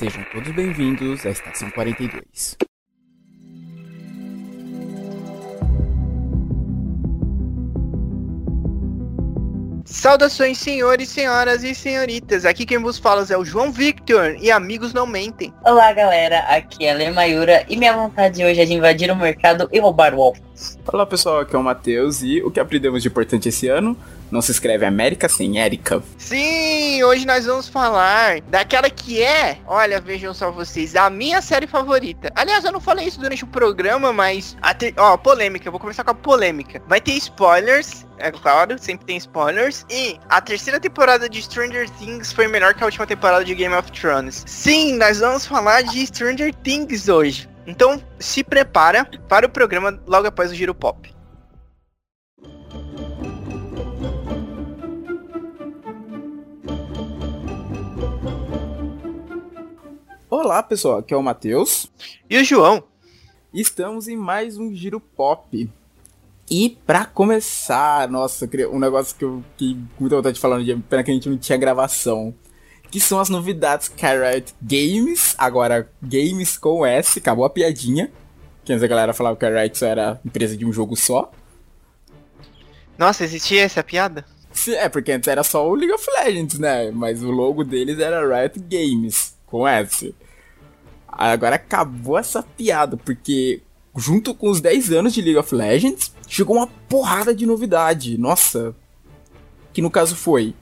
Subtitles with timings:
[0.00, 2.56] Sejam todos bem-vindos à Estação 42.
[9.84, 12.46] Saudações, senhores, senhoras e senhoritas.
[12.46, 15.52] Aqui quem vos fala é o João Victor e amigos não mentem.
[15.66, 16.38] Olá, galera.
[16.44, 19.78] Aqui é a Lê Mayura e minha vontade hoje é de invadir o mercado e
[19.78, 20.32] roubar o.
[20.90, 21.40] Olá, pessoal.
[21.40, 23.94] Aqui é o Matheus e o que aprendemos de importante esse ano?
[24.30, 26.02] Não se escreve América sem Érica.
[26.16, 31.66] Sim, hoje nós vamos falar daquela que é, olha, vejam só vocês, a minha série
[31.66, 32.30] favorita.
[32.36, 34.94] Aliás, eu não falei isso durante o programa, mas, te...
[34.96, 36.80] ó, polêmica, vou começar com a polêmica.
[36.86, 39.84] Vai ter spoilers, é claro, sempre tem spoilers.
[39.90, 43.74] E a terceira temporada de Stranger Things foi melhor que a última temporada de Game
[43.74, 44.44] of Thrones.
[44.46, 47.48] Sim, nós vamos falar de Stranger Things hoje.
[47.66, 51.12] Então, se prepara para o programa logo após o Giro Pop.
[60.30, 60.98] Olá, pessoal.
[60.98, 61.90] Aqui é o Matheus.
[62.30, 62.84] E o João.
[63.52, 65.68] Estamos em mais um Giro Pop.
[66.48, 70.64] E pra começar, nossa, um negócio que eu fiquei com muita vontade de falar no
[70.64, 72.32] dia, pena que a gente não tinha gravação.
[72.92, 78.08] Que são as novidades Carrot Games, agora Games com S, acabou a piadinha.
[78.64, 81.32] Que antes a galera falava que a Riot só era empresa de um jogo só.
[82.96, 84.24] Nossa, existia essa piada?
[84.52, 86.92] Sim, é, porque antes era só o League of Legends, né?
[86.92, 90.14] Mas o logo deles era Riot Games, com S.
[91.08, 93.60] Agora acabou essa piada, porque
[93.96, 98.16] junto com os 10 anos de League of Legends, chegou uma porrada de novidade.
[98.16, 98.74] Nossa.
[99.72, 100.54] Que no caso foi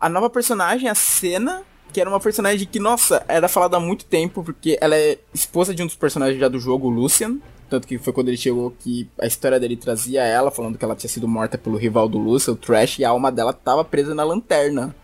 [0.00, 1.62] a nova personagem, a Senna,
[1.92, 5.74] que era uma personagem que, nossa, era falada há muito tempo, porque ela é esposa
[5.74, 7.38] de um dos personagens já do jogo, o Lucian.
[7.68, 10.94] Tanto que foi quando ele chegou que a história dele trazia ela, falando que ela
[10.94, 14.14] tinha sido morta pelo rival do Lucian, o Trash, e a alma dela tava presa
[14.14, 14.94] na lanterna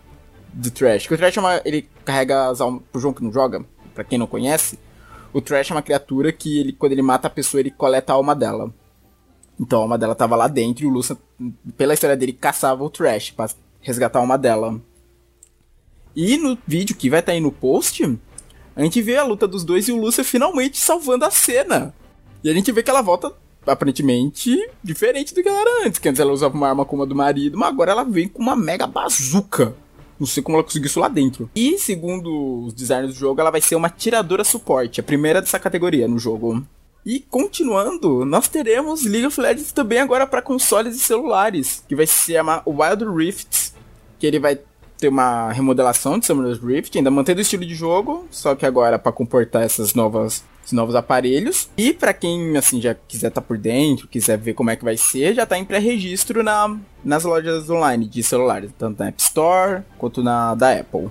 [0.53, 1.07] do Trash.
[1.07, 4.03] Que o Trash é uma, ele carrega as almas pro João que não joga, para
[4.03, 4.79] quem não conhece.
[5.33, 8.15] O Trash é uma criatura que ele, quando ele mata a pessoa, ele coleta a
[8.15, 8.71] alma dela.
[9.59, 11.17] Então a alma dela tava lá dentro e o Lucian,
[11.75, 13.49] pela história dele, caçava o Trash pra
[13.81, 14.79] resgatar a alma dela.
[16.15, 18.03] E no vídeo que vai estar tá aí no post,
[18.75, 21.93] a gente vê a luta dos dois e o Lucian finalmente salvando a cena.
[22.43, 23.33] E a gente vê que ela volta
[23.65, 25.99] aparentemente diferente do que ela era antes.
[25.99, 28.41] Que antes ela usava uma arma como a do marido, mas agora ela vem com
[28.41, 29.75] uma mega bazuca.
[30.23, 31.49] Não sei como ela conseguiu isso lá dentro.
[31.53, 35.59] E, segundo os designers do jogo, ela vai ser uma tiradora suporte, a primeira dessa
[35.59, 36.65] categoria no jogo.
[37.05, 42.07] E continuando, nós teremos League of Legends também agora para consoles e celulares, que vai
[42.07, 43.73] se chamar Wild Rift,
[44.17, 44.57] que ele vai
[45.03, 48.97] ter uma remodelação de Summoner's Rift, ainda mantendo o estilo de jogo, só que agora
[48.97, 51.69] para comportar essas novas esses novos aparelhos.
[51.75, 54.83] E para quem assim já quiser estar tá por dentro, quiser ver como é que
[54.85, 59.21] vai ser, já tá em pré-registro na, nas lojas online de celulares, tanto na App
[59.21, 61.09] Store quanto na da Apple.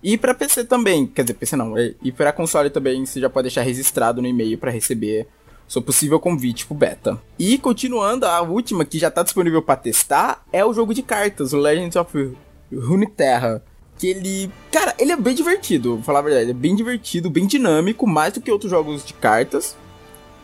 [0.00, 3.46] E para PC também, quer dizer, PC não, e para console também você já pode
[3.46, 5.26] deixar registrado no e-mail para receber
[5.66, 7.20] seu possível convite pro beta.
[7.36, 11.52] E continuando, a última que já tá disponível para testar é o jogo de cartas,
[11.52, 12.36] o Legends of
[12.76, 13.62] Runeterra
[13.98, 14.50] que ele.
[14.70, 16.44] Cara, ele é bem divertido, vou falar a verdade.
[16.46, 19.76] Ele é bem divertido, bem dinâmico, mais do que outros jogos de cartas.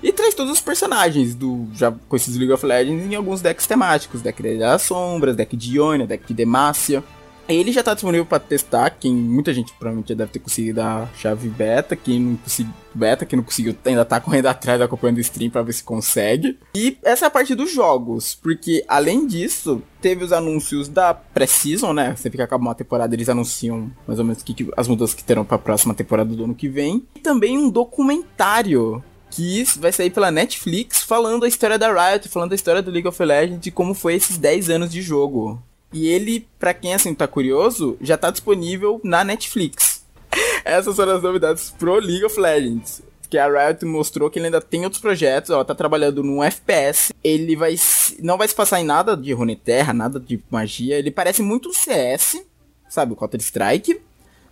[0.00, 4.22] E traz todos os personagens do já conhecidos League of Legends em alguns decks temáticos:
[4.22, 7.02] deck das sombras, deck de Ionia, deck de Demacia.
[7.48, 11.08] Ele já tá disponível para testar, quem muita gente provavelmente já deve ter conseguido a
[11.16, 15.20] chave beta, quem não conseguiu beta, quem não conseguiu ainda tá correndo atrás acompanhando o
[15.20, 16.58] stream para ver se consegue.
[16.74, 21.94] E essa é a parte dos jogos, porque além disso, teve os anúncios da pré-season,
[21.94, 22.14] né?
[22.16, 25.24] Sempre que acaba uma temporada, eles anunciam mais ou menos que, que as mudanças que
[25.24, 27.06] terão para a próxima temporada do ano que vem.
[27.16, 32.52] E também um documentário que vai sair pela Netflix falando a história da Riot, falando
[32.52, 35.62] a história do League of Legends e como foi esses 10 anos de jogo.
[35.92, 40.04] E ele, para quem assim tá curioso, já tá disponível na Netflix.
[40.64, 43.02] Essas foram as novidades pro League of Legends.
[43.30, 47.12] Que a Riot mostrou que ele ainda tem outros projetos, ela tá trabalhando num FPS.
[47.22, 47.76] Ele vai
[48.20, 50.98] não vai se passar em nada de Runeterra, nada de magia.
[50.98, 52.42] Ele parece muito um CS,
[52.88, 54.00] sabe, o Counter Strike.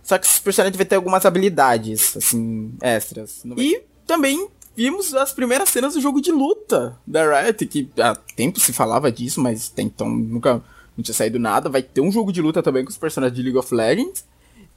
[0.03, 3.43] Só que os personagens vai ter algumas habilidades, assim, extras.
[3.57, 8.59] E também vimos as primeiras cenas do jogo de luta da Riot, que há tempo
[8.59, 10.63] se falava disso, mas até então nunca
[10.97, 11.69] não tinha saído nada.
[11.69, 14.25] Vai ter um jogo de luta também com os personagens de League of Legends.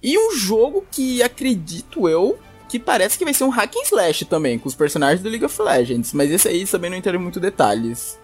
[0.02, 2.38] E um jogo que acredito eu
[2.68, 5.44] que parece que vai ser um hack and slash também, com os personagens do League
[5.44, 6.12] of Legends.
[6.12, 8.16] Mas esse aí também não entendo muito detalhes.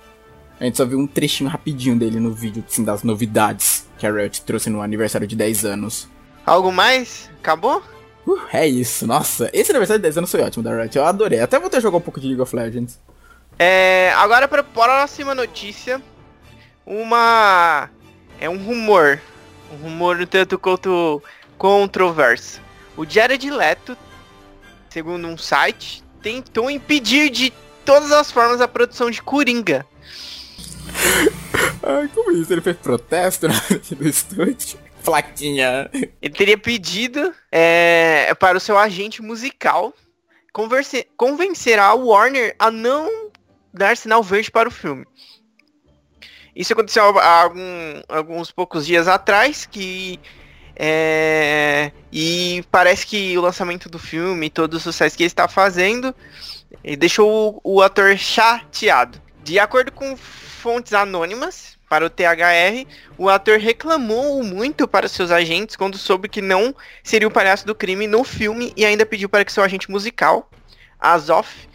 [0.60, 4.12] A gente só viu um trechinho rapidinho dele no vídeo, assim, das novidades que a
[4.12, 6.08] Riot trouxe no aniversário de 10 anos.
[6.46, 7.28] Algo mais?
[7.40, 7.82] Acabou?
[8.26, 9.50] Uh, é isso, nossa.
[9.52, 11.40] Esse aniversário de 10 anos foi ótimo da Riot, eu adorei.
[11.40, 12.98] Até vou ter jogar um pouco de League of Legends.
[13.58, 16.00] É, agora para a próxima notícia
[16.86, 17.90] uma.
[18.40, 19.20] É um rumor.
[19.72, 21.22] Um rumor um tanto quanto
[21.58, 22.60] controverso.
[22.96, 23.96] O Jared Leto,
[24.88, 27.52] segundo um site, tentou impedir de
[27.84, 29.84] todas as formas a produção de Coringa.
[31.82, 32.52] Ai, como isso?
[32.52, 34.78] Ele fez protesto no estúdio?
[35.02, 35.88] Flaquinha.
[35.92, 39.94] Ele teria pedido é, para o seu agente musical
[41.16, 43.30] convencer a Warner a não
[43.72, 45.06] dar sinal verde para o filme.
[46.56, 50.18] Isso aconteceu há algum, alguns poucos dias atrás, que
[50.74, 56.14] é, e parece que o lançamento do filme, todo o sucesso que ele está fazendo,
[56.98, 59.20] deixou o, o ator chateado.
[59.44, 62.86] De acordo com fontes anônimas para o THR,
[63.18, 66.74] o ator reclamou muito para seus agentes quando soube que não
[67.04, 70.50] seria o palhaço do crime no filme e ainda pediu para que seu agente musical,
[70.98, 71.68] Azoff,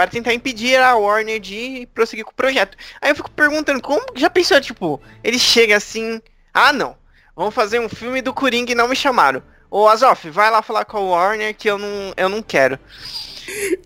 [0.00, 2.74] para tentar impedir a Warner de prosseguir com o projeto.
[3.02, 6.22] Aí eu fico perguntando, como já pensou, tipo, ele chega assim,
[6.54, 6.96] ah não,
[7.36, 9.42] vamos fazer um filme do Coringa e não me chamaram.
[9.70, 12.78] Ô Azoff, vai lá falar com a Warner que eu não, eu não quero.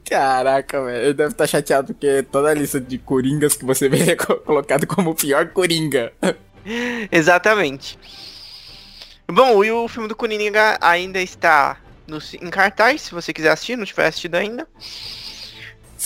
[0.08, 3.88] Caraca, velho, ele deve estar tá chateado porque toda a lista de Coringas que você
[3.90, 6.12] vê é colocado como o pior Coringa.
[7.10, 7.98] Exatamente.
[9.26, 11.76] Bom, e o filme do Coringa ainda está
[12.06, 14.68] no, em cartaz, se você quiser assistir, não tiver assistido ainda.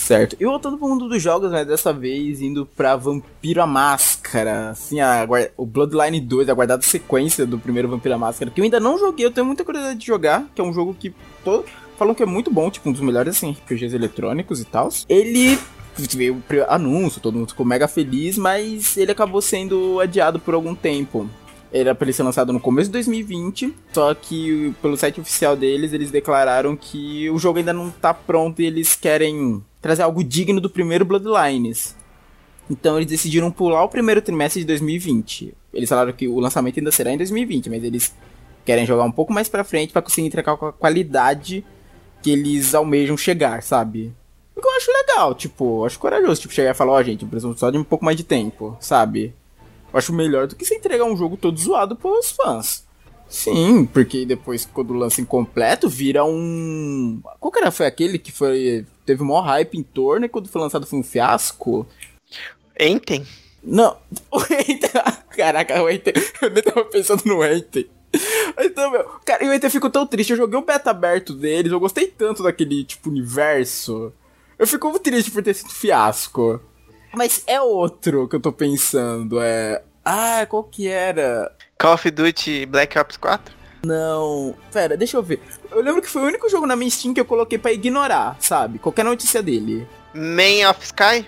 [0.09, 0.35] Certo.
[0.39, 1.63] E voltando pro mundo dos jogos, né?
[1.63, 4.71] Dessa vez indo pra Vampiro a Máscara.
[4.71, 8.49] Assim, a, o Bloodline 2, a guardada sequência do primeiro Vampiro a Máscara.
[8.49, 10.47] Que eu ainda não joguei, eu tenho muita curiosidade de jogar.
[10.55, 11.13] Que é um jogo que
[11.45, 11.63] todo,
[11.95, 14.89] falam que é muito bom, tipo, um dos melhores assim, RPGs eletrônicos e tal.
[15.07, 15.59] Ele
[16.15, 20.73] veio o anúncio, todo mundo ficou mega feliz, mas ele acabou sendo adiado por algum
[20.73, 21.29] tempo.
[21.71, 25.93] Era para ele ser lançado no começo de 2020, só que pelo site oficial deles,
[25.93, 30.59] eles declararam que o jogo ainda não tá pronto e eles querem trazer algo digno
[30.59, 31.95] do primeiro Bloodlines.
[32.69, 35.53] Então eles decidiram pular o primeiro trimestre de 2020.
[35.73, 38.13] Eles falaram que o lançamento ainda será em 2020, mas eles
[38.65, 41.65] querem jogar um pouco mais pra frente para conseguir entregar com a qualidade
[42.21, 44.13] que eles almejam chegar, sabe?
[44.55, 47.25] O que eu acho legal, tipo, acho corajoso, tipo, chegar e falar, ó, oh, gente,
[47.25, 49.33] precisamos só de um pouco mais de tempo, sabe?
[49.91, 52.85] Eu acho melhor do que você entregar um jogo todo zoado pros fãs.
[53.29, 57.21] Sim, porque depois, quando lança incompleto, vira um.
[57.39, 57.69] Qual que era?
[57.69, 58.85] Foi aquele que foi.
[59.05, 61.85] Teve o maior hype em torno e quando foi lançado foi um fiasco?
[62.79, 63.25] Enten?
[63.63, 63.97] Não,
[64.31, 64.89] o Enten.
[65.29, 66.13] Caraca, o Enten.
[66.41, 67.87] Eu nem tava pensando no Enten.
[68.59, 70.31] Então, meu, cara, eu Enten fico tão triste.
[70.31, 74.11] Eu joguei o beta aberto deles, eu gostei tanto daquele, tipo, universo.
[74.57, 76.59] Eu fico triste por ter sido fiasco.
[77.13, 79.83] Mas é outro que eu tô pensando, é.
[80.03, 81.55] Ah, qual que era?
[81.81, 83.55] Call of Duty Black Ops 4?
[83.85, 84.53] Não.
[84.69, 85.41] Pera, deixa eu ver.
[85.71, 88.35] Eu lembro que foi o único jogo na minha Steam que eu coloquei para ignorar,
[88.41, 88.79] sabe?
[88.79, 89.87] Qualquer notícia dele.
[90.13, 91.25] Man of Sky?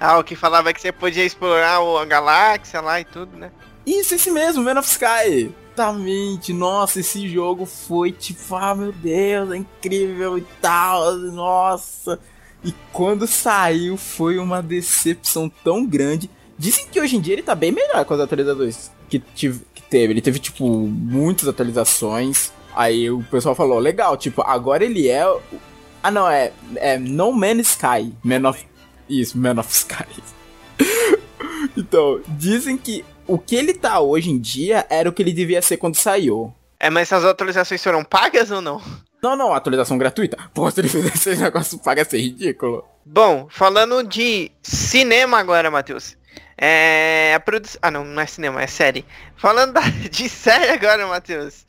[0.00, 3.52] Ah, o que falava que você podia explorar a galáxia lá e tudo, né?
[3.86, 5.54] Isso, esse mesmo, Man of Sky.
[5.72, 12.18] Exatamente, nossa, esse jogo foi tipo, ah meu Deus, é incrível e tal, nossa.
[12.64, 16.28] E quando saiu foi uma decepção tão grande.
[16.58, 19.60] Dizem que hoje em dia ele tá bem melhor com as atualizações que, tive,
[19.94, 20.12] teve.
[20.12, 22.52] Ele teve, tipo, muitas atualizações.
[22.74, 25.22] Aí o pessoal falou, legal, tipo, agora ele é.
[26.02, 28.12] Ah não, é, é No Man's Sky.
[28.24, 28.66] Man of.
[29.08, 30.04] Isso, Man of Sky.
[31.76, 35.62] então, dizem que o que ele tá hoje em dia era o que ele devia
[35.62, 36.52] ser quando saiu.
[36.80, 38.82] É, mas essas atualizações foram pagas ou não?
[39.22, 40.36] Não, não, atualização gratuita.
[40.52, 42.84] Pô, se ele fizesse esse negócio paga, ia ser ridículo.
[43.06, 46.16] Bom, falando de cinema agora, Matheus.
[46.56, 47.78] É, a produção.
[47.82, 49.04] Ah, não, não é cinema, é série.
[49.36, 49.80] Falando da...
[50.10, 51.66] de série agora, Matheus.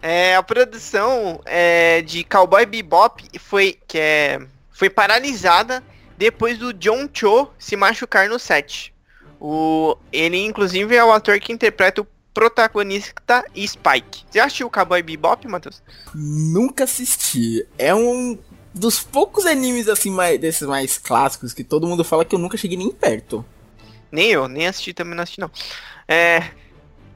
[0.00, 5.82] É, a produção é, de Cowboy Bebop foi, que é, foi paralisada
[6.16, 8.94] depois do John Cho se machucar no set.
[9.40, 14.24] O, ele, inclusive, é o ator que interpreta o protagonista Spike.
[14.30, 15.82] Você assistiu o Cowboy Bebop, Matheus?
[16.14, 17.66] Nunca assisti.
[17.76, 18.38] É um
[18.74, 22.56] dos poucos animes assim mais, desses mais clássicos que todo mundo fala que eu nunca
[22.56, 23.44] cheguei nem perto.
[24.10, 25.50] Nem eu, nem assisti também não assisti não.
[26.06, 26.50] É,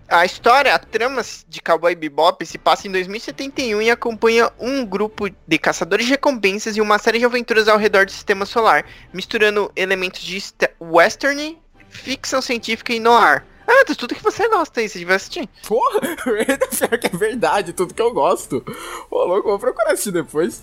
[0.08, 5.30] a história, a trama de Cowboy Bebop se passa em 2071 e acompanha um grupo
[5.46, 9.72] de caçadores de recompensas e uma série de aventuras ao redor do sistema solar, misturando
[9.74, 10.42] elementos de
[10.78, 11.58] western,
[11.88, 13.44] ficção científica e noir.
[13.66, 15.48] Ah, tudo que você gosta aí, você devia assistir.
[15.66, 18.62] Porra, pior que é verdade, tudo que eu gosto.
[19.10, 20.62] Ô, louco, vou procurar assistir depois.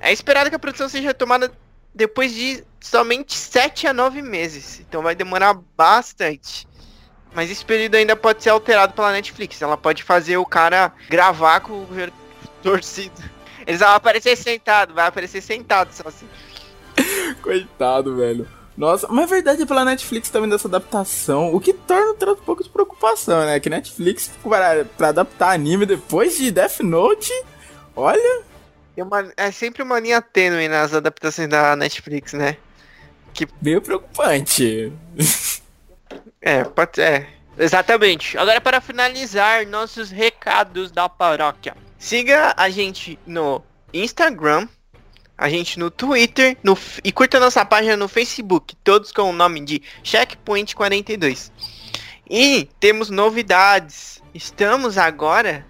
[0.00, 1.52] É esperado que a produção seja retomada
[1.96, 4.80] depois de somente 7 a 9 meses.
[4.80, 6.68] Então vai demorar bastante.
[7.34, 9.60] Mas esse período ainda pode ser alterado pela Netflix.
[9.60, 11.88] Ela pode fazer o cara gravar com o
[12.62, 13.36] torcido.
[13.66, 16.26] Eles vão aparecer sentado, vai aparecer sentado só assim.
[17.42, 18.48] Coitado, velho.
[18.76, 22.62] Nossa, mas é verdade é pela Netflix também dessa adaptação, o que torna um pouco
[22.62, 23.58] de preocupação, né?
[23.58, 27.32] Que Netflix, para, adaptar anime depois de Death Note,
[27.96, 28.42] Olha,
[29.04, 32.56] uma- é sempre uma linha tênue nas adaptações da Netflix, né?
[33.60, 34.92] meio preocupante.
[36.40, 37.28] É, pode é.
[37.58, 38.36] Exatamente.
[38.38, 41.76] Agora para finalizar nossos recados da paróquia.
[41.98, 43.62] Siga a gente no
[43.92, 44.68] Instagram,
[45.36, 49.64] a gente no Twitter no, e curta nossa página no Facebook, todos com o nome
[49.64, 51.50] de Checkpoint 42.
[52.28, 54.22] E temos novidades.
[54.34, 55.66] Estamos agora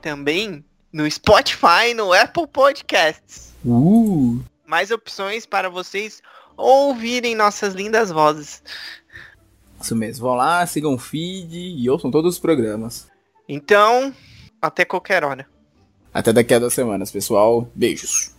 [0.00, 3.54] também no Spotify, no Apple Podcasts.
[3.64, 6.22] Uh, Mais opções para vocês
[6.56, 8.62] ouvirem nossas lindas vozes.
[9.80, 10.26] isso mesmo.
[10.26, 13.08] Vão lá, sigam o feed e ouçam todos os programas.
[13.48, 14.14] Então,
[14.60, 15.46] até qualquer hora.
[16.12, 17.68] Até daqui a duas semanas, pessoal.
[17.74, 18.35] Beijos.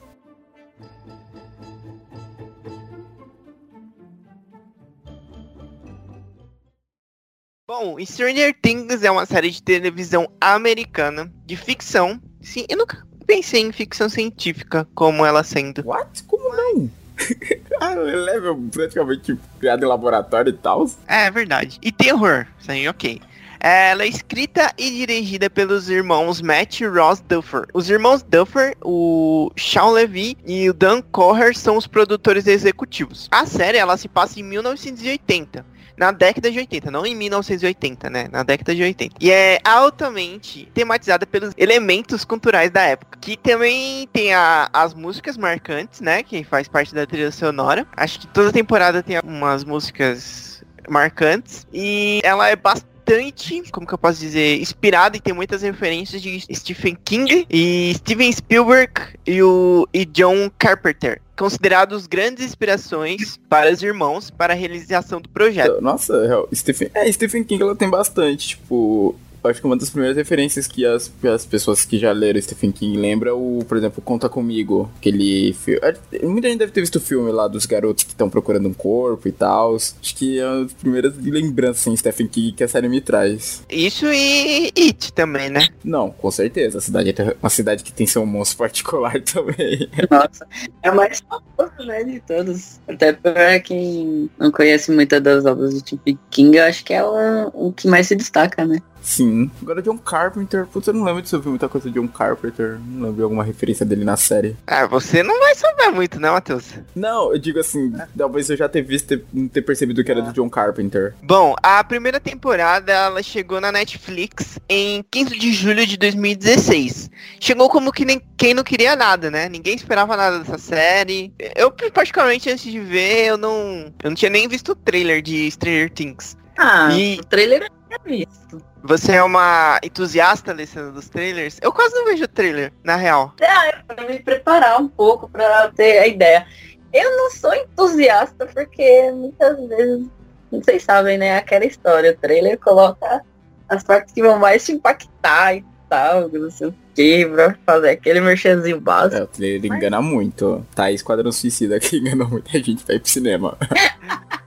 [7.70, 12.18] Bom, Stranger Things é uma série de televisão americana de ficção.
[12.40, 15.86] Sim, eu nunca pensei em ficção científica como ela sendo.
[15.86, 16.24] What?
[16.24, 16.90] Como não?
[17.82, 20.90] ah, level praticamente criado em laboratório e tal.
[21.10, 21.78] É verdade.
[21.82, 23.20] E terror, sim, ok.
[23.60, 27.66] Ela é escrita e dirigida pelos irmãos Matt e Ross Duffer.
[27.74, 33.28] Os irmãos Duffer, o Sean Levy e o Dan Coher são os produtores executivos.
[33.30, 35.76] A série ela se passa em 1980.
[35.98, 38.28] Na década de 80, não em 1980, né?
[38.32, 39.16] Na década de 80.
[39.20, 43.18] E é altamente tematizada pelos elementos culturais da época.
[43.20, 46.22] Que também tem a- as músicas marcantes, né?
[46.22, 47.88] Que faz parte da trilha sonora.
[47.98, 51.66] Acho que toda temporada tem umas músicas marcantes.
[51.74, 56.40] E ela é bastante, como que eu posso dizer, inspirada e tem muitas referências de
[56.54, 58.94] Stephen King e Steven Spielberg
[59.26, 61.22] e, o, e John Carpenter.
[61.38, 65.80] Considerados grandes inspirações para os irmãos para a realização do projeto.
[65.82, 69.16] Nossa, real, Stephen, é, Stephen King ela tem bastante, tipo,
[69.48, 72.72] acho que uma das primeiras referências que as, que as pessoas que já leram Stephen
[72.72, 75.80] King lembra o, por exemplo, Conta Comigo, aquele filme,
[76.24, 79.28] muita gente deve ter visto o filme lá dos garotos que estão procurando um corpo
[79.28, 82.90] e tal, acho que é uma das primeiras lembranças em Stephen King que a série
[82.90, 83.64] me traz.
[83.70, 85.68] Isso e It também, né?
[85.84, 89.90] Não, com certeza, a cidade é uma cidade que tem seu monstro particular também.
[90.10, 90.48] Nossa,
[90.84, 92.80] é o mais famoso, né, de todos.
[92.88, 97.04] Até pra quem não conhece muitas das obras do Stephen King, eu acho que é
[97.04, 98.82] o, o que mais se destaca, né?
[99.08, 99.50] Sim.
[99.62, 103.04] Agora John Carpenter, putz, eu não lembro de vi muita coisa de John Carpenter, não
[103.04, 104.56] lembro de alguma referência dele na série.
[104.68, 106.74] Ah, você não vai saber muito, né, Matheus?
[106.94, 110.22] Não, eu digo assim, talvez eu já ter visto e não ter percebido que era
[110.22, 111.16] do John Carpenter.
[111.24, 117.10] Bom, a primeira temporada ela chegou na Netflix em 15 de julho de 2016.
[117.40, 119.48] Chegou como que nem quem não queria nada, né?
[119.48, 121.34] Ninguém esperava nada dessa série.
[121.56, 125.50] Eu particularmente antes de ver, eu não, eu não tinha nem visto o trailer de
[125.50, 126.36] Stranger Things.
[126.58, 128.62] Ah, E- o trailer eu tinha visto.
[128.88, 131.60] Você é uma entusiasta, Alessandra, dos trailers?
[131.62, 133.34] Eu quase não vejo trailer, na real.
[133.42, 136.48] Ah, é pra me preparar um pouco pra ter a ideia.
[136.94, 140.08] Eu não sou entusiasta porque muitas vezes,
[140.50, 141.36] vocês sabem, né?
[141.36, 143.22] Aquela história, o trailer coloca
[143.68, 147.90] as partes que vão mais te impactar e tal, não sei o que, pra fazer
[147.90, 149.18] aquele merchanzinho básico.
[149.18, 150.66] É, o trailer engana muito.
[150.74, 153.58] Tá, Esquadrão Suicida que engana muita gente pra ir pro cinema.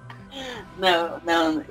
[0.80, 1.62] Não, não,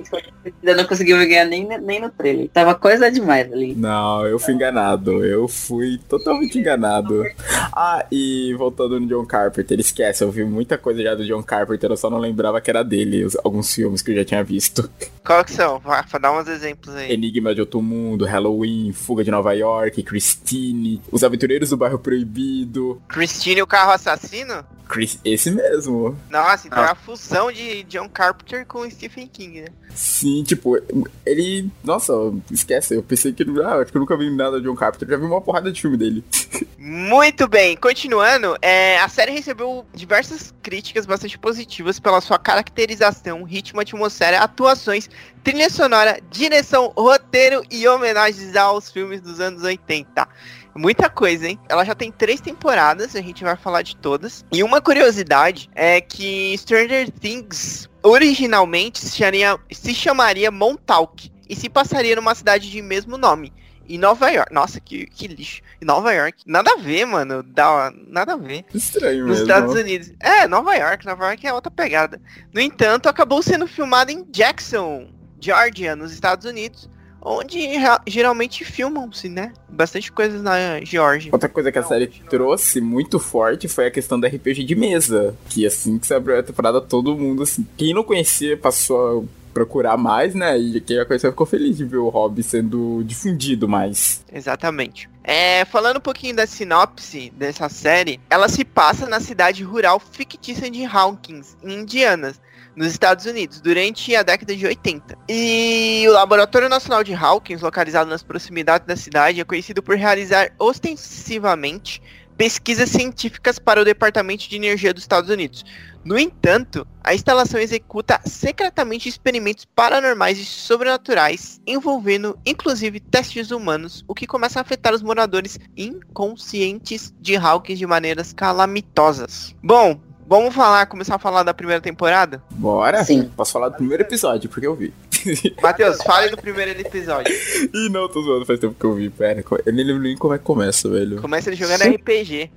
[0.61, 2.47] eu não consegui me ganhar nem, nem no trailer.
[2.49, 3.73] Tava coisa demais ali.
[3.75, 5.25] Não, eu fui enganado.
[5.25, 7.25] Eu fui totalmente enganado.
[7.73, 11.89] Ah, e voltando no John Carpenter, esquece, eu vi muita coisa já do John Carpenter,
[11.89, 14.89] eu só não lembrava que era dele, alguns filmes que eu já tinha visto.
[15.25, 15.79] Qual que são?
[15.79, 17.11] Vai, dá uns exemplos aí.
[17.11, 23.01] Enigma de Outro Mundo, Halloween, Fuga de Nova York, Christine, Os Aventureiros do Bairro Proibido.
[23.07, 24.63] Christine e o Carro Assassino?
[24.87, 26.17] Chris, esse mesmo.
[26.31, 26.87] Nossa, então Ah.
[26.87, 29.67] é a fusão de John Carpenter com Stephen King, né?
[29.93, 30.79] Sim, tipo,
[31.23, 31.69] ele.
[31.83, 32.11] Nossa,
[32.51, 33.43] esquece, eu pensei que.
[33.63, 35.79] Ah, acho que eu nunca vi nada de John Carpenter, já vi uma porrada de
[35.79, 36.23] filme dele.
[36.79, 43.79] Muito bem, continuando, é, a série recebeu diversas críticas bastante positivas pela sua caracterização, ritmo,
[43.81, 45.08] atmosfera, atuações,
[45.43, 50.27] trilha sonora, direção, roteiro e homenagens aos filmes dos anos 80.
[50.75, 51.59] Muita coisa, hein?
[51.67, 54.45] Ela já tem três temporadas, a gente vai falar de todas.
[54.51, 61.67] E uma curiosidade é que Stranger Things originalmente se chamaria, se chamaria Montauk e se
[61.67, 63.51] passaria numa cidade de mesmo nome.
[63.89, 64.53] Em Nova York.
[64.53, 65.61] Nossa, que, que lixo.
[65.81, 66.43] Em Nova York.
[66.45, 67.41] Nada a ver, mano.
[67.41, 68.63] Dá, nada a ver.
[68.73, 69.43] Estranho Nos mesmo.
[69.43, 70.13] Estados Unidos.
[70.19, 71.05] É, Nova York.
[71.05, 72.21] Nova York é outra pegada.
[72.53, 75.07] No entanto, acabou sendo filmado em Jackson,
[75.39, 76.87] Georgia, nos Estados Unidos.
[77.21, 77.59] Onde
[78.07, 79.51] geralmente filmam-se, né?
[79.67, 81.31] Bastante coisas na Georgia.
[81.33, 85.35] Outra coisa que a série trouxe muito forte foi a questão do RPG de mesa.
[85.49, 89.38] Que assim que se abriu a temporada, todo mundo, assim, quem não conhecia passou a
[89.59, 90.57] procurar mais, né?
[90.57, 94.23] E quem a conheceu ficou feliz de ver o hobby sendo difundido mais.
[94.31, 95.09] Exatamente.
[95.21, 100.71] É, falando um pouquinho da sinopse dessa série, ela se passa na cidade rural fictícia
[100.71, 102.33] de Hawkins, em Indiana,
[102.73, 105.17] nos Estados Unidos, durante a década de 80.
[105.27, 110.53] E o Laboratório Nacional de Hawkins, localizado nas proximidades da cidade, é conhecido por realizar
[110.57, 112.01] ostensivamente
[112.37, 115.65] pesquisas científicas para o Departamento de Energia dos Estados Unidos.
[116.03, 124.15] No entanto, a instalação executa secretamente experimentos paranormais e sobrenaturais, envolvendo inclusive testes humanos, o
[124.15, 129.55] que começa a afetar os moradores inconscientes de Hawkins de maneiras calamitosas.
[129.61, 132.41] Bom, vamos falar, começar a falar da primeira temporada?
[132.51, 133.03] Bora?
[133.03, 133.29] Sim.
[133.35, 134.93] Posso falar do primeiro episódio, porque eu vi.
[135.61, 137.33] Matheus, fale do primeiro episódio.
[137.73, 139.09] Ih, não, tô zoando, faz tempo que eu vi.
[139.09, 141.21] Pera, eu nem lembro nem como é que começa, velho.
[141.21, 142.51] Começa ele jogando RPG.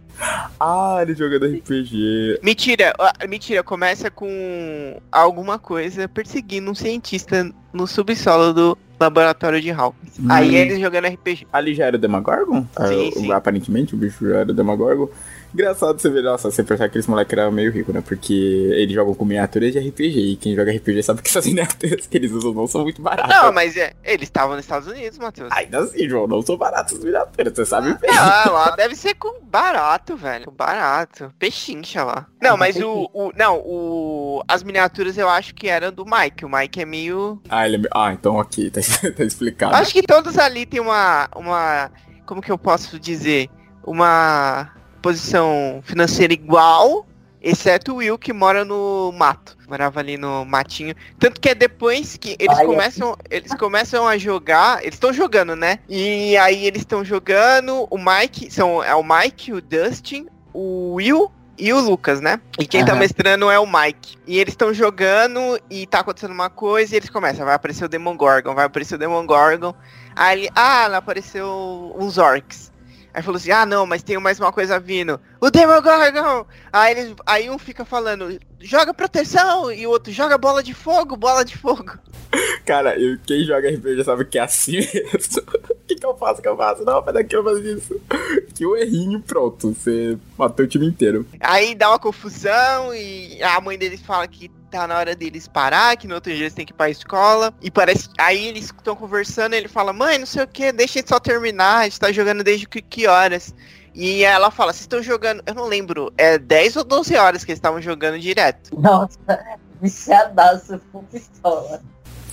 [0.61, 2.41] Ah, ele jogando RPG.
[2.43, 2.93] Mentira,
[3.29, 10.19] mentira, começa com alguma coisa perseguindo um cientista no subsolo do laboratório de Hawkins.
[10.21, 10.27] Hum.
[10.31, 11.47] Aí eles jogando RPG.
[11.53, 12.61] Ali já era o Demagorgon?
[12.61, 12.87] Sim, Ah,
[13.19, 13.33] sim.
[13.33, 15.09] Aparentemente o bicho já era o Demagorgon.
[15.53, 18.01] Engraçado você ver, nossa, você pensar que esse moleque era meio rico, né?
[18.01, 20.19] Porque eles jogam com miniaturas de RPG.
[20.19, 23.37] E quem joga RPG sabe que essas miniaturas que eles usam não são muito baratas.
[23.37, 25.51] Não, mas é, eles estavam nos Estados Unidos, Matheus.
[25.53, 28.11] Ainda assim, João, não são baratas as miniaturas, você sabe bem.
[28.11, 30.47] Ah, lá deve ser com barato, velho.
[30.47, 31.33] Com barato.
[31.39, 32.27] Pechincha lá.
[32.41, 33.33] Não, mas o, o.
[33.37, 34.43] Não, o.
[34.49, 36.45] As miniaturas eu acho que eram do Mike.
[36.45, 37.41] O Mike é meio.
[37.49, 37.91] Ah, ele é...
[37.95, 38.81] Ah, então ok, tá,
[39.17, 39.75] tá explicado.
[39.77, 41.29] Acho que todos ali tem uma.
[41.37, 41.91] uma.
[42.25, 43.51] Como que eu posso dizer?
[43.85, 44.71] Uma
[45.03, 47.07] posição financeira igual.
[47.45, 49.59] Exceto o Will que mora no mato.
[49.69, 50.95] Morava ali no matinho.
[51.19, 52.67] Tanto que é depois que eles Ai, é.
[52.67, 53.17] começam.
[53.29, 54.81] Eles começam a jogar.
[54.81, 55.81] Eles estão jogando, né?
[55.89, 57.89] E aí eles estão jogando.
[57.91, 58.49] O Mike.
[58.49, 62.41] São, é o Mike, o Dustin, o Will e o Lucas, né?
[62.59, 63.01] E quem tá Aham.
[63.01, 64.19] mestrando é o Mike.
[64.27, 67.45] E eles estão jogando e tá acontecendo uma coisa e eles começam.
[67.45, 69.75] Vai aparecer o Demon Gorgon, vai aparecer o Demon Gorgon.
[70.15, 72.72] Aí ele, ah, lá apareceu uns orcs.
[73.15, 75.21] Aí falou assim, ah não, mas tem mais uma coisa vindo.
[75.41, 76.47] O Demogorgon!
[76.73, 81.17] Aí, eles, aí um fica falando, joga proteção, e o outro joga bola de fogo,
[81.17, 81.93] bola de fogo.
[82.65, 85.43] Cara, eu, quem joga RPG sabe que é assim mesmo.
[85.71, 86.41] O que, que eu faço?
[86.41, 86.85] O que eu faço?
[86.85, 88.01] Não, faz aquilo, faz isso.
[88.55, 89.75] Que o errinho, pronto.
[89.75, 91.27] Você matou o time inteiro.
[91.41, 95.97] Aí dá uma confusão e a mãe deles fala que tá na hora deles parar,
[95.97, 97.53] que no outro dia eles têm que ir pra escola.
[97.61, 98.09] E parece.
[98.19, 101.21] Aí eles estão conversando e ele fala, mãe, não sei o que, deixa ele só
[101.21, 103.55] terminar, a gente tá jogando desde que, que horas?
[103.95, 107.51] E ela fala, vocês estão jogando, eu não lembro, é 10 ou 12 horas que
[107.51, 108.71] eles estavam jogando direto.
[108.81, 109.19] Nossa,
[109.81, 111.83] viciadaço com pistola.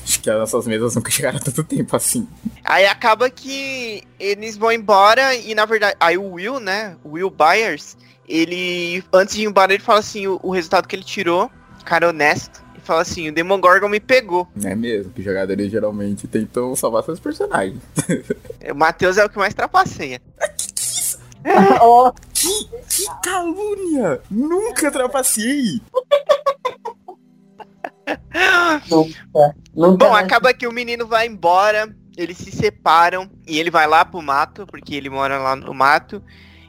[0.01, 2.27] Acho que as nossas mesas nunca chegaram tanto tempo assim.
[2.63, 5.95] Aí acaba que eles vão embora e na verdade.
[5.99, 6.95] Aí o Will, né?
[7.03, 7.97] O Will Byers,
[8.27, 9.03] ele.
[9.11, 11.51] Antes de ir embora, ele fala assim, o, o resultado que ele tirou,
[11.89, 14.47] cara honesto, e fala assim, o Demogorgon me pegou.
[14.55, 15.11] Não é mesmo?
[15.11, 17.81] Que jogadores geralmente tentam salvar seus personagens.
[18.71, 20.21] O Matheus é o que mais trapaceia.
[21.81, 24.21] oh, Que calúnia!
[24.29, 25.81] Nunca trapacei!
[28.89, 29.55] nunca.
[29.75, 33.87] Nunca Bom, mais- acaba que o menino vai embora, eles se separam e ele vai
[33.87, 36.21] lá pro mato, porque ele mora lá no mato.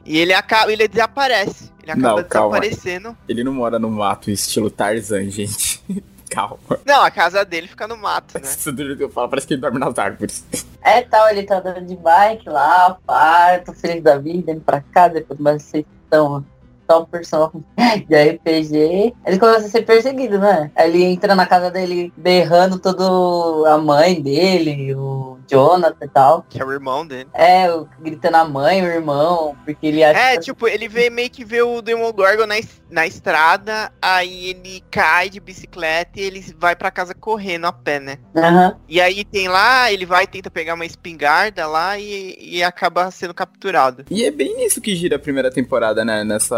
[0.05, 1.71] E ele acaba, ele desaparece.
[1.83, 2.61] Ele acaba Não, calma.
[2.61, 3.17] desaparecendo.
[3.29, 5.83] Ele não mora no mato estilo Tarzan, gente.
[6.31, 6.61] Calma.
[6.87, 8.43] Não, a casa dele fica no mato, né?
[8.45, 10.45] Isso do jeito que eu falo, parece que ele dorme nas árvores.
[10.81, 14.81] É tal, ele tá andando de bike lá, pá, tô feliz da vida, indo pra
[14.81, 16.47] casa, depois de uma sessão
[16.91, 17.51] top person
[18.09, 19.15] de RPG.
[19.25, 20.71] Ele começa a ser perseguido, né?
[20.75, 26.45] Aí Ele entra na casa dele berrando todo a mãe dele, o Jonathan e tal.
[26.49, 27.29] Que é o irmão dele.
[27.33, 31.09] É, o- gritando a mãe, o irmão, porque ele acha É, que tipo, ele vê
[31.11, 36.23] meio que vê o Demogorgon na, es- na estrada, aí ele cai de bicicleta e
[36.23, 38.19] ele vai pra casa correndo a pé, né?
[38.37, 38.77] Aham.
[38.89, 43.35] E aí tem lá, ele vai tenta pegar uma espingarda lá e, e acaba sendo
[43.35, 44.05] capturado.
[44.11, 46.25] E é bem nisso que gira a primeira temporada, né?
[46.25, 46.57] Nessa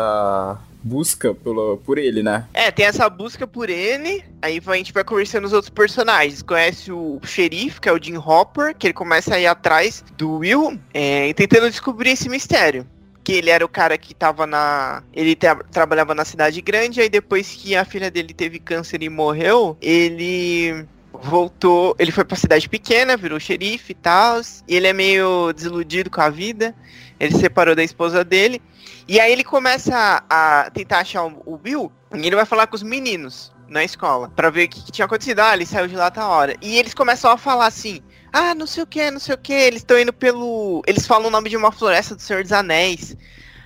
[0.82, 2.46] busca pelo, por ele, né?
[2.52, 6.42] É, tem essa busca por ele, aí a gente vai conversando os outros personagens.
[6.42, 10.38] Conhece o xerife, que é o Jim Hopper, que ele começa a ir atrás do
[10.38, 12.86] Will, é, tentando descobrir esse mistério.
[13.24, 15.04] Que ele era o cara que tava na.
[15.12, 19.08] Ele tra- trabalhava na cidade grande, aí depois que a filha dele teve câncer e
[19.08, 21.94] morreu, ele voltou.
[21.98, 24.40] Ele foi pra cidade pequena, virou xerife e tal.
[24.68, 26.74] E ele é meio desiludido com a vida.
[27.18, 28.60] Ele se separou da esposa dele.
[29.06, 31.90] E aí ele começa a, a tentar achar o, o Bill.
[32.14, 34.28] E ele vai falar com os meninos na escola.
[34.30, 35.40] Pra ver o que, que tinha acontecido.
[35.40, 36.56] Ah, ele saiu de lá tá hora.
[36.60, 38.00] E eles começam a falar assim.
[38.32, 39.52] Ah, não sei o que, não sei o que.
[39.52, 40.82] Eles estão indo pelo.
[40.86, 43.16] Eles falam o nome de uma floresta do Senhor dos Anéis.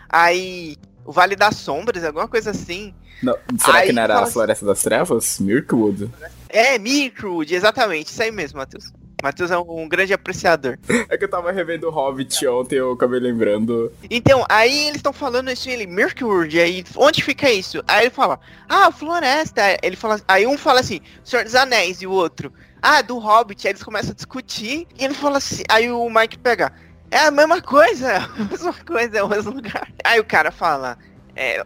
[0.08, 2.92] Aí o Vale das Sombras, alguma coisa assim.
[3.22, 5.38] Não, será Aí que não era a assim- Floresta das Trevas?
[5.38, 6.10] Mirkwood.
[6.48, 8.92] É, Mirkwood, exatamente, isso aí mesmo, Matheus.
[9.22, 10.78] Matheus é um, um grande apreciador.
[11.08, 13.92] É que eu tava revendo o Hobbit ontem, eu acabei lembrando.
[14.10, 17.82] Então, aí eles estão falando assim, ele, Mirkwood, aí, onde fica isso?
[17.86, 19.62] Aí ele fala, ah, floresta.
[19.82, 23.66] Ele fala, aí um fala assim, Senhor dos Anéis, e o outro, ah, do Hobbit.
[23.66, 26.72] Aí eles começam a discutir, e ele fala assim, aí o Mike pega,
[27.10, 29.88] é a mesma coisa, a mesma coisa, é o mesmo lugar.
[30.04, 30.98] Aí o cara fala,
[31.34, 31.62] é,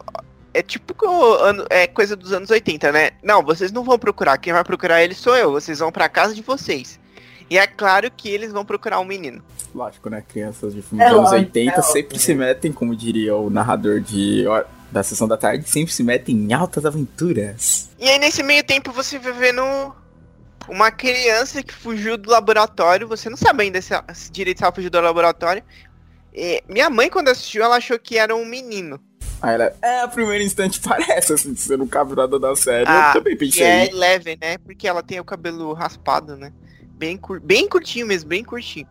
[0.52, 0.94] é tipo
[1.40, 3.10] ano- é coisa dos anos 80, né?
[3.22, 6.34] Não, vocês não vão procurar, quem vai procurar ele sou eu, vocês vão pra casa
[6.34, 6.98] de vocês.
[7.48, 9.42] E é claro que eles vão procurar um menino.
[9.74, 10.22] Lógico, né?
[10.28, 12.18] Crianças de filme É dos anos lógico, 80 é sempre lógico.
[12.20, 14.44] se metem, como diria o narrador de
[14.92, 17.90] da sessão da tarde, sempre se metem em altas aventuras.
[17.98, 19.62] E aí nesse meio tempo você vai vendo
[20.68, 24.64] uma criança que fugiu do laboratório, você não sabe ainda se, ela- se direito se
[24.64, 25.62] ela fugiu do laboratório.
[26.34, 29.00] E minha mãe, quando assistiu, ela achou que era um menino.
[29.42, 32.84] Aí ela, é, a primeiro instante parece, assim, você nunca viu nada da série.
[32.88, 33.64] Ah, eu também Que pensei.
[33.64, 34.58] é leve, né?
[34.58, 36.52] Porque ela tem o cabelo raspado, né?
[36.92, 37.40] Bem, cur...
[37.40, 38.86] bem curtinho mesmo, bem curtinho.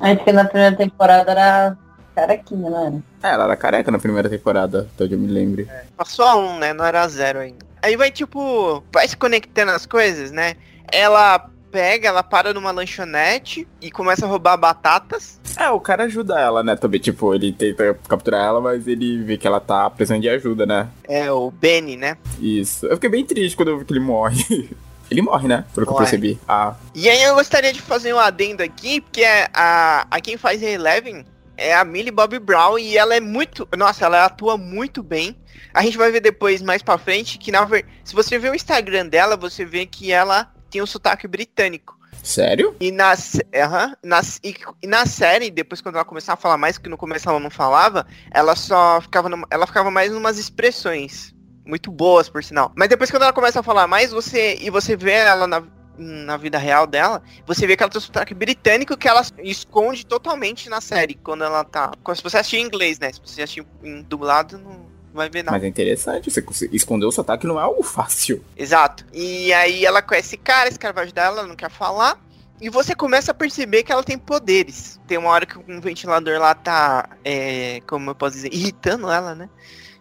[0.00, 1.78] Acho que na primeira temporada era
[2.14, 2.96] carequinha, não era?
[3.22, 5.68] É, ela era careca na primeira temporada, até onde eu me lembre.
[5.96, 6.72] Passou a um, né?
[6.72, 7.64] Não era zero ainda.
[7.82, 10.54] Aí vai tipo, vai se conectando as coisas, né?
[10.90, 15.40] Ela pega, ela para numa lanchonete e começa a roubar batatas.
[15.56, 16.76] É, o cara ajuda ela, né?
[16.76, 20.66] Também, tipo, ele tenta capturar ela, mas ele vê que ela tá precisando de ajuda,
[20.66, 20.88] né?
[21.04, 22.16] É o Benny, né?
[22.40, 22.86] Isso.
[22.86, 24.70] Eu fiquei bem triste quando eu vi que ele morre.
[25.08, 25.64] Ele morre, né?
[25.72, 26.36] Pelo que eu percebi.
[26.48, 30.36] Ah, E aí eu gostaria de fazer um adendo aqui, porque é a, a quem
[30.36, 31.24] faz Eleven
[31.56, 33.66] é a Millie Bobby Brown e ela é muito.
[33.76, 35.36] Nossa, ela atua muito bem.
[35.72, 37.86] A gente vai ver depois, mais pra frente, que na ver...
[38.04, 41.96] se você ver o Instagram dela, você vê que ela tem um sotaque britânico.
[42.22, 42.74] sério?
[42.80, 46.56] E na, sé- aham, nas- e, e na série, depois quando ela começar a falar
[46.56, 50.38] mais, que no começo ela não falava, ela só ficava numa- ela ficava mais numas
[50.38, 51.34] expressões.
[51.64, 52.72] Muito boas, por sinal.
[52.76, 54.56] Mas depois quando ela começa a falar mais, você.
[54.60, 55.62] E você vê ela na,
[55.98, 60.06] na vida real dela, você vê que ela tem um sotaque britânico que ela esconde
[60.06, 61.14] totalmente na série.
[61.14, 61.90] Quando ela tá.
[62.14, 63.12] Se você assistir em inglês, né?
[63.12, 65.56] Se você assistir em dublado, não vai ver nada.
[65.56, 68.44] Mas é interessante, você esconder o sotaque não é algo fácil.
[68.56, 69.04] Exato.
[69.12, 72.20] E aí ela conhece esse cara, esse cara vai ajudar ela, ela não quer falar.
[72.60, 74.98] E você começa a perceber que ela tem poderes.
[75.06, 79.34] Tem uma hora que um ventilador lá tá, é, como eu posso dizer, irritando ela,
[79.34, 79.48] né?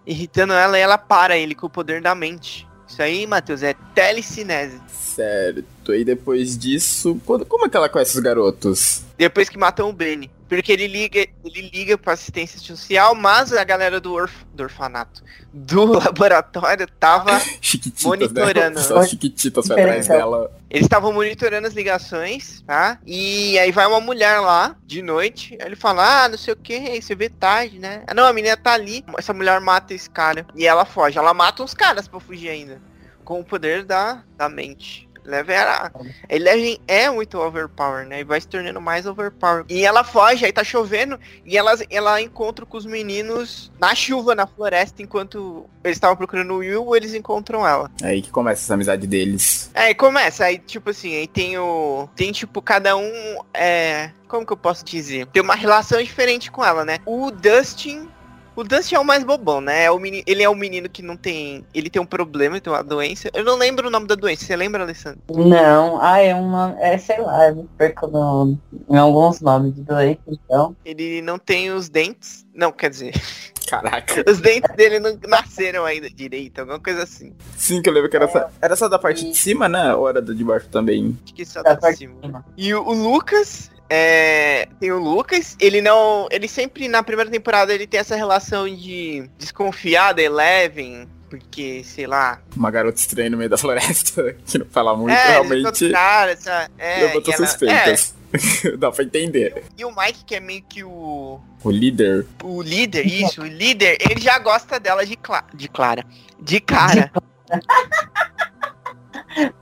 [0.06, 2.65] Irritando ela e ela para ele com o poder da mente.
[2.88, 4.80] Isso aí, Matheus, é telecinese.
[5.15, 5.93] Certo.
[5.93, 9.04] E depois disso, quando- como é que ela conhece os garotos?
[9.17, 10.30] Depois que matam o Benny.
[10.47, 15.23] Porque ele liga, ele liga pra assistência social, mas a galera do, orf, do orfanato,
[15.51, 18.75] do laboratório, tava Chiquititas, Monitorando.
[18.78, 18.82] né?
[18.86, 20.30] Só as chiquititas foi atrás Diferentão.
[20.32, 20.51] dela.
[20.69, 22.99] Eles estavam monitorando as ligações, tá?
[23.08, 26.58] E aí vai uma mulher lá, de noite, aí ele fala, ah, não sei o
[26.58, 28.04] que, você vê tarde, né?
[28.06, 30.45] Ah, não, a menina tá ali, essa mulher mata esse cara.
[30.56, 32.80] E ela foge, ela mata uns caras pra fugir ainda.
[33.23, 35.05] Com o poder da, da mente.
[35.26, 35.92] Eleven era...
[36.30, 38.22] Eleven é muito overpower, né?
[38.22, 39.66] E vai se tornando mais overpower.
[39.70, 44.36] E ela foge, aí tá chovendo, e ela, ela encontra com os meninos na chuva,
[44.36, 47.92] na floresta, enquanto eles estavam procurando o Will, eles encontram ela.
[48.02, 49.70] Aí que começa essa amizade deles.
[49.74, 52.10] É, e começa, aí tipo assim, aí tem o.
[52.16, 53.40] Tem tipo, cada um.
[53.54, 54.10] É.
[54.28, 55.28] Como que eu posso dizer?
[55.28, 56.98] Tem uma relação diferente com ela, né?
[57.06, 58.10] O Dustin.
[58.56, 59.84] O Dustin é o mais bobão, né?
[59.84, 61.65] É o meni- ele é o menino que não tem.
[61.74, 63.30] Ele tem um problema, ele tem uma doença.
[63.34, 64.46] Eu não lembro o nome da doença.
[64.46, 65.20] Você lembra, Alessandro?
[65.30, 66.76] Não, ah, é uma.
[66.80, 68.58] É, sei lá, eu me perco no,
[68.89, 70.76] em alguns nomes de doente, então.
[70.86, 72.46] Ele não tem os dentes.
[72.54, 73.12] Não, quer dizer,
[73.68, 74.24] Caraca.
[74.30, 77.34] os dentes dele não nasceram ainda direito, alguma coisa assim.
[77.58, 79.94] Sim, que eu lembro que era, só, era só da parte de cima, né?
[79.94, 81.18] Ou era da de baixo também?
[81.26, 82.20] Acho que só Da tá parte de cima.
[82.22, 82.46] cima.
[82.56, 86.28] E o, o Lucas, é, tem o Lucas, ele não.
[86.32, 92.08] Ele sempre, na primeira temporada, ele tem essa relação de desconfiar da Eleven, porque, sei
[92.08, 92.41] lá.
[92.56, 95.89] Uma garota estranha no meio da floresta, que não fala muito, é, realmente.
[95.91, 98.15] Cara, essa, é, levantou ela- suspeitas.
[98.78, 99.54] Dá pra entender.
[99.56, 101.39] é, e o Mike, que é meio que o.
[101.63, 102.26] O líder.
[102.43, 106.06] O líder, isso, o líder, ele já gosta dela de, cla de Clara.
[106.39, 107.12] De cara.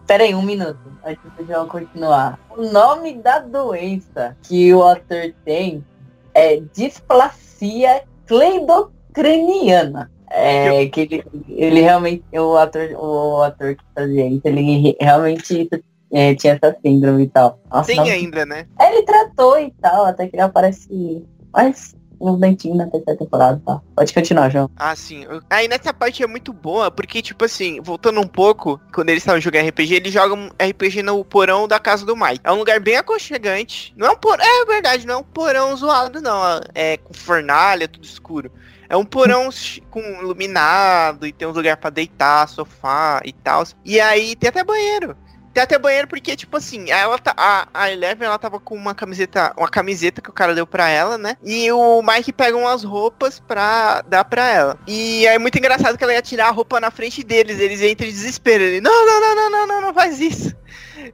[0.07, 0.79] Pera aí, um minuto.
[1.05, 2.39] Antes de eu continuar.
[2.55, 5.83] O nome da doença que o ator tem
[6.33, 10.11] é displasia cleidocraniana.
[10.29, 15.69] É que ele, ele realmente, o ator, o ator que fazia isso, ele realmente
[16.11, 17.59] é, tinha essa síndrome e tal.
[17.71, 18.65] Nossa, Tem não- ainda, né?
[18.79, 21.23] Ele tratou e tal, até que ele aparece.
[21.51, 21.95] Mas
[22.31, 23.81] uns dentinhos na terceira temporada, tá?
[23.95, 24.69] Pode continuar, João.
[24.75, 25.25] Ah, sim.
[25.49, 29.41] Aí nessa parte é muito boa, porque, tipo assim, voltando um pouco, quando eles estavam
[29.41, 32.41] jogando RPG, eles jogam RPG no porão da casa do Mike.
[32.43, 33.93] É um lugar bem aconchegante.
[33.97, 34.43] Não é um porão.
[34.43, 36.41] É verdade, não é um porão zoado, não.
[36.73, 38.51] É com fornalha, tudo escuro.
[38.89, 39.49] É um porão
[39.89, 43.63] com iluminado e tem um lugar para deitar, sofá e tal.
[43.83, 45.17] E aí tem até banheiro.
[45.53, 48.95] Tem até banheiro porque, tipo assim, ela tá, a, a Eleven ela tava com uma
[48.95, 51.37] camiseta, uma camiseta que o cara deu pra ela, né?
[51.43, 54.79] E o Mike pega umas roupas pra dar pra ela.
[54.87, 57.59] E é muito engraçado que ela ia tirar a roupa na frente deles.
[57.59, 58.63] Eles entram em desespero.
[58.63, 60.55] Ele, não, não, não, não, não, não, não faz isso.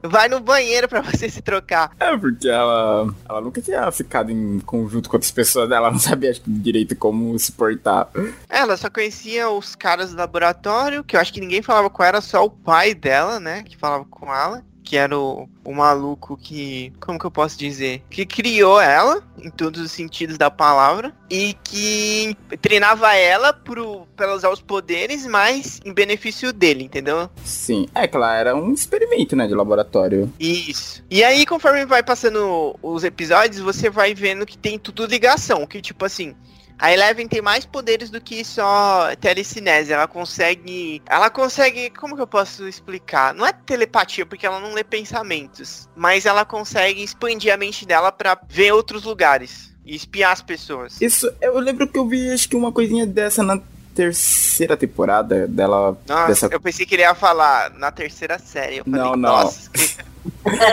[0.02, 1.92] Vai no banheiro pra você se trocar.
[1.98, 6.30] É, porque ela, ela nunca tinha ficado em conjunto com outras pessoas, ela não sabia
[6.30, 8.08] acho, direito como se portar.
[8.48, 12.20] Ela só conhecia os caras do laboratório, que eu acho que ninguém falava com ela,
[12.20, 16.92] só o pai dela, né, que falava com ela que era o, o maluco que,
[16.98, 21.54] como que eu posso dizer, que criou ela em todos os sentidos da palavra e
[21.62, 27.30] que treinava ela pro, pra ela usar os poderes, mas em benefício dele, entendeu?
[27.44, 30.28] Sim, é ela era um experimento, né, de laboratório.
[30.40, 31.04] Isso.
[31.08, 35.80] E aí, conforme vai passando os episódios, você vai vendo que tem tudo ligação, que
[35.80, 36.34] tipo assim,
[36.80, 39.92] a Eleven tem mais poderes do que só telecinese.
[39.92, 41.02] Ela consegue.
[41.06, 41.90] Ela consegue.
[41.90, 43.34] Como que eu posso explicar?
[43.34, 45.88] Não é telepatia, porque ela não lê pensamentos.
[45.94, 49.70] Mas ela consegue expandir a mente dela para ver outros lugares.
[49.84, 51.00] E espiar as pessoas.
[51.00, 53.58] Isso, eu lembro que eu vi acho que uma coisinha dessa na
[53.94, 55.98] terceira temporada dela.
[56.06, 56.46] Nossa, dessa...
[56.46, 58.78] eu pensei que ele ia falar na terceira série.
[58.78, 59.16] Eu falei, Não, não.
[59.16, 59.96] nossa, que-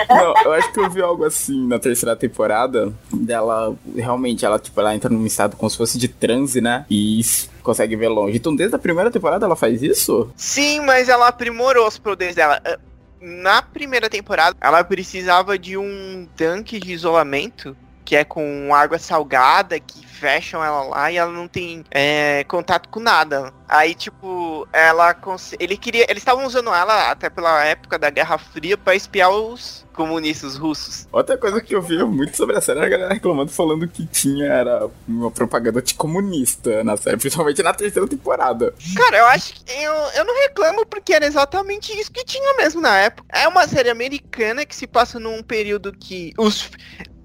[0.09, 3.75] Não, eu acho que eu vi algo assim na terceira temporada dela.
[3.95, 6.85] Realmente, ela, tipo, ela entra num estado como se fosse de transe, né?
[6.89, 7.21] E
[7.63, 8.37] consegue ver longe.
[8.37, 10.29] Então, desde a primeira temporada ela faz isso?
[10.35, 12.61] Sim, mas ela aprimorou os poderes dela.
[12.65, 12.77] Ah,
[13.21, 19.77] Na primeira temporada, ela precisava de um tanque de isolamento que é com água salgada,
[19.81, 23.53] que fecham ela lá e ela não tem é, contato com nada.
[23.67, 25.15] Aí, tipo, ela
[25.59, 29.85] ele queria, eles estavam usando ela até pela época da Guerra Fria para espiar os
[29.93, 31.07] comunistas russos.
[31.11, 34.05] Outra coisa que eu vi muito sobre a série era a galera reclamando, falando que
[34.05, 38.73] tinha era uma propaganda anticomunista na série, principalmente na terceira temporada.
[38.95, 42.79] Cara, eu acho que eu, eu não reclamo porque era exatamente isso que tinha mesmo
[42.79, 43.27] na época.
[43.33, 46.69] É uma série americana que se passa num período que os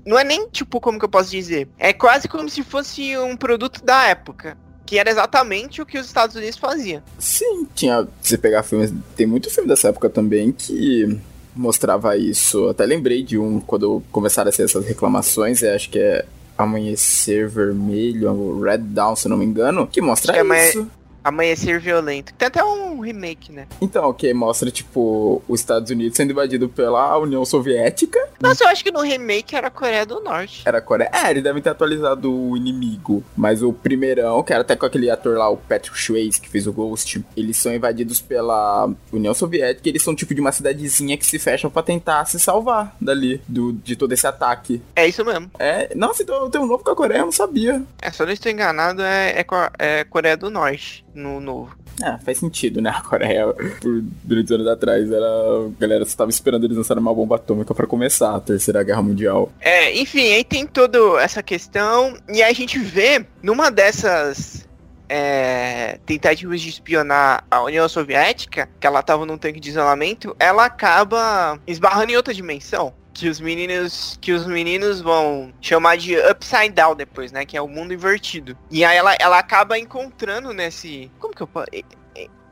[0.05, 3.37] não é nem tipo como que eu posso dizer, é quase como se fosse um
[3.37, 7.03] produto da época, que era exatamente o que os Estados Unidos faziam.
[7.19, 8.07] Sim, tinha.
[8.21, 8.93] Se pegar filmes.
[9.17, 11.19] Tem muito filme dessa época também que
[11.55, 12.69] mostrava isso.
[12.69, 16.25] Até lembrei de um quando começaram a ser essas reclamações, é, acho que é
[16.59, 20.91] Amanhecer Vermelho, Red Dawn, se eu não me engano, que mostra é isso.
[21.25, 22.33] Amanhecer violento.
[22.35, 23.67] Tem até um remake, né?
[23.81, 28.19] Então, que mostra, tipo, os Estados Unidos sendo invadido pela União Soviética.
[28.41, 30.63] Nossa, eu acho que no remake era a Coreia do Norte.
[30.65, 31.11] Era a Coreia.
[31.13, 33.23] É, eles devem ter atualizado o inimigo.
[33.37, 36.67] Mas o primeirão, que era até com aquele ator lá, o Patrick Swayze, que fez
[36.67, 39.89] o Ghost, eles são invadidos pela União Soviética.
[39.89, 43.73] Eles são tipo de uma cidadezinha que se fecham pra tentar se salvar dali, do,
[43.73, 44.83] de todo esse ataque.
[44.97, 45.51] É isso mesmo.
[45.59, 47.83] É, nossa, então tem um novo com a Coreia, eu não sabia.
[48.01, 49.47] É, eu não estou enganado, é, é,
[49.79, 51.77] é Coreia do Norte no novo.
[52.03, 52.91] É, faz sentido, né?
[52.95, 53.47] A Coreia,
[53.81, 57.75] por durante anos atrás, era, a galera só tava esperando eles lançarem uma bomba atômica
[57.75, 59.51] pra começar a Terceira Guerra Mundial.
[59.61, 62.17] É, enfim, aí tem toda essa questão.
[62.29, 64.67] E aí a gente vê numa dessas
[65.09, 70.65] é, tentativas de espionar a União Soviética, que ela tava num tanque de isolamento, ela
[70.65, 72.95] acaba esbarrando em outra dimensão.
[73.15, 74.19] Que os meninos.
[74.21, 77.45] Que os meninos vão chamar de upside down depois, né?
[77.45, 78.57] Que é o mundo invertido.
[78.71, 81.11] E aí ela, ela acaba encontrando nesse.
[81.19, 81.67] Como que eu posso.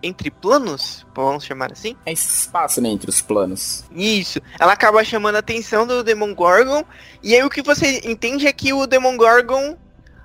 [0.02, 1.06] Entre planos?
[1.14, 1.94] Vamos chamar assim?
[2.06, 3.84] É esse espaço, né, entre os planos.
[3.94, 4.40] Isso.
[4.58, 6.82] Ela acaba chamando a atenção do Demon Gorgon.
[7.22, 9.76] E aí o que você entende é que o Demon Gorgon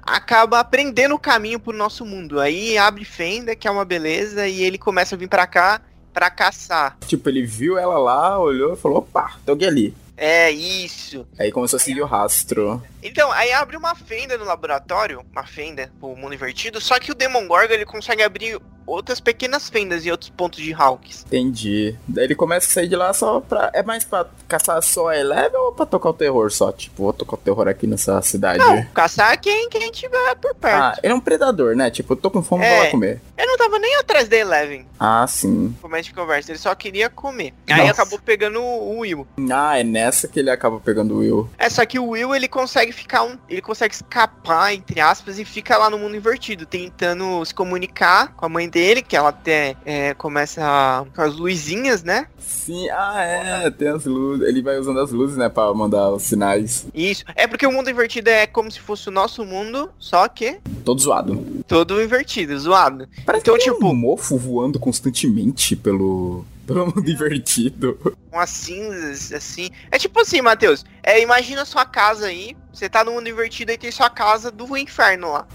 [0.01, 2.39] acaba aprendendo o caminho pro nosso mundo.
[2.39, 5.81] Aí abre fenda, que é uma beleza, e ele começa a vir pra cá
[6.13, 6.97] pra caçar.
[7.05, 9.95] Tipo, ele viu ela lá, olhou e falou, opa, tem alguém ali.
[10.17, 11.25] É isso.
[11.37, 12.81] Aí começou a seguir o rastro.
[13.07, 17.15] Então, aí abre uma fenda no laboratório, uma fenda pro mundo invertido, só que o
[17.15, 21.23] Demon Gorgon ele consegue abrir outras pequenas fendas em outros pontos de Hawks.
[21.27, 21.95] Entendi.
[22.07, 23.71] Daí ele começa a sair de lá só pra.
[23.73, 26.71] É mais pra caçar só a Eleven ou pra tocar o terror só?
[26.71, 28.59] Tipo, vou tocar o terror aqui nessa cidade.
[28.59, 30.81] Não, caçar quem, quem tiver por perto.
[30.83, 31.89] Ah, ele é um predador, né?
[31.89, 32.83] Tipo, eu tô com fome, vou É.
[32.83, 33.21] lá comer.
[33.37, 35.75] Ele não tava nem atrás da Eleven, Ah, sim.
[35.81, 37.53] começo de conversa, ele só queria comer.
[37.67, 37.91] Aí Nossa.
[38.03, 39.27] acabou pegando o Will.
[39.51, 41.49] Ah, é nessa que ele acaba pegando o Will.
[41.57, 45.45] É só que o Will ele consegue ficar um, ele consegue escapar entre aspas e
[45.45, 49.75] fica lá no mundo invertido, tentando se comunicar com a mãe dele, que ela até
[49.85, 52.27] é, começa com as luzinhas, né?
[52.39, 54.47] Sim, ah, é, tem as luzes.
[54.47, 56.85] Ele vai usando as luzes, né, pra mandar os sinais.
[56.93, 57.23] Isso.
[57.35, 60.99] É porque o mundo invertido é como se fosse o nosso mundo, só que Todo
[61.01, 61.63] zoado.
[61.67, 63.07] todo invertido, zoado.
[63.25, 68.17] Parece Então, tipo- um mofo voando constantemente pelo, pelo mundo invertido.
[68.31, 69.69] umas cinzas, assim.
[69.91, 70.83] É tipo assim, Matheus.
[71.03, 72.55] É, imagina sua casa aí.
[72.73, 75.47] Você tá no mundo invertido e tem sua casa do inferno lá.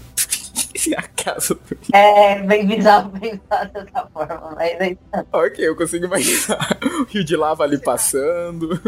[0.97, 1.61] A casa do...
[1.93, 4.99] É bem bizarro pensar dessa forma, mas é isso.
[5.31, 8.81] Ok, eu consigo imaginar o rio de lava ali passando.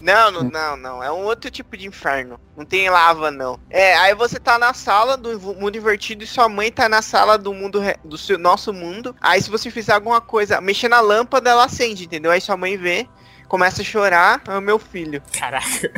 [0.00, 1.02] Não, não, não, não.
[1.02, 2.40] É um outro tipo de inferno.
[2.56, 3.58] Não tem lava, não.
[3.68, 7.36] É, aí você tá na sala do mundo invertido e sua mãe tá na sala
[7.36, 9.14] do mundo re- do seu, nosso mundo.
[9.20, 12.30] Aí se você fizer alguma coisa, mexer na lâmpada, ela acende, entendeu?
[12.30, 13.06] Aí sua mãe vê,
[13.48, 15.22] começa a chorar, é o meu filho.
[15.38, 15.90] Caraca.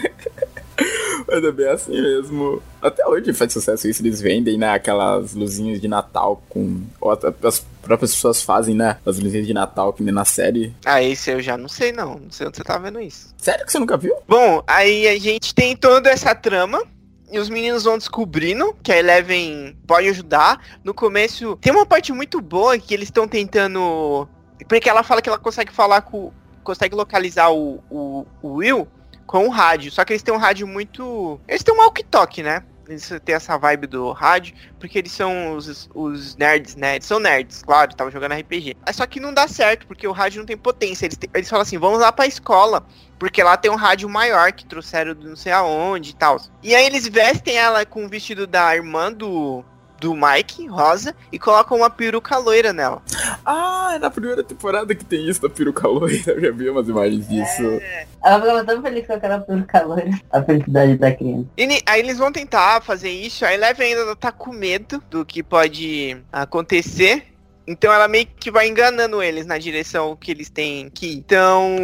[1.28, 2.62] Mas é bem assim mesmo.
[2.80, 6.80] Até hoje faz sucesso isso, eles vendem, né, aquelas luzinhas de Natal com...
[6.98, 10.74] Ou as próprias pessoas fazem, né, as luzinhas de Natal que nem na série.
[10.86, 12.18] Ah, esse eu já não sei não.
[12.18, 13.34] Não sei onde você tá vendo isso.
[13.36, 14.14] Sério que você nunca viu?
[14.26, 16.82] Bom, aí a gente tem toda essa trama.
[17.30, 20.64] E os meninos vão descobrindo que a Eleven pode ajudar.
[20.82, 24.26] No começo, tem uma parte muito boa que eles estão tentando.
[24.66, 26.32] Porque ela fala que ela consegue falar com.
[26.64, 28.88] Consegue localizar o, o, o Will
[29.28, 29.92] com o rádio.
[29.92, 31.38] Só que eles têm um rádio muito.
[31.46, 32.64] Eles têm um walkie-talkie, né?
[32.88, 36.94] Eles têm essa vibe do rádio, porque eles são os, os nerds, né?
[36.94, 38.74] Eles são nerds, claro, estavam jogando RPG.
[38.94, 41.04] Só que não dá certo, porque o rádio não tem potência.
[41.04, 42.86] Eles, eles falam assim, vamos lá pra escola,
[43.18, 46.40] porque lá tem um rádio maior que trouxeram do não sei aonde e tal.
[46.62, 49.62] E aí eles vestem ela com o vestido da irmã do,
[50.00, 53.02] do Mike, rosa, e colocam uma peruca loira nela.
[53.44, 56.18] Ah, é na primeira temporada que tem isso da peruca loira.
[56.26, 57.80] Eu já vi umas imagens disso.
[58.24, 60.10] Ela ficava tão feliz com aquela peruca loira.
[60.30, 61.46] A felicidade da criança.
[61.56, 65.42] E aí eles vão tentar fazer isso, a Eleven ainda tá com medo do que
[65.42, 67.26] pode acontecer.
[67.68, 71.16] Então ela meio que vai enganando eles na direção que eles têm que ir.
[71.16, 71.76] Então,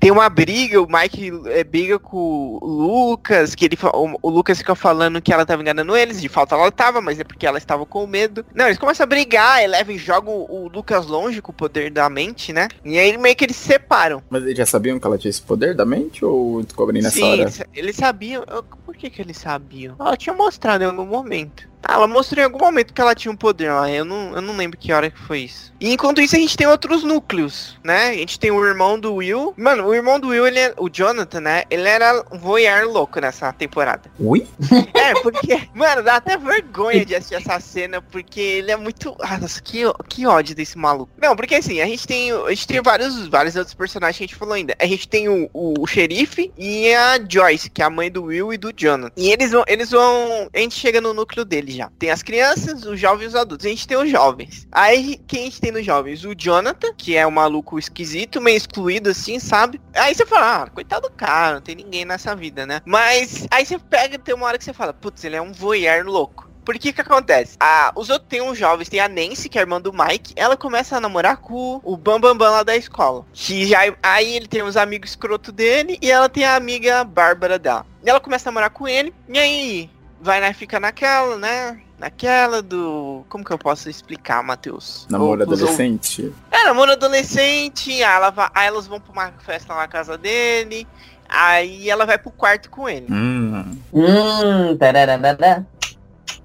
[0.00, 4.58] tem uma briga, o Mike é, briga com o Lucas, que ele o, o Lucas
[4.58, 7.56] fica falando que ela tava enganando eles, de falta ela tava, mas é porque ela
[7.56, 8.44] estava com medo.
[8.52, 12.10] Não, eles começam a brigar, Eleven joga o, o Lucas longe com o poder da
[12.10, 12.66] mente, né?
[12.84, 14.20] E aí meio que eles se separam.
[14.28, 17.30] Mas eles já sabiam que ela tinha esse poder da mente ou descobrem nessa Sim,
[17.30, 17.42] hora?
[17.42, 18.44] eles, eles sabiam.
[18.84, 19.94] Por que, que eles sabiam?
[20.00, 21.71] Ela tinha mostrado em algum momento.
[21.82, 23.90] Ah, ela mostrou em algum momento que ela tinha um poder lá.
[23.90, 25.72] Eu não, eu não lembro que hora que foi isso.
[25.80, 28.10] E enquanto isso, a gente tem outros núcleos, né?
[28.10, 29.52] A gente tem o irmão do Will.
[29.56, 31.64] Mano, o irmão do Will, ele é, o Jonathan, né?
[31.68, 34.10] Ele era um voyeur louco nessa temporada.
[34.18, 34.46] Ui?
[35.02, 39.16] É, porque, mano, dá até vergonha de assistir essa cena, porque ele é muito.
[39.20, 41.10] Ah, nossa, que, que ódio desse maluco.
[41.20, 42.30] Não, porque assim, a gente tem.
[42.30, 44.76] A gente tem vários, vários outros personagens que a gente falou ainda.
[44.78, 48.24] A gente tem o, o, o xerife e a Joyce, que é a mãe do
[48.24, 49.12] Will e do Jonathan.
[49.16, 49.64] E eles vão.
[49.66, 50.48] Eles vão.
[50.54, 51.90] A gente chega no núcleo já.
[51.98, 53.66] Tem as crianças, os jovens e os adultos.
[53.66, 54.66] A gente tem os jovens.
[54.70, 56.24] Aí quem a gente tem nos jovens?
[56.24, 59.80] O Jonathan, que é um maluco esquisito, meio excluído assim, sabe?
[59.94, 62.80] Aí você fala, ah, coitado do cara, não tem ninguém nessa vida, né?
[62.84, 66.04] Mas aí você pega, tem uma hora que você fala, putz, ele é um voyeur
[66.06, 66.52] louco.
[66.64, 67.56] Por que acontece?
[67.58, 70.32] Ah, os outros tem uns jovens, tem a Nancy, que é a irmã do Mike,
[70.36, 73.26] ela começa a namorar com o Bambambam Bam Bam lá da escola.
[73.32, 77.58] Que já, aí ele tem os amigos escroto dele e ela tem a amiga Bárbara
[77.58, 77.84] dela.
[78.04, 79.90] E ela começa a namorar com ele, e aí
[80.22, 81.80] vai né, fica naquela, né?
[81.98, 83.24] Naquela do.
[83.28, 85.06] Como que eu posso explicar, Matheus?
[85.10, 86.32] Namoro Ou adolescente?
[86.50, 90.16] é, namoro adolescente, aí, ela vai, aí elas vão pra uma festa lá na casa
[90.16, 90.86] dele,
[91.28, 93.06] aí ela vai pro quarto com ele.
[93.10, 93.76] Hum.
[93.92, 94.76] Hum.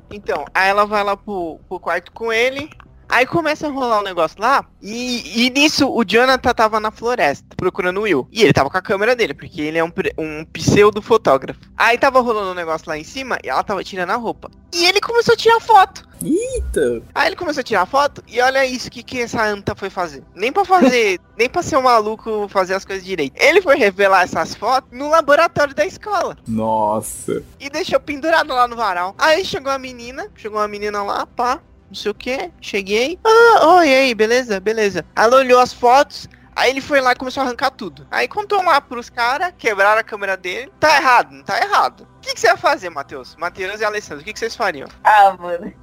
[0.09, 2.69] Então, aí ela vai lá pro, pro quarto com ele,
[3.09, 7.55] aí começa a rolar um negócio lá, e, e nisso o Jonathan tava na floresta,
[7.55, 8.27] procurando o Will.
[8.31, 11.59] E ele tava com a câmera dele, porque ele é um, um pseudo fotógrafo.
[11.75, 14.49] Aí tava rolando um negócio lá em cima, e ela tava tirando a roupa.
[14.73, 16.07] E ele começou a tirar foto.
[16.23, 17.03] Eita!
[17.13, 20.23] Aí ele começou a tirar foto e olha isso, que, que essa anta foi fazer?
[20.35, 23.35] Nem pra fazer, nem pra ser um maluco fazer as coisas direito.
[23.37, 27.43] Ele foi revelar essas fotos no laboratório da escola Nossa.
[27.59, 29.15] e deixou pendurado lá no varal.
[29.17, 33.19] Aí chegou a menina, chegou uma menina lá, pá, não sei o que, cheguei.
[33.23, 35.05] Ah, oi, aí, beleza, beleza.
[35.15, 38.05] Ela olhou as fotos, aí ele foi lá e começou a arrancar tudo.
[38.11, 40.71] Aí contou lá pros caras, quebraram a câmera dele.
[40.79, 42.07] Tá errado, não tá errado.
[42.17, 43.35] O que, que você vai fazer, Matheus?
[43.35, 44.89] Matheus e Alessandro, o que, que vocês fariam?
[45.03, 45.73] Ah, mano.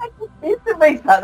[0.00, 0.10] É
[0.50, 1.20] difícil pensar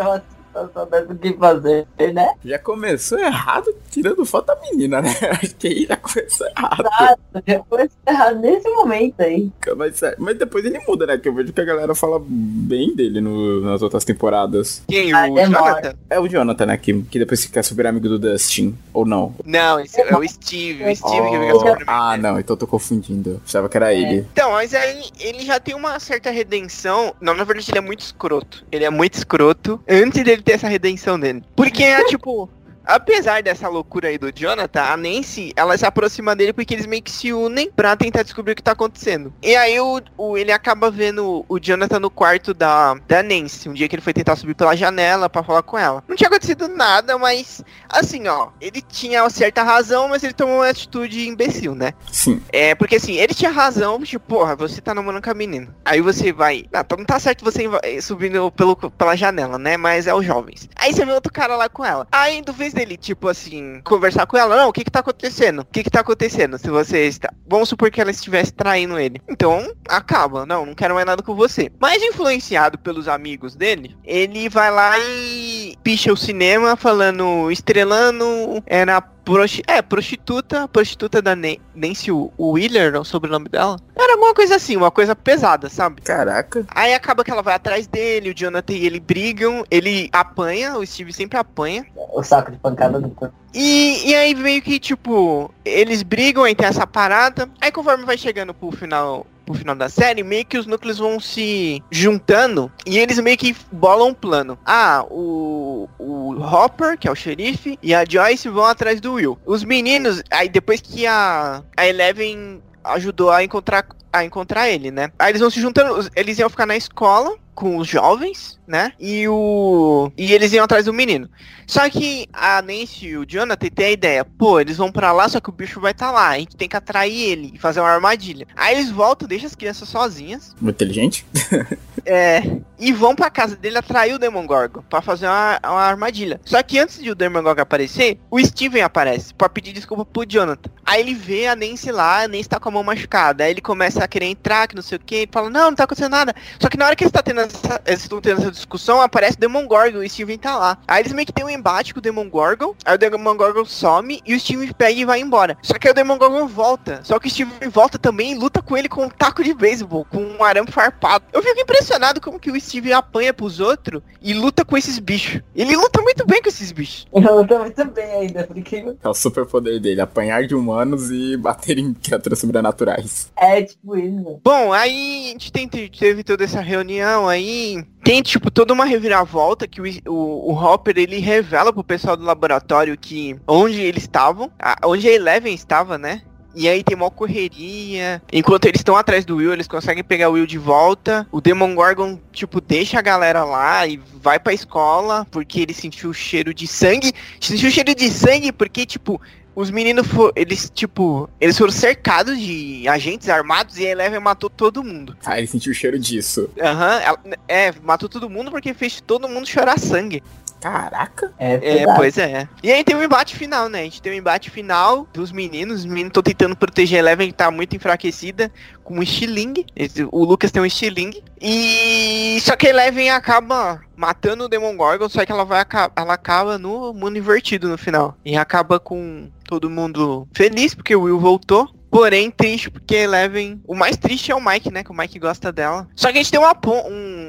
[0.52, 2.32] Tá sabendo o que fazer, né?
[2.44, 5.10] Já começou errado tirando foto da menina, né?
[5.42, 6.80] Acho que aí já começou errado.
[6.80, 9.50] Exato, já foi errado nesse momento aí.
[9.76, 11.18] Mas, é, mas depois ele muda, né?
[11.18, 14.82] Que eu vejo que a galera fala bem dele no- nas outras temporadas.
[14.88, 15.12] Quem?
[15.12, 15.68] Ah, O demora.
[15.80, 15.94] Jonathan?
[16.10, 16.76] É o Jonathan, né?
[16.76, 18.76] Que, que depois fica super amigo do Dustin.
[18.92, 19.34] Ou não?
[19.44, 20.84] Não, esse é o Steve.
[20.84, 22.38] O Steve que fica Oh, super ah, não.
[22.38, 23.30] Então eu tô confundindo.
[23.30, 24.26] Eu Achava que era ele.
[24.32, 27.14] Então, mas aí ele já tem uma certa redenção.
[27.20, 28.64] Não, na verdade, ele é muito escroto.
[28.72, 31.42] Ele é muito escroto antes dele ter essa redenção dele.
[31.56, 32.48] Porque é tipo.
[32.92, 37.02] Apesar dessa loucura aí do Jonathan, a Nancy, ela se aproxima dele porque eles meio
[37.02, 39.30] que se unem pra tentar descobrir o que tá acontecendo.
[39.42, 43.74] E aí o, o- ele acaba vendo o Jonathan no quarto da, da Nancy, um
[43.74, 46.02] dia que ele foi tentar subir pela janela pra falar com ela.
[46.08, 50.68] Não tinha acontecido nada, mas assim, ó, ele tinha certa razão, mas ele tomou uma
[50.70, 51.92] atitude imbecil, né?
[52.10, 52.40] Sim.
[52.50, 55.74] É, porque assim, ele tinha razão, tipo, porra, você tá namorando com a menina.
[55.84, 56.64] Aí você vai.
[56.72, 59.76] Ah, não tá certo você eh, subindo pelo, pela janela, né?
[59.76, 60.68] Mas é os jovens.
[60.74, 62.06] Aí você vê outro cara lá com ela.
[62.10, 65.60] Aí, do vez dele, tipo assim, conversar com ela, não, o que que tá acontecendo?
[65.60, 66.56] O que que tá acontecendo?
[66.58, 67.32] Se você está.
[67.46, 69.20] Vamos supor que ela estivesse traindo ele.
[69.28, 70.46] Então, acaba.
[70.46, 71.70] Não, não quero mais nada com você.
[71.80, 78.84] Mas influenciado pelos amigos dele, ele vai lá e picha o cinema falando, estrelando, é
[78.84, 79.00] na
[79.32, 83.78] prosti é, prostituta, prostituta da Nan- Nancy Wheeler, é o sobrenome dela.
[83.94, 86.00] Era alguma coisa assim, uma coisa pesada, sabe?
[86.02, 86.64] Caraca.
[86.70, 90.86] Aí acaba que ela vai atrás dele, o Jonathan e ele brigam, ele apanha, o
[90.86, 91.84] Steve sempre apanha.
[91.94, 93.14] O saco de pancada do.
[93.54, 97.48] E, e aí meio que, tipo, eles brigam, aí tem essa parada.
[97.60, 101.18] Aí conforme vai chegando pro final, pro final da série, meio que os núcleos vão
[101.18, 104.58] se juntando e eles meio que bolam um plano.
[104.64, 109.38] Ah, o, o Hopper, que é o xerife, e a Joyce vão atrás do Will.
[109.46, 115.10] Os meninos, aí depois que a, a Eleven ajudou a encontrar a encontrar ele, né?
[115.18, 118.92] Aí eles vão se juntando, eles iam ficar na escola com os jovens, né?
[119.00, 121.28] E o e eles iam atrás do menino.
[121.66, 125.28] Só que a Nancy e o Jonathan tem a ideia, pô, eles vão pra lá,
[125.28, 127.80] só que o bicho vai estar lá, a gente tem que atrair ele e fazer
[127.80, 128.46] uma armadilha.
[128.56, 131.26] Aí eles voltam, deixam as crianças sozinhas, Muito inteligente.
[132.06, 132.42] é,
[132.78, 136.40] e vão pra casa dele atrair o Demogorgon pra fazer uma, uma armadilha.
[136.44, 140.70] Só que antes de o Demogorgon aparecer, o Steven aparece pra pedir desculpa pro Jonathan.
[140.86, 143.44] Aí ele vê a Nancy lá, a Nancy tá com a mão machucada.
[143.44, 145.74] Aí ele começa a querer entrar, que não sei o que, ele fala, não, não
[145.74, 146.34] tá acontecendo nada.
[146.60, 149.36] Só que na hora que eles tá tendo essa, eles estão tendo essa discussão, aparece
[149.36, 150.78] o Demogorgon e o Steven tá lá.
[150.86, 154.34] Aí eles meio que tem um embate com o Demogorgon, aí o Demogorgon some e
[154.34, 155.56] o Steven pega e vai embora.
[155.62, 157.00] Só que aí o Demogorgon volta.
[157.02, 160.04] Só que o Steven volta também e luta com ele com um taco de beisebol,
[160.10, 161.24] com um arame farpado.
[161.32, 165.40] Eu fico impressionado como que o Steven apanha pros outros e luta com esses bichos.
[165.54, 167.06] Ele luta muito bem com esses bichos.
[167.38, 171.36] Eu tô muito bem ainda, porque É o super poder dele, apanhar de humanos e
[171.36, 173.30] bater em criaturas sobrenaturais.
[173.36, 174.40] é tipo isso.
[174.42, 177.84] Bom, aí a gente tem, teve toda essa reunião aí.
[178.02, 182.24] Tem, tipo, toda uma reviravolta que o, o, o Hopper, ele revela pro pessoal do
[182.24, 184.50] laboratório que onde eles estavam,
[184.84, 186.22] onde a Eleven estava, né?
[186.54, 188.20] E aí tem uma correria.
[188.32, 191.24] Enquanto eles estão atrás do Will, eles conseguem pegar o Will de volta.
[191.30, 196.14] O Demogorgon, tipo, deixa a galera lá e vai pra escola porque ele sentiu o
[196.14, 197.12] cheiro de sangue.
[197.40, 199.20] Sentiu o cheiro de sangue porque, tipo,
[199.60, 204.48] os meninos foram, eles, tipo, eles foram cercados de agentes armados e a Eleven matou
[204.48, 205.16] todo mundo.
[205.26, 206.48] Ah, ele sentiu o cheiro disso.
[206.60, 210.22] Aham, ela- é, matou todo mundo porque fez todo mundo chorar sangue.
[210.60, 211.32] Caraca.
[211.38, 212.48] É, É, pois é.
[212.62, 213.80] E aí tem o embate final, né?
[213.80, 215.80] A gente tem o embate final dos meninos.
[215.80, 218.50] Os meninos estão tentando proteger a Eleven, que tá muito enfraquecida,
[218.82, 219.66] com um estilingue.
[220.10, 221.22] O Lucas tem um estilingue.
[221.40, 222.38] E.
[222.42, 225.64] Só que a Eleven acaba matando o Demogorgon, só que ela vai
[225.96, 228.16] ela acaba no mundo invertido no final.
[228.24, 231.68] E acaba com todo mundo feliz, porque o Will voltou.
[231.90, 233.60] Porém, triste, porque a Eleven.
[233.66, 234.84] O mais triste é o Mike, né?
[234.84, 235.88] Que o Mike gosta dela.
[235.96, 236.54] Só que a gente tem uma,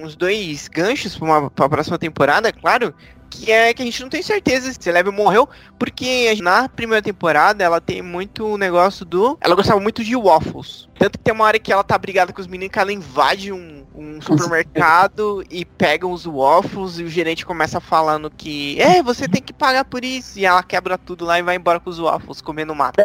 [0.04, 2.94] uns dois ganchos pra, uma, pra próxima temporada, é claro.
[3.30, 5.48] Que é que a gente não tem certeza se a Eleven morreu.
[5.78, 9.38] Porque na primeira temporada ela tem muito o negócio do.
[9.42, 10.90] Ela gostava muito de waffles.
[10.98, 13.52] Tanto que tem uma hora que ela tá brigada com os meninos que ela invade
[13.52, 18.80] um, um supermercado e pega os waffles e o gerente começa falando que.
[18.82, 20.40] É, você tem que pagar por isso.
[20.40, 23.02] E ela quebra tudo lá e vai embora com os waffles, comendo mato.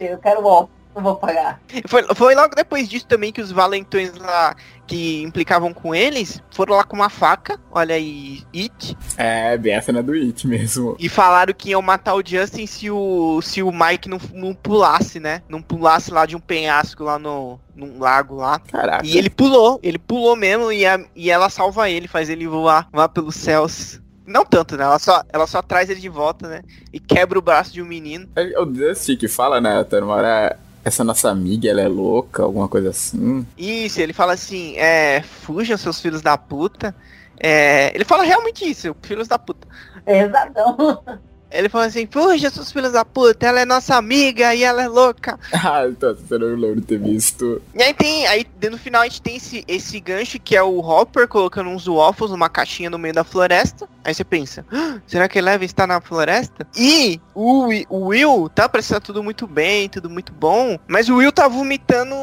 [0.00, 0.68] Eu quero o
[0.98, 1.60] não vou pagar.
[1.86, 4.54] Foi, foi logo depois disso também que os valentões lá
[4.86, 9.82] que implicavam com eles foram lá com uma faca, olha aí, It, É, bem a
[9.82, 10.96] cena do It mesmo.
[10.98, 15.20] e falaram que iam matar o Justin se o, se o Mike não, não pulasse,
[15.20, 15.42] né?
[15.48, 18.58] Não pulasse lá de um penhasco lá no num lago lá.
[18.58, 19.06] Caraca.
[19.06, 22.88] E ele pulou, ele pulou mesmo e, a- e ela salva ele, faz ele voar,
[22.92, 24.00] voar pelos céus.
[24.26, 24.82] Não tanto, né?
[24.84, 26.62] Ela só, ela só traz ele de volta, né?
[26.92, 28.28] E quebra o braço de um menino.
[28.36, 29.78] É o Dusty que fala, né?
[29.80, 30.58] Até uma hora
[30.88, 33.46] essa nossa amiga, ela é louca, alguma coisa assim.
[33.56, 36.94] Isso, ele fala assim, é, fujam seus filhos da puta.
[37.40, 39.66] É, ele fala realmente isso, filhos da puta.
[40.06, 41.02] Exatão.
[41.50, 44.88] Ele fala assim, fuja seus filhos da puta, ela é nossa amiga e ela é
[44.88, 45.38] louca.
[45.52, 47.60] ah, então, eu não lembro de ter visto.
[47.74, 50.80] E aí tem, aí no final a gente tem esse, esse gancho que é o
[50.80, 53.88] Hopper colocando uns waffles numa caixinha no meio da floresta.
[54.04, 56.66] Aí você pensa, ah, será que Eleven está na floresta?
[56.76, 61.32] E o, o Will tá parecendo tudo muito bem, tudo muito bom, mas o Will
[61.32, 62.14] tá vomitando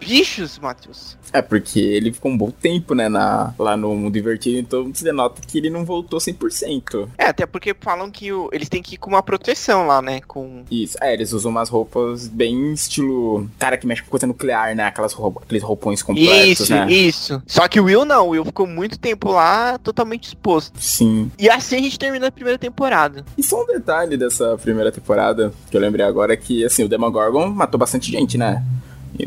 [0.00, 1.16] bichos, Matheus.
[1.32, 5.04] É, porque ele ficou um bom tempo, né, na, lá no mundo invertido, então você
[5.04, 7.08] denota que ele não voltou 100%.
[7.18, 10.20] É, até porque falam que o- eles têm que ir com uma proteção lá, né?
[10.26, 10.64] Com.
[10.70, 14.84] Isso, é, eles usam umas roupas bem estilo cara que mexe com coisa nuclear, né,
[14.84, 16.90] aquelas aqueles roupões completos, Isso, né.
[16.90, 17.42] isso.
[17.46, 20.80] Só que o Will não, o Will ficou muito tempo lá totalmente exposto.
[20.80, 21.30] Sim.
[21.38, 23.24] E assim a gente termina a primeira temporada.
[23.36, 26.88] E só um detalhe dessa primeira temporada, que eu lembrei agora, é que, assim, o
[26.88, 28.62] Demogorgon matou bastante gente, né?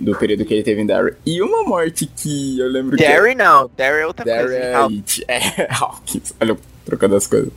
[0.01, 1.13] Do período que ele teve em Derry.
[1.25, 3.03] E uma morte que eu lembro que...
[3.03, 4.57] Derry não, Derry é outra Derry coisa.
[4.57, 5.25] é, It.
[5.27, 6.33] é Hawkins.
[6.39, 7.51] Olha, trocando as coisas.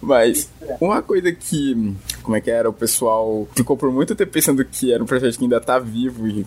[0.00, 0.50] Mas
[0.80, 4.92] uma coisa que, como é que era, o pessoal ficou por muito tempo pensando que
[4.92, 6.46] era um personagem que ainda tá vivo e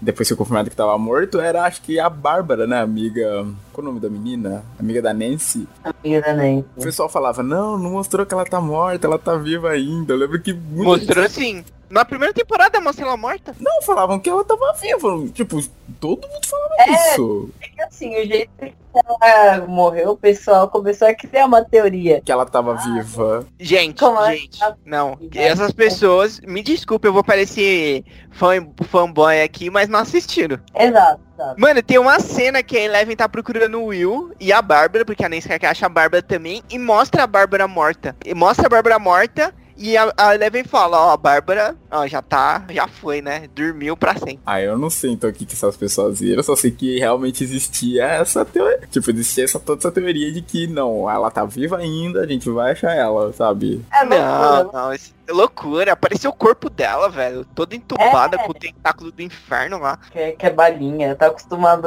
[0.00, 3.46] depois foi confirmado que tava morto, era acho que a Bárbara, né, amiga...
[3.72, 4.62] Qual o nome da menina?
[4.78, 5.66] Amiga da Nancy.
[5.82, 6.64] Amiga da Nancy.
[6.76, 10.12] O pessoal falava, não, não mostrou que ela tá morta, ela tá viva ainda.
[10.12, 11.64] Eu lembro que muito Mostrou assim.
[11.94, 13.54] Na primeira temporada mostra ela morta.
[13.60, 15.28] Não, falavam que ela tava viva.
[15.32, 15.62] Tipo,
[16.00, 16.90] todo mundo falava É.
[16.90, 17.50] isso.
[17.62, 22.20] É que assim, o jeito que ela morreu, o pessoal começou a criar uma teoria.
[22.20, 23.46] Que ela tava viva.
[23.60, 25.16] Gente, Como gente, não.
[25.36, 28.54] Essas pessoas, me desculpe, eu vou parecer fã,
[28.88, 30.58] fanboy aqui, mas não assistiram.
[30.74, 31.60] Exato, exato.
[31.60, 35.24] Mano, tem uma cena que a Eleven tá procurando o Will e a Bárbara, porque
[35.24, 38.16] a Nancy quer que acha a Bárbara também, e mostra a Bárbara morta.
[38.26, 42.20] E mostra a Bárbara morta e a, a Eleven fala, ó, a Bárbara, ó, já
[42.22, 43.48] tá, já foi, né?
[43.54, 44.40] Dormiu pra sempre.
[44.44, 46.98] Ah, eu não sei então o que, que essas pessoas viram, eu só sei que
[46.98, 48.80] realmente existia essa teoria.
[48.90, 52.48] Tipo, existia essa, toda essa teoria de que não, ela tá viva ainda, a gente
[52.50, 53.82] vai achar ela, sabe?
[53.92, 54.82] É Não, loucura.
[54.82, 55.92] não, isso é loucura.
[55.92, 57.46] Apareceu o corpo dela, velho.
[57.54, 59.98] Toda entubada com o tentáculo do inferno lá.
[60.10, 61.14] Que, é- que é balinha.
[61.14, 61.86] Tá acostumado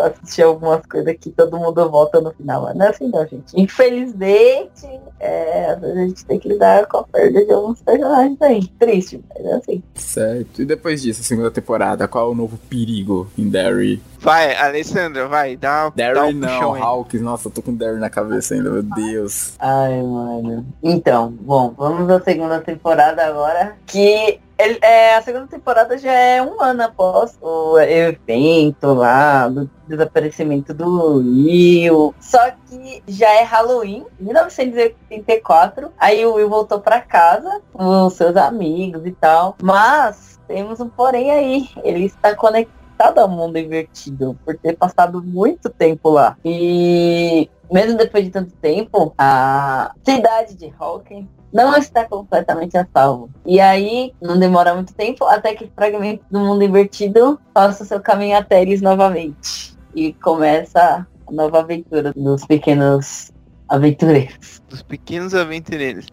[0.00, 2.62] a assistir algumas coisas que todo mundo volta no final.
[2.62, 3.52] Mas não é assim não, gente.
[3.54, 4.86] Infelizmente,
[5.20, 8.66] é, a gente tem que lidar com a perda de alguns personagens aí.
[8.78, 9.82] Triste, é assim.
[9.94, 10.62] Certo.
[10.62, 14.00] E depois disso, a segunda temporada, qual é o novo perigo em Derry?
[14.18, 16.82] Vai, Alessandra, vai, dá, dá Derry um não.
[16.82, 17.20] Hawkins.
[17.20, 19.54] Nossa, eu tô com Derry na cabeça ainda, meu Deus.
[19.58, 20.66] Ai, mano.
[20.82, 23.76] Então, bom, vamos à segunda temporada agora.
[23.86, 29.68] Que ele- é, a segunda temporada já é um ano após o evento lá, do
[29.88, 32.14] desaparecimento do Will.
[32.20, 32.38] Só
[32.68, 35.90] que já é Halloween, 1984.
[35.98, 39.56] Aí o Will voltou pra casa com seus amigos e tal.
[39.62, 41.68] Mas temos um porém aí.
[41.82, 46.36] Ele está conectado ao mundo invertido por ter passado muito tempo lá.
[46.44, 53.30] E mesmo depois de tanto tempo, a cidade de Hawkins não está completamente a salvo.
[53.46, 58.36] E aí, não demora muito tempo até que fragmentos do mundo invertido faça seu caminho
[58.36, 59.78] até eles novamente.
[59.94, 63.30] E começa a nova aventura dos pequenos
[63.68, 64.60] aventureiros.
[64.68, 66.06] Dos pequenos aventureiros.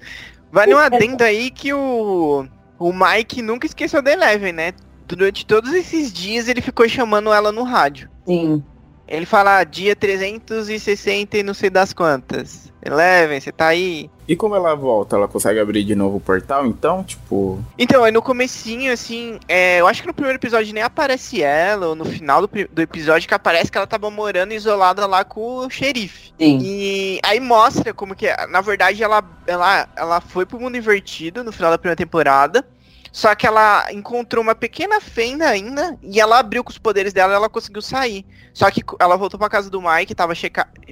[0.52, 2.46] Vale um adendo aí que o,
[2.78, 4.74] o Mike nunca esqueceu da Eleven, né?
[5.08, 8.10] Durante todos esses dias ele ficou chamando ela no rádio.
[8.28, 8.64] Sim,
[9.12, 12.72] Ele fala dia 360 e não sei das quantas.
[12.82, 14.10] Eleven, você tá aí?
[14.26, 15.18] E como ela volta?
[15.18, 17.62] Ela consegue abrir de novo o portal, então, tipo.
[17.78, 21.88] Então, aí no comecinho, assim, é, eu acho que no primeiro episódio nem aparece ela,
[21.88, 25.58] ou no final do, do episódio que aparece que ela tava morando isolada lá com
[25.58, 26.34] o xerife.
[26.40, 26.60] sim.
[26.62, 28.48] E aí mostra como que, é.
[28.48, 32.66] na verdade, ela, ela, ela foi pro mundo invertido no final da primeira temporada.
[33.12, 37.34] Só que ela encontrou uma pequena fenda ainda e ela abriu com os poderes dela
[37.34, 38.26] e ela conseguiu sair.
[38.54, 40.34] Só que ela voltou pra casa do Mike, tava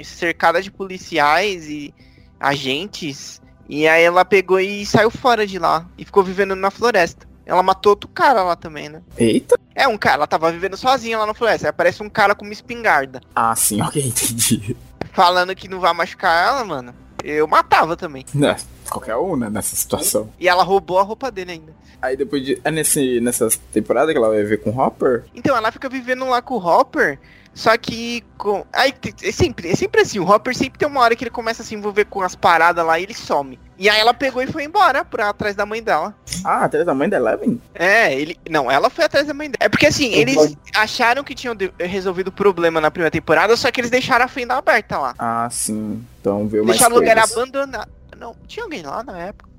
[0.04, 1.94] cercada de policiais e
[2.40, 3.42] agentes.
[3.70, 7.28] E aí ela pegou e saiu fora de lá e ficou vivendo na floresta.
[7.46, 9.02] Ela matou outro cara lá também, né?
[9.18, 9.58] Eita!
[9.74, 11.68] É, um cara, ela tava vivendo sozinha lá na floresta.
[11.68, 13.22] Aí aparece um cara com uma espingarda.
[13.36, 14.76] Ah, sim, ok, entendi.
[15.14, 16.94] Falando que não vai machucar ela, mano.
[17.24, 18.26] Eu matava também.
[18.34, 18.56] Né,
[18.90, 20.30] qualquer um, né, nessa situação.
[20.40, 21.74] E ela roubou a roupa dele ainda.
[22.02, 22.60] Aí depois de.
[22.64, 25.24] É nesse, nessa temporada que ela vai ver com o Hopper?
[25.36, 27.20] Então ela fica vivendo lá com o Hopper.
[27.54, 28.64] Só que com.
[28.72, 28.94] Aí
[29.24, 31.66] é sempre, é sempre assim, o Hopper sempre tem uma hora que ele começa a
[31.66, 33.60] se envolver com as paradas lá e ele some.
[33.78, 36.14] E aí ela pegou e foi embora pra atrás da mãe dela.
[36.46, 37.62] Ah, atrás da mãe da Eleven?
[37.74, 38.38] É, ele.
[38.50, 39.58] Não, ela foi atrás da mãe dela.
[39.60, 40.58] É porque assim, eles Pode.
[40.76, 44.30] acharam que tinham de- resolvido o problema na primeira temporada, só que eles deixaram a
[44.30, 45.16] fenda aberta lá.
[45.18, 46.02] Ah, sim.
[46.22, 47.90] Então veio mais Deixaram o lugar abandonado.
[48.18, 49.50] Não, tinha alguém lá na época.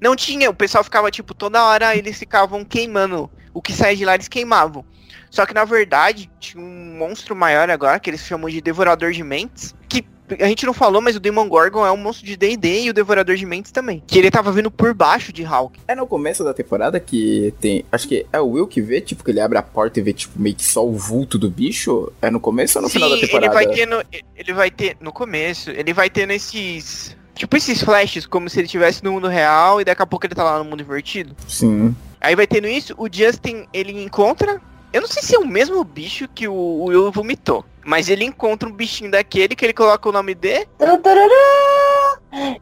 [0.00, 4.04] Não tinha, o pessoal ficava, tipo, toda hora eles ficavam queimando o que saía de
[4.04, 4.84] lá eles queimavam.
[5.30, 9.22] Só que na verdade tinha um monstro maior agora, que eles chamam de Devorador de
[9.22, 10.04] Mentes, que
[10.40, 12.92] a gente não falou, mas o Demon Gorgon é um monstro de D&D e o
[12.92, 14.02] Devorador de Mentes também.
[14.06, 15.80] Que ele tava vindo por baixo de Hulk.
[15.88, 17.84] É no começo da temporada que tem.
[17.90, 20.12] Acho que é o Will que vê, tipo, que ele abre a porta e vê,
[20.12, 22.12] tipo, meio que só o vulto do bicho.
[22.20, 23.46] É no começo ou no Sim, final da temporada?
[23.46, 24.04] ele vai ter no,
[24.36, 28.66] ele vai ter no começo, ele vai ter nesses tipo esses flashes como se ele
[28.66, 31.34] estivesse no mundo real e daqui a pouco ele tá lá no mundo invertido.
[31.46, 31.94] Sim.
[32.20, 34.60] Aí vai tendo isso, o Justin ele encontra,
[34.92, 38.68] eu não sei se é o mesmo bicho que o, Will vomitou, mas ele encontra
[38.68, 40.66] um bichinho daquele que ele coloca o nome de!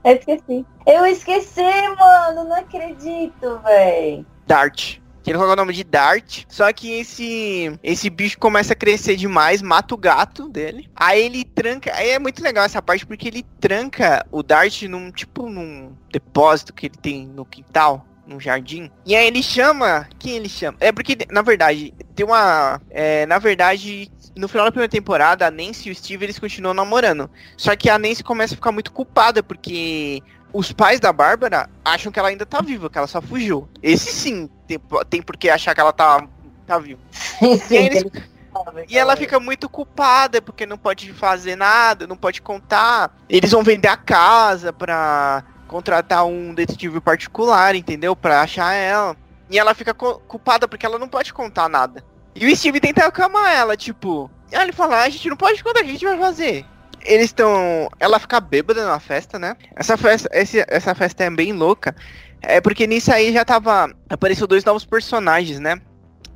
[0.05, 0.67] Eu esqueci.
[0.87, 1.63] Eu esqueci,
[1.99, 2.45] mano.
[2.45, 4.25] Não acredito, véi.
[4.47, 4.99] Dart.
[5.27, 6.45] Que ele coloca o nome de Dart.
[6.49, 10.89] Só que esse esse bicho começa a crescer demais, mata o gato dele.
[10.95, 11.93] Aí ele tranca.
[11.97, 16.73] Aí é muito legal essa parte porque ele tranca o Dart num tipo num depósito
[16.73, 18.07] que ele tem no quintal.
[18.25, 18.89] Num jardim.
[19.05, 20.09] E aí ele chama.
[20.17, 20.79] Quem ele chama?
[20.81, 22.81] É porque, na verdade, tem uma.
[22.89, 26.75] É, na verdade, no final da primeira temporada, a Nancy e o Steve eles continuam
[26.75, 27.29] namorando.
[27.57, 30.23] Só que a Nancy começa a ficar muito culpada, porque
[30.57, 33.69] os pais da Bárbara acham que ela ainda tá viva, que ela só fugiu.
[33.83, 34.81] Esse sim tem,
[35.11, 36.27] tem por que achar que ela tá,
[36.67, 37.01] tá viva.
[37.11, 37.75] Sim, sim.
[37.75, 38.05] E eles-
[38.53, 43.15] fala, E ela fica muito culpada porque não pode fazer nada, não pode contar.
[43.29, 48.17] Eles vão vender a casa pra contratar um detetive particular, entendeu?
[48.17, 49.17] Pra achar ela.
[49.51, 52.03] E ela fica culpada porque ela não pode contar nada.
[52.35, 54.31] E o Steve tenta acalmar ela, tipo.
[54.53, 56.65] Aí ele fala, "Ah, a gente não pode contar, o que a gente vai fazer?
[57.03, 57.89] Eles estão.
[58.01, 59.57] Ela fica bêbada na festa, né?
[59.75, 61.95] Essa festa, esse- essa festa é bem louca.
[62.43, 63.91] É porque nisso aí já tava.
[64.09, 65.81] Apareceu dois novos personagens, né?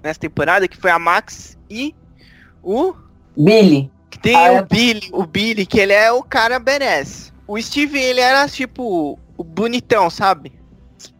[0.02, 1.94] Nessa temporada, que foi a Max e
[2.62, 2.94] o.
[3.36, 3.90] Billy.
[4.10, 4.62] Que tem Ah, o é.
[4.62, 7.32] Billy, o Billy, que ele é o cara badass.
[7.46, 10.52] O Steve, ele era tipo o bonitão, sabe?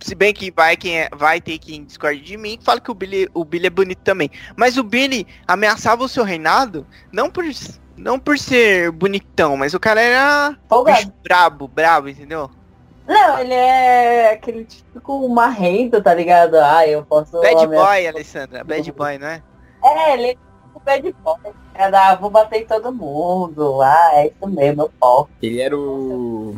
[0.01, 2.91] Se bem que vai, quem é- vai ter quem discorde de mim, que fala que
[2.91, 4.31] o Billy, o Billy é bonito também.
[4.57, 7.45] Mas o Billy ameaçava o seu reinado, não por,
[8.01, 12.51] não por ser bonitão, mas o cara era bicho brabo, brabo, entendeu?
[13.07, 16.55] Não, ele é aquele típico marrento, tá ligado?
[16.57, 17.41] Ah, eu posso.
[17.41, 19.43] Bad boy, Alessandra, bad boy, não é?
[19.83, 21.53] É, ele é tipo bad boy.
[21.75, 23.83] É da, vou bater em todo mundo.
[23.83, 25.29] Ah, é isso mesmo, eu posso.
[25.43, 26.57] Ele era o.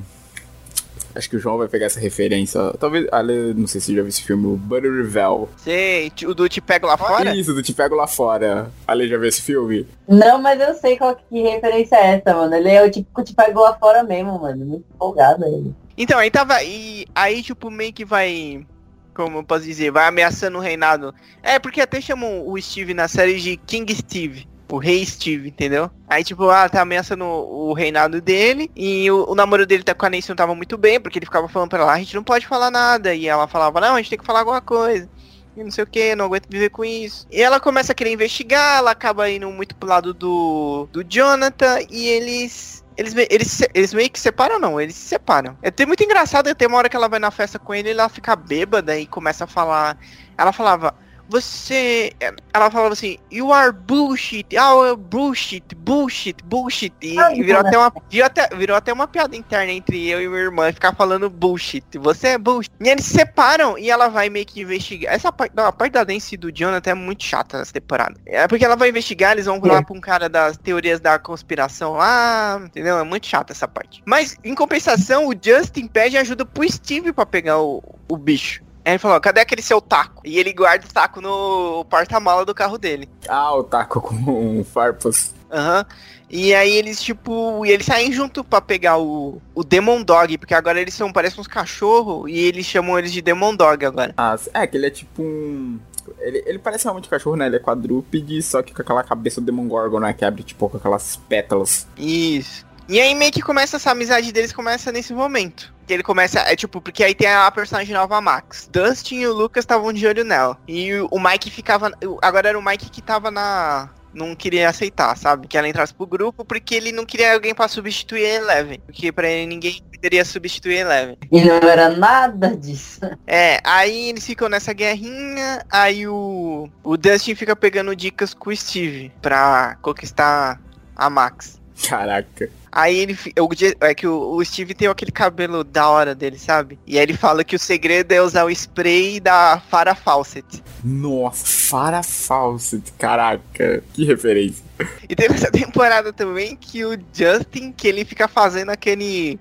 [1.14, 2.60] Acho que o João vai pegar essa referência.
[2.78, 3.06] Talvez.
[3.12, 5.48] Ale, não sei se você já viu esse filme, o Butterville.
[5.58, 7.34] Sei, ti- o do Te Pego Lá Fora?
[7.34, 8.70] Isso, do Te Pego Lá Fora.
[8.86, 9.86] Ale já viu esse filme?
[10.08, 12.54] Não, mas eu sei qual que referência é essa, mano.
[12.54, 14.64] Ele é o tipo que te pegou lá fora mesmo, mano.
[14.64, 15.74] Muito folgado ele.
[15.96, 16.62] Então, aí tava.
[16.62, 18.66] E aí, tipo, meio que vai.
[19.14, 19.90] Como eu posso dizer?
[19.90, 21.14] Vai ameaçando o reinado.
[21.42, 24.48] É, porque até chamam o Steve na série de King Steve.
[24.72, 25.90] O rei Steve, entendeu?
[26.08, 28.70] Aí, tipo, ah, tá ameaçando o reinado dele.
[28.74, 31.26] E o, o namoro dele tá com a Nancy não tava muito bem, porque ele
[31.26, 33.14] ficava falando pra ela, "Ah, a gente não pode falar nada.
[33.14, 35.10] E ela falava, não, a gente tem que falar alguma coisa.
[35.54, 37.26] E não sei o que, não aguento viver com isso.
[37.30, 41.80] E ela começa a querer investigar, ela acaba indo muito pro lado do, do Jonathan
[41.90, 42.82] e eles.
[42.96, 45.56] Eles, eles, eles meio que separam, não, eles se separam.
[45.62, 48.08] É até muito engraçado, tem uma hora que ela vai na festa com ele ela
[48.08, 49.98] fica bêbada e começa a falar.
[50.36, 50.94] Ela falava,
[51.28, 52.12] você.
[52.52, 56.92] Ela falava assim, you are bullshit, oh, bullshit, bullshit, bullshit.
[57.02, 60.28] E, Ai, virou, até uma, virou, até, virou até uma piada interna entre eu e
[60.28, 61.84] minha irmã ficar falando bullshit.
[61.98, 62.72] Você é bullshit.
[62.80, 65.14] E eles se separam e ela vai meio que investigar.
[65.14, 68.14] Essa parte, não, a parte da Nancy e do Jonathan é muito chata nessa temporada.
[68.26, 69.82] É porque ela vai investigar, eles vão lá É.
[69.82, 72.98] pra um cara das teorias da conspiração lá, entendeu?
[72.98, 74.02] É muito chata essa parte.
[74.04, 78.62] Mas, em compensação, o Justin pede ajuda pro Steve pra pegar o, o bicho.
[78.84, 80.22] Aí ele falou, cadê aquele seu taco?
[80.24, 83.08] E ele guarda o taco no porta-mala do carro dele.
[83.28, 85.32] Ah, o taco com farpas.
[85.50, 85.86] Aham.
[86.28, 90.54] E aí eles, tipo, e eles saem junto pra pegar o, o Demon Dog, porque
[90.54, 94.14] agora eles são, parecem uns cachorros, e eles chamam eles de Demon Dog agora.
[94.16, 95.78] Ah, é que ele é tipo um.
[96.20, 97.46] Ele, ele parece realmente cachorro, né?
[97.46, 100.14] Ele é quadrúpede, só que com aquela cabeça do Demogorgon, né?
[100.14, 101.86] Que abre tipo com aquelas pétalas.
[101.98, 102.64] Isso.
[102.88, 105.72] E aí meio que começa essa amizade deles, começa nesse momento.
[105.86, 108.68] Que ele começa, é tipo, porque aí tem a personagem nova, a Max.
[108.70, 110.58] Dustin e o Lucas estavam de olho nela.
[110.66, 113.90] E o, Mike ficava, agora era o Mike que tava na...
[114.14, 115.48] Não queria aceitar, sabe?
[115.48, 118.78] Que ela entrasse pro grupo, porque ele não queria alguém pra substituir a Eleven.
[118.80, 121.18] Porque pra ele ninguém poderia substituir a Eleven.
[121.30, 123.00] E não era nada disso.
[123.26, 128.56] É, aí eles ficam nessa guerrinha, aí o, o Dustin fica pegando dicas com o
[128.56, 130.60] Steve pra conquistar
[130.94, 131.58] a Max.
[131.88, 132.50] Caraca.
[132.72, 133.48] Aí ele o
[133.84, 136.78] é que o, o Steve tem aquele cabelo da hora dele, sabe?
[136.86, 140.62] E aí ele fala que o segredo é usar o spray da Farah Fawcett.
[140.82, 142.92] Nossa, Farah Fawcett.
[142.98, 144.64] Caraca, que referência.
[145.08, 149.38] E teve essa temporada também que o Justin, que ele fica fazendo aquele.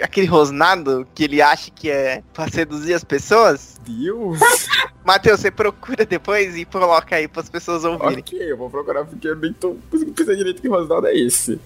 [0.00, 3.71] aquele rosnado que ele acha que é pra seduzir as pessoas.
[3.86, 4.38] Deus.
[5.04, 8.18] Matheus, você procura depois e coloca aí para as pessoas ouvirem.
[8.20, 11.60] Ok, eu vou procurar porque eu nem tô conseguindo pensar direito que rosnado é esse.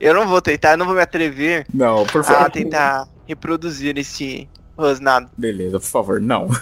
[0.00, 2.50] Eu não vou tentar, eu não vou me atrever Não, por a favor.
[2.50, 4.48] tentar reproduzir esse
[4.78, 5.30] rosnado.
[5.36, 6.48] Beleza, por favor, não.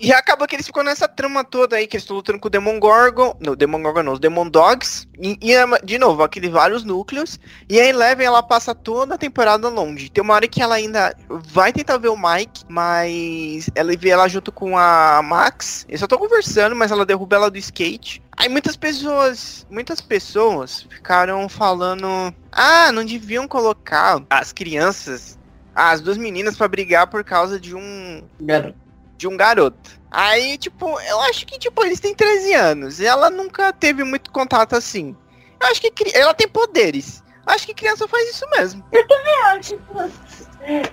[0.00, 2.50] E acabou que eles ficam nessa trama toda aí, que eles estão lutando com o
[2.50, 3.36] Demon Gorgon.
[3.40, 5.08] Não, Demon Gorgon não, os Demon Dogs.
[5.20, 7.38] E, e, de novo, aqueles vários núcleos.
[7.68, 10.08] E a Eleven, ela passa toda a temporada longe.
[10.08, 14.28] Tem uma hora que ela ainda vai tentar ver o Mike, mas ela vê ela
[14.28, 15.84] junto com a Max.
[15.88, 18.22] Eles só estão conversando, mas ela derruba ela do skate.
[18.38, 22.06] Aí muitas pessoas, muitas pessoas ficaram falando,
[22.52, 25.37] ah, não deviam colocar as crianças,
[25.78, 28.74] as duas meninas pra brigar por causa de um Garoto.
[29.16, 29.98] de um garoto.
[30.10, 32.98] Aí, tipo, eu acho que, tipo, eles têm 13 anos.
[33.00, 35.14] E ela nunca teve muito contato assim.
[35.60, 37.22] Eu acho que cri- ela tem poderes.
[37.46, 38.84] Eu acho que criança faz isso mesmo.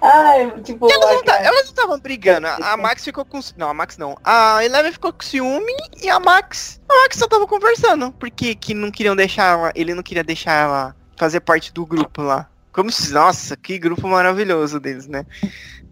[0.02, 2.48] Ai, tipo, Elas não, tá- elas não estavam brigando.
[2.48, 3.40] A a Max ficou com.
[3.58, 4.18] Não, a Max não.
[4.24, 6.80] A Eleven ficou com ciúme e a Max.
[6.90, 8.12] A Max só tava conversando.
[8.14, 9.72] Porque que não queriam deixar ela.
[9.76, 12.48] Ele não queria deixar ela fazer parte do grupo lá.
[12.76, 13.14] Como se.
[13.14, 15.26] Nossa, que grupo maravilhoso deles, né?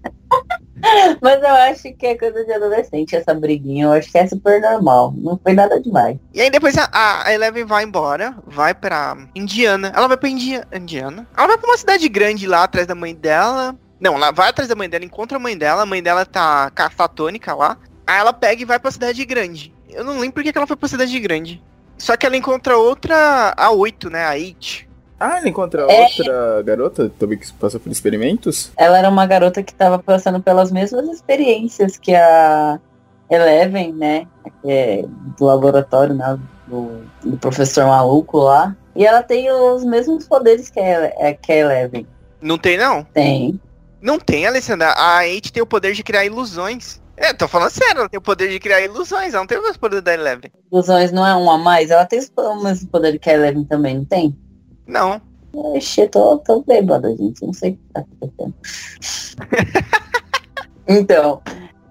[1.22, 3.86] Mas eu acho que é coisa de adolescente essa briguinha.
[3.86, 5.14] Eu acho que é super normal.
[5.16, 6.18] Não foi nada demais.
[6.34, 9.94] E aí depois a, a Eleven vai embora, vai pra Indiana.
[9.96, 11.26] Ela vai pra India, Indiana.
[11.38, 13.74] Ela vai pra uma cidade grande lá atrás da mãe dela.
[13.98, 16.70] Não, ela vai atrás da mãe dela, encontra a mãe dela, a mãe dela tá
[16.72, 17.78] catatônica lá.
[18.06, 19.74] Aí ela pega e vai pra cidade grande.
[19.90, 21.64] Eu não lembro porque que ela foi pra cidade grande.
[21.98, 24.93] Só que ela encontra outra, a 8, né, a 8.
[25.26, 26.04] Ah, ele encontra É.
[26.04, 28.72] outra garota também que passou por experimentos?
[28.76, 32.80] Ela era uma garota que tava passando pelas mesmas experiências que a
[33.30, 34.28] Eleven, né?
[34.62, 35.06] que é
[35.38, 36.38] do laboratório, né?
[36.68, 38.76] Do, do professor maluco lá.
[38.96, 42.06] E ela tem os mesmos poderes que a, é, que a Eleven.
[42.42, 43.04] Não tem, não?
[43.06, 43.60] Tem.
[44.02, 44.92] Não tem, Alessandra.
[44.92, 47.02] A 8 tem o poder de criar ilusões.
[47.16, 49.62] É, tô falando sério, ela tem o poder de criar ilusões, ela não tem o
[49.62, 50.52] mesmo poder da Eleven.
[50.72, 51.92] Ilusões não é um a mais?
[51.92, 54.36] Ela tem o mesmo poder que a Eleven também, não tem?
[54.88, 55.22] Não.
[55.76, 57.46] Ixi, eu tô, tô bêbada, gente.
[57.46, 58.54] Não sei o que tá acontecendo.
[60.88, 61.42] então,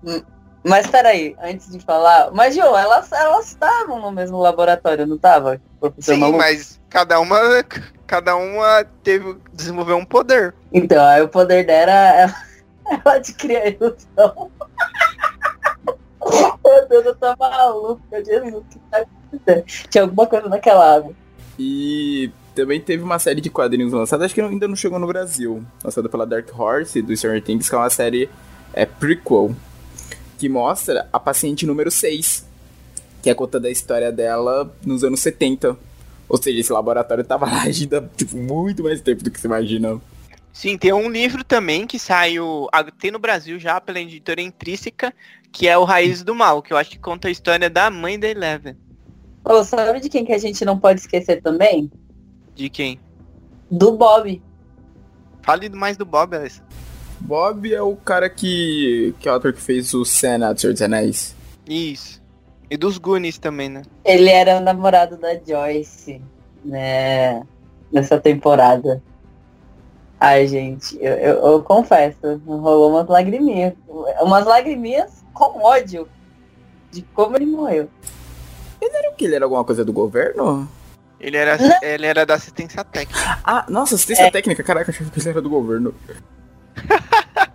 [0.05, 0.22] hum,
[0.64, 2.30] mas peraí, antes de falar.
[2.32, 5.61] Mas, João, elas elas estavam no mesmo laboratório, não tava?
[5.80, 6.38] Professor Sim, maluco?
[6.38, 7.64] mas cada uma,
[8.07, 10.55] cada uma teve desenvolveu um poder.
[10.72, 12.34] Então, aí o poder dela era
[13.05, 14.51] ela de criar ilusão.
[16.64, 19.64] Meu Deus, eu tô maluca, Jesus, o que tá acontecendo?
[19.90, 21.12] Tinha alguma coisa naquela água.
[21.59, 25.64] E também teve uma série de quadrinhos lançada, acho que ainda não chegou no Brasil.
[25.82, 28.28] Lançada pela Dark Horse do Stranger Things, que é uma série
[28.72, 29.55] é, prequel.
[30.38, 32.46] Que mostra a paciente número 6.
[33.22, 35.76] Que é contando a história dela nos anos 70.
[36.28, 39.46] Ou seja, esse laboratório tava lá agindo há tipo, muito mais tempo do que você
[39.46, 40.00] imagina.
[40.53, 42.68] Sim, tem um livro também que saiu,
[43.00, 45.14] tem no Brasil já pela editora Intrínseca,
[45.50, 48.18] que é o Raiz do Mal, que eu acho que conta a história da mãe
[48.18, 48.76] da Eleven.
[49.44, 51.90] Ô, sabe de quem que a gente não pode esquecer também?
[52.55, 53.00] De quem?
[53.70, 54.42] Do Bob.
[55.42, 56.62] Fale mais do Bob, Alessa.
[57.20, 59.14] Bob é o cara que.
[59.20, 61.34] que é o ator que fez o Senna do Senhor dos Anéis.
[61.68, 62.20] Isso.
[62.70, 63.82] E dos Goonies também, né?
[64.05, 66.20] Ele era o namorado da Joyce,
[66.64, 67.42] né?
[67.92, 69.03] Nessa temporada.
[70.18, 73.74] Ai, gente, eu, eu- eu confesso, rolou umas lagriminhas.
[74.20, 76.09] Umas lagriminhas com ódio
[76.90, 77.88] de como ele morreu.
[78.80, 80.68] Será que ele era alguma coisa do governo?
[81.22, 83.38] Ele era, ele era da assistência técnica.
[83.44, 85.94] Ah, nossa, assistência técnica, caraca, achei que ele era do governo.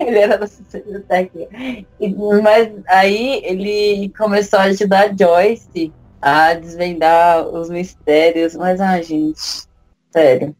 [0.00, 1.54] Ele era da assistência técnica.
[2.00, 5.92] E- mas aí ele começou a ajudar a Joyce
[6.22, 8.54] a desvendar os mistérios.
[8.56, 9.38] Mas, ah, gente,
[10.10, 10.56] sério.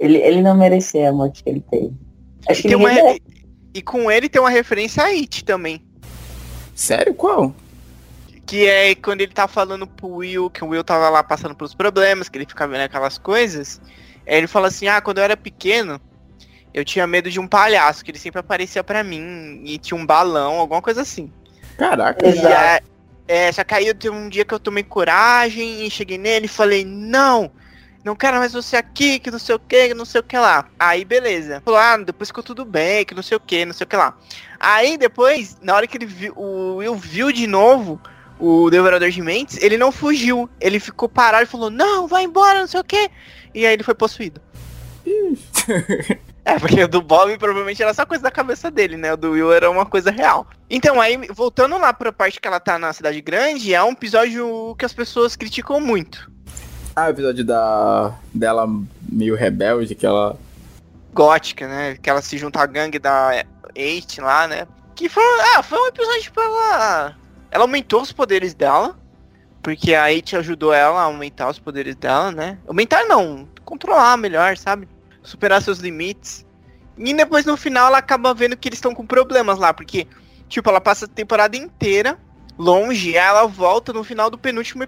[0.00, 1.92] Ele, ele não merecia a morte que ele teve.
[2.48, 2.90] Acho que Tem uma,
[3.72, 5.80] e com ele tem uma referência a It também.
[6.74, 7.14] Sério?
[7.14, 7.54] Qual?
[8.50, 11.72] Que é quando ele tá falando pro Will, que o Will tava lá passando pelos
[11.72, 13.80] problemas, que ele fica vendo aquelas coisas.
[14.26, 16.00] Aí ele fala assim, ah, quando eu era pequeno,
[16.74, 20.04] eu tinha medo de um palhaço, que ele sempre aparecia pra mim e tinha um
[20.04, 21.32] balão, alguma coisa assim.
[21.78, 22.26] Caraca.
[22.26, 22.40] E
[23.28, 26.46] é, só que aí eu teve um dia que eu tomei coragem e cheguei nele
[26.46, 27.52] e falei, não,
[28.02, 30.36] não quero mais você aqui, que não sei o que, que não sei o que
[30.36, 30.66] lá.
[30.76, 31.62] Aí beleza.
[31.64, 33.94] Falou, ah, depois ficou tudo bem, que não sei o que, não sei o que
[33.94, 34.18] lá.
[34.58, 38.00] Aí depois, na hora que ele viu, o Will viu de novo
[38.40, 40.48] o Devorador de Mentes, ele não fugiu.
[40.60, 43.10] Ele ficou parado e falou, não, vai embora, não sei o que.
[43.54, 44.40] E aí ele foi possuído.
[46.44, 49.12] É, porque o do Bob provavelmente era só coisa da cabeça dele, né?
[49.12, 50.46] O do Will era uma coisa real.
[50.68, 54.74] Então, aí, voltando lá pra parte que ela tá na cidade grande, é um episódio
[54.78, 56.30] que as pessoas criticam muito.
[56.96, 58.66] Ah, o episódio da dela
[59.02, 60.36] meio rebelde, que ela.
[61.12, 61.96] Gótica, né?
[62.02, 64.66] Que ela se junta à gangue da Eight lá, né?
[64.94, 65.22] Que foi.
[65.54, 67.16] Ah, foi um episódio pra ela.
[67.50, 68.98] Ela aumentou os poderes dela.
[69.62, 72.58] Porque a Eight ajudou ela a aumentar os poderes dela, né?
[72.66, 74.88] Aumentar não, controlar melhor, sabe?
[75.22, 76.46] Superar seus limites.
[76.96, 80.06] E depois no final ela acaba vendo que eles estão com problemas lá, porque,
[80.48, 82.18] tipo, ela passa a temporada inteira
[82.56, 84.86] longe, e ela volta no final do penúltimo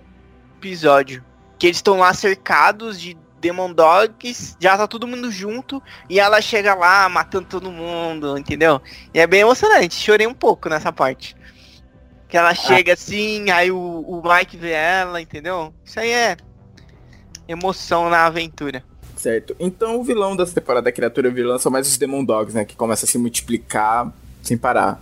[0.58, 1.22] episódio.
[1.58, 6.40] Que eles estão lá cercados de Demon Dogs, já tá todo mundo junto, e ela
[6.40, 8.80] chega lá matando todo mundo, entendeu?
[9.12, 11.36] E é bem emocionante, chorei um pouco nessa parte.
[12.32, 15.70] Que ela chega assim, aí o, o Mike vê ela, entendeu?
[15.84, 16.38] Isso aí é
[17.46, 18.82] emoção na aventura.
[19.14, 19.54] Certo.
[19.60, 22.64] Então o vilão dessa temporada, a criatura vilã, são mais os Demon Dogs, né?
[22.64, 24.10] Que começa a se multiplicar
[24.42, 24.98] sem parar.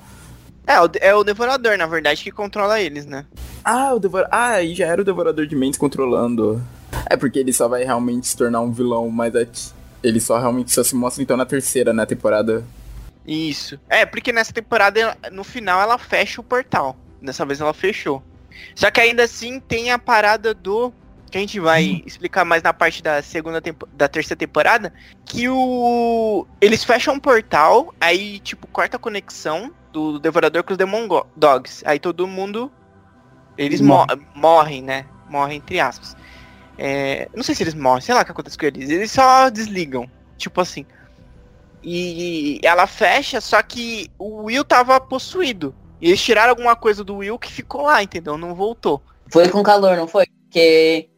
[0.67, 3.25] É, é o Devorador, na verdade, que controla eles, né?
[3.65, 4.35] Ah, o Devorador.
[4.37, 6.61] Ah, aí já era o Devorador de Mentes controlando.
[7.09, 9.73] É porque ele só vai realmente se tornar um vilão mais ati...
[10.03, 12.65] Ele só realmente só se mostra então na terceira, né, temporada.
[13.25, 13.79] Isso.
[13.89, 16.97] É, porque nessa temporada, no final, ela fecha o portal.
[17.21, 18.23] Dessa vez ela fechou.
[18.75, 20.93] Só que ainda assim tem a parada do.
[21.31, 22.03] Que a gente vai Hum.
[22.05, 24.93] explicar mais na parte da segunda tempo, da terceira temporada.
[25.25, 26.47] Que o.
[26.61, 31.07] Eles fecham um portal, aí, tipo, corta a conexão do Devorador com os Demon
[31.37, 31.83] Dogs.
[31.87, 32.71] Aí todo mundo.
[33.57, 34.21] Eles mo Morre.
[34.35, 35.07] morrem, né?
[35.29, 36.17] Morrem entre aspas.
[36.79, 38.89] É, não sei se eles morrem, sei lá o que acontece com eles.
[38.89, 40.11] Eles só desligam.
[40.39, 40.87] Tipo assim.
[41.83, 45.75] E ela fecha, só que o Will tava possuído.
[46.01, 48.39] E eles tiraram alguma coisa do Will que ficou lá, entendeu?
[48.39, 49.03] Não voltou.
[49.31, 50.27] Foi com calor, não foi?
[50.27, 51.09] Porque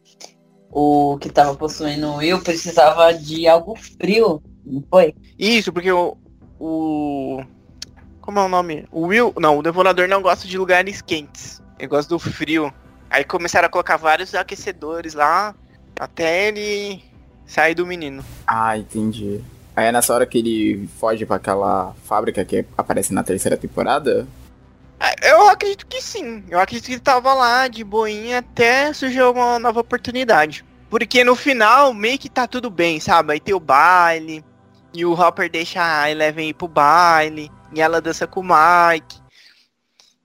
[0.69, 5.15] o que tava possuindo o Will precisava de algo frio, não foi?
[5.37, 6.17] Isso, porque o.
[6.59, 7.41] o
[8.21, 8.85] como é o nome?
[8.91, 9.33] O Will.
[9.37, 11.61] Não, o Devorador não gosta de lugares quentes.
[11.77, 12.73] Ele gosta do frio.
[13.09, 15.53] Aí começaram a colocar vários aquecedores lá.
[15.99, 17.03] Até ele
[17.45, 18.23] sair do menino.
[18.47, 19.41] Ah, entendi.
[19.75, 24.27] Aí é nessa hora que ele foge pra aquela fábrica que aparece na terceira temporada?
[25.05, 26.45] Ah, Eu acredito que sim.
[26.49, 30.63] Eu acredito que ele tava lá de boinha até surgiu uma nova oportunidade.
[30.89, 33.33] Porque no final meio que tá tudo bem, sabe?
[33.33, 34.45] Aí tem o baile.
[34.93, 37.51] E o Hopper deixa a Eleven ir pro baile.
[37.73, 39.21] E ela dança com o Mike.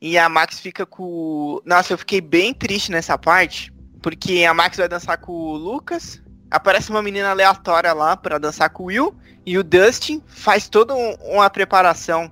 [0.01, 1.61] E a Max fica com.
[1.64, 3.72] Nossa, eu fiquei bem triste nessa parte.
[4.01, 6.22] Porque a Max vai dançar com o Lucas.
[6.51, 9.16] Aparece uma menina aleatória lá pra dançar com o Will.
[9.45, 12.31] E o Dustin faz toda um- uma preparação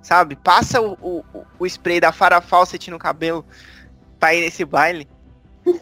[0.00, 0.36] sabe?
[0.36, 1.24] Passa o, o,
[1.58, 3.44] o spray da Farah Fawcett no cabelo
[4.18, 5.08] pra ir nesse baile.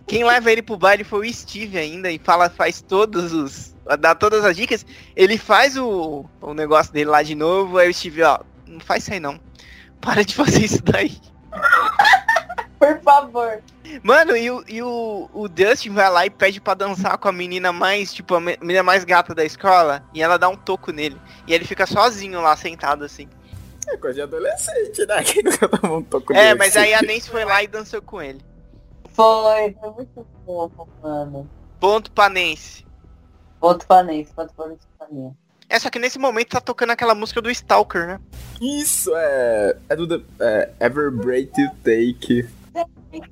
[0.07, 3.75] Quem leva ele pro baile foi o Steve ainda e fala, faz todos os.
[3.99, 4.85] dá todas as dicas.
[5.17, 9.05] Ele faz o, o negócio dele lá de novo, aí o Steve, ó, não faz
[9.05, 9.41] isso aí não.
[10.01, 11.19] Para de fazer isso daí.
[12.79, 13.63] Por favor.
[14.03, 17.33] Mano, e, o, e o, o Dustin vai lá e pede pra dançar com a
[17.33, 20.93] menina mais, tipo, a me- menina mais gata da escola, e ela dá um toco
[20.93, 21.21] nele.
[21.47, 23.29] E ele fica sozinho lá, sentado assim.
[23.91, 25.17] É coisa de adolescente, né?
[25.45, 28.41] Nunca tomou um toco É, mas aí a Nancy foi lá e dançou com ele.
[29.13, 31.49] Foi, foi muito fofo, mano.
[31.81, 32.87] Ponto pra Nancy.
[33.61, 35.35] Ponto pra Nancy, ponto pra Nancy pra mim.
[35.69, 38.21] É, só que nesse momento tá tocando aquela música do Stalker, né?
[38.61, 39.77] Isso é.
[39.89, 42.49] É do The- é, Ever Break to Take.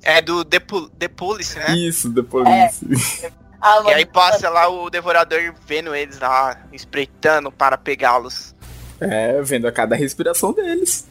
[0.03, 1.75] É do The, Pol- The Police, né?
[1.75, 3.31] Isso, The Police.
[3.61, 8.55] Ah, E aí passa lá o Devorador vendo eles lá, espreitando para pegá-los.
[8.99, 11.07] É, vendo a cada respiração deles.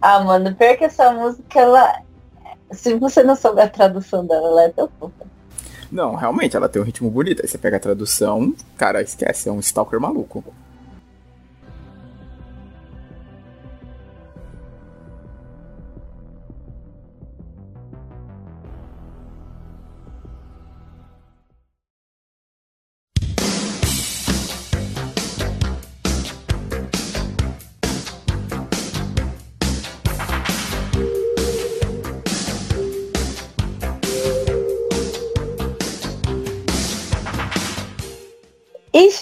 [0.00, 2.02] Ah, mano, pior que essa música, ela.
[2.72, 5.26] Se você não souber a tradução dela, ela é tão fofa.
[5.90, 7.42] Não, realmente, ela tem um ritmo bonito.
[7.42, 10.42] Aí você pega a tradução, cara, esquece, é um stalker maluco.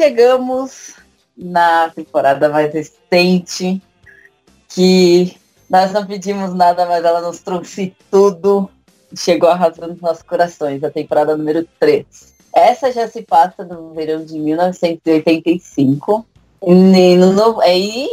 [0.08, 0.94] Chegamos
[1.36, 3.82] na temporada mais recente,
[4.68, 5.36] que
[5.68, 8.70] nós não pedimos nada, mas ela nos trouxe tudo.
[9.14, 12.06] Chegou arrasando nos nossos corações, a temporada número 3.
[12.54, 16.26] Essa já se passa no verão de 1985.
[16.62, 18.08] E no aí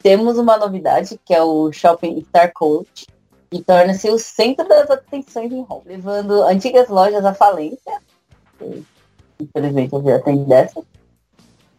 [0.00, 3.06] temos uma novidade, que é o Shopping Star Coach,
[3.50, 8.00] e torna-se o centro das atenções em Hong, levando antigas lojas à falência.
[9.42, 10.82] Infelizmente, já tem dessa.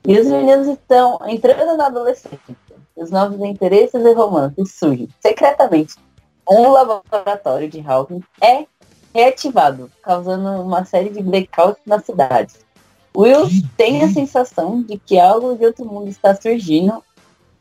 [0.05, 2.55] E os meninos estão entrando na adolescência.
[2.95, 5.95] Os novos interesses e romances surgem secretamente.
[6.49, 8.65] Um laboratório de Hawking é
[9.13, 12.53] reativado, causando uma série de blackouts na cidade.
[13.15, 13.47] Will
[13.77, 17.01] tem a sensação de que algo de outro mundo está surgindo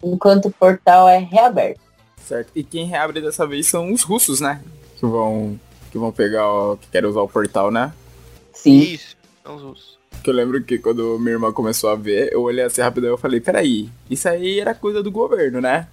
[0.02, 1.80] enquanto o portal é reaberto.
[2.16, 2.50] Certo.
[2.54, 4.62] E quem reabre dessa vez são os russos, né?
[4.98, 7.92] Que vão, que vão pegar, o, que querem usar o portal, né?
[8.52, 8.78] Sim.
[8.78, 9.98] Isso, são os russos.
[10.22, 13.10] Que eu lembro que quando minha irmã começou a ver, eu olhei assim rápido e
[13.10, 15.88] eu falei, peraí, isso aí era coisa do governo, né?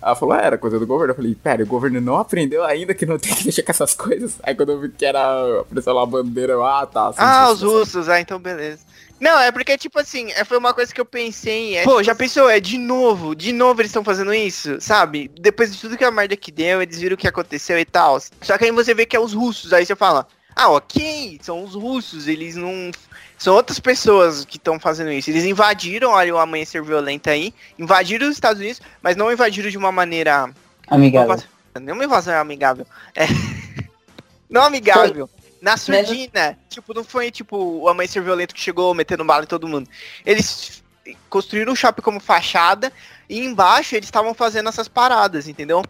[0.00, 1.12] Ela falou, ah, era coisa do governo.
[1.12, 3.94] Eu falei, pera, o governo não aprendeu ainda que não tem que mexer com essas
[3.94, 4.34] coisas?
[4.42, 7.12] Aí quando eu vi que era, apareceu lá a bandeira, eu, ah, tá.
[7.12, 7.72] sim, Ah, sim, os sim, sim.
[7.72, 8.84] russos, ah, então beleza.
[9.20, 11.76] Não, é porque, tipo assim, é, foi uma coisa que eu pensei.
[11.76, 12.50] É, Pô, já pensou?
[12.50, 15.30] É de novo, de novo eles estão fazendo isso, sabe?
[15.40, 18.18] Depois de tudo que a merda que deu, eles viram o que aconteceu e tal.
[18.42, 20.26] Só que aí você vê que é os russos, aí você fala,
[20.56, 22.90] ah, ok, são os russos, eles não.
[23.36, 25.30] São outras pessoas que estão fazendo isso.
[25.30, 29.76] Eles invadiram, olha o amanhecer violento aí, invadiram os Estados Unidos, mas não invadiram de
[29.76, 30.52] uma maneira
[30.88, 31.42] Amigável.
[31.80, 32.86] Nenhuma invasão é amigável.
[33.14, 33.26] É.
[34.48, 35.28] Não amigável.
[35.60, 39.66] Na surdina, tipo, não foi tipo o amanhecer violento que chegou metendo bala em todo
[39.66, 39.88] mundo.
[40.24, 40.84] Eles
[41.30, 42.92] construíram o shopping como fachada
[43.28, 45.82] e embaixo eles estavam fazendo essas paradas, entendeu?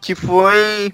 [0.00, 0.92] Que foi.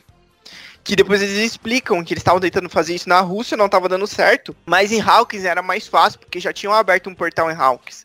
[0.87, 4.07] Que depois eles explicam que eles estavam tentando fazer isso na Rússia, não tava dando
[4.07, 4.55] certo.
[4.65, 8.05] Mas em Hawkins era mais fácil, porque já tinham aberto um portal em Hawkins.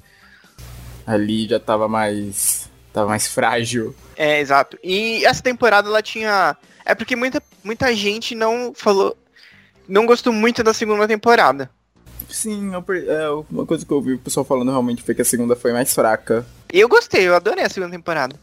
[1.06, 2.68] Ali já tava mais.
[2.92, 3.96] tava mais frágil.
[4.16, 4.80] É, exato.
[4.84, 6.58] E essa temporada ela tinha.
[6.84, 9.16] É porque muita, muita gente não falou.
[9.88, 11.70] Não gostou muito da segunda temporada.
[12.30, 15.26] Sim, eu é, uma coisa que eu ouvi o pessoal falando realmente foi que a
[15.26, 16.46] segunda foi mais fraca.
[16.72, 18.36] Eu gostei, eu adorei a segunda temporada.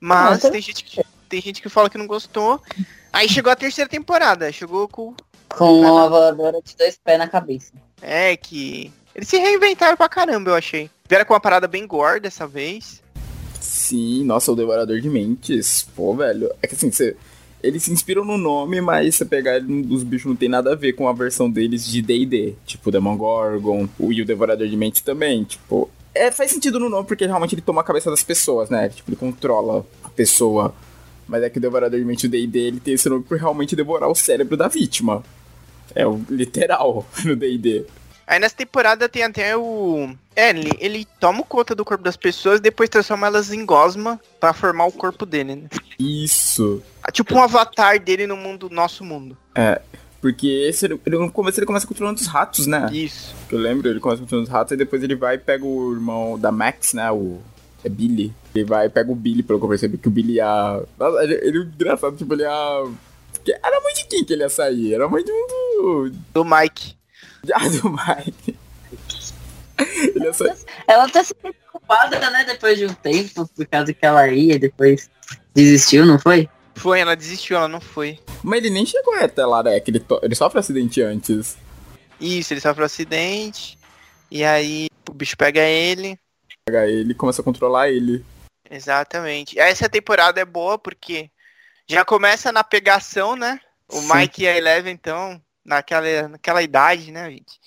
[0.00, 2.60] Mas Ah, eu tem, gente que, tem gente que fala que não gostou.
[3.16, 5.14] Aí chegou a terceira temporada, chegou com.
[5.48, 7.72] Com uma voadora de dois pés na cabeça.
[8.02, 8.92] É, que.
[9.14, 10.90] Eles se reinventaram pra caramba, eu achei.
[11.08, 13.02] Vieram com uma parada bem gore dessa vez.
[13.58, 15.88] Sim, nossa, o Devorador de Mentes.
[15.96, 16.52] Pô, velho.
[16.62, 17.16] É que assim, você.
[17.62, 20.76] Eles se inspiram no nome, mas você pegar ele, os bichos não tem nada a
[20.76, 22.54] ver com a versão deles de D&D.
[22.66, 25.42] Tipo, Demogorgon, o e o Devorador de Mentes também.
[25.42, 28.90] Tipo, é, faz sentido no nome porque realmente ele toma a cabeça das pessoas, né?
[28.90, 30.74] Tipo, ele controla a pessoa.
[31.26, 33.74] Mas é que o Devorador de Mentes, o D&D, ele tem esse nome por realmente
[33.74, 35.22] devorar o cérebro da vítima.
[35.94, 37.84] É o literal no D&D.
[38.26, 40.10] Aí nessa temporada tem até o.
[40.34, 44.20] É, ele, ele toma conta do corpo das pessoas e depois transforma elas em gosma
[44.40, 45.68] pra formar o corpo dele, né?
[45.98, 46.82] Isso.
[47.12, 49.36] Tipo um avatar dele no mundo, nosso mundo.
[50.20, 52.88] Porque esse, ele, no começo ele começa controlando os ratos, né?
[52.92, 53.32] Isso.
[53.48, 55.92] Que eu lembro, ele começa controlando os ratos e depois ele vai e pega o
[55.92, 57.08] irmão da Max, né?
[57.12, 57.40] O.
[57.84, 58.32] É Billy.
[58.54, 60.82] Ele vai e pega o Billy, pelo que eu percebi, que o Billy ia.
[60.98, 62.48] Nossa, ele, ele engraçado, tipo, ele ia.
[63.62, 64.94] Era a mãe de quem que ele ia sair?
[64.94, 66.12] Era a mãe de um do.
[66.34, 66.96] Do Mike.
[67.54, 68.58] Ah, do Mike.
[69.78, 70.54] ele ia sair.
[70.88, 74.58] Ela até se preocupada, né, depois de um tempo, por causa que ela ia e
[74.58, 75.08] depois
[75.54, 76.48] desistiu, não foi?
[76.74, 78.18] Foi, ela desistiu, ela não foi.
[78.42, 79.78] Mas ele nem chegou até lá, né?
[79.78, 81.56] Que ele, to- ele sofre acidente antes.
[82.20, 83.78] Isso, ele sofre um acidente.
[84.30, 86.18] E aí o bicho pega ele.
[86.68, 88.24] Pega ele e começa a controlar ele.
[88.68, 89.56] Exatamente.
[89.56, 91.30] Essa temporada é boa porque
[91.86, 93.60] já começa na pegação, né?
[93.88, 94.08] O Sim.
[94.12, 97.60] Mike e a Eleven, então, naquela, naquela idade, né, gente?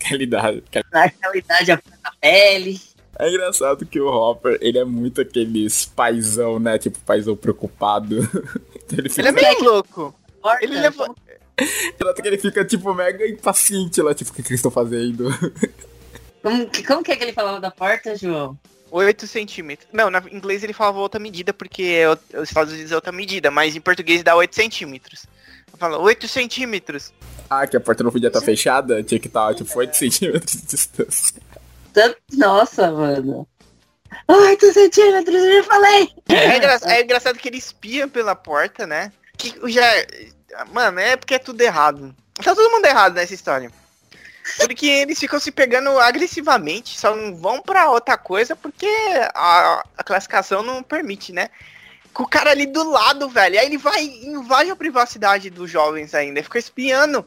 [0.00, 0.64] Realidade.
[0.90, 2.80] Naquela idade, a na pele.
[3.18, 6.78] É engraçado que o Hopper, ele é muito aqueles paizão, né?
[6.78, 8.20] Tipo, paizão preocupado.
[8.86, 10.14] Então ele Ele fica, é meio louco.
[10.60, 11.12] Ele levou.
[11.58, 15.28] engraçado que ele fica, tipo, mega impaciente lá, tipo, o que, que eles estão fazendo?
[16.46, 18.56] Como, que- como que é que ele falava da porta, João?
[18.88, 19.88] 8 centímetros.
[19.92, 22.08] Não, na em inglês ele falava outra medida, porque é
[22.40, 25.26] os Estados Unidos é outra medida, mas em português dá 8 centímetros.
[25.76, 27.12] Fala 8 centímetros.
[27.50, 30.66] Ah, que a porta não podia estar fechada, tinha que estar, tipo, 8 centímetros de
[30.66, 31.42] distância.
[32.32, 33.46] Nossa, mano.
[34.28, 36.08] 8 centímetros, eu já falei!
[36.28, 39.10] É, engra- é engraçado que ele espia pela porta, né?
[39.36, 39.84] Que já.
[40.72, 42.14] Mano, é porque é tudo errado.
[42.34, 43.70] Tá todo mundo errado nessa história.
[44.58, 48.88] Porque eles ficam se pegando agressivamente, só não vão pra outra coisa porque
[49.34, 51.48] a, a classificação não permite, né?
[52.12, 53.58] Com o cara ali do lado, velho.
[53.58, 57.26] Aí ele vai e invade a privacidade dos jovens ainda, fica espiando.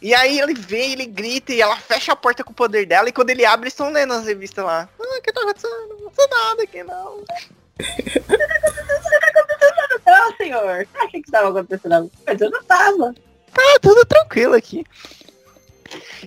[0.00, 3.08] E aí ele vê, ele grita e ela fecha a porta com o poder dela.
[3.08, 4.88] E quando ele abre, eles estão lendo as revistas lá.
[5.00, 5.88] Ah, o que tá acontecendo?
[5.88, 7.24] Não aconteceu nada aqui, não.
[10.06, 10.86] Não, senhor.
[10.94, 12.44] Achei que estava acontecendo alguma coisa.
[12.44, 13.14] Eu não tava.
[13.52, 14.84] Tá tudo tranquilo aqui.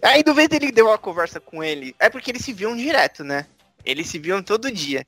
[0.01, 3.23] Aí, do vez dele deu uma conversa com ele, é porque eles se viam direto,
[3.23, 3.45] né?
[3.85, 5.05] Eles se viam todo dia.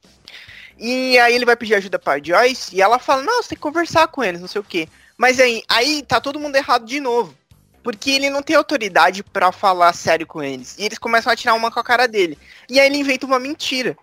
[0.77, 3.61] E aí ele vai pedir ajuda pra Joyce e ela fala, não, você tem que
[3.61, 4.87] conversar com eles, não sei o quê.
[5.15, 7.35] Mas aí, aí tá todo mundo errado de novo.
[7.83, 10.75] Porque ele não tem autoridade pra falar sério com eles.
[10.77, 12.37] E eles começam a tirar uma com a cara dele.
[12.69, 13.97] E aí ele inventa uma mentira.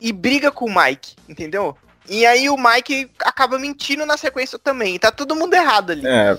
[0.00, 1.76] E briga com o Mike, entendeu?
[2.08, 4.98] E aí o Mike acaba mentindo na sequência também.
[4.98, 6.06] Tá todo mundo errado ali.
[6.06, 6.38] É.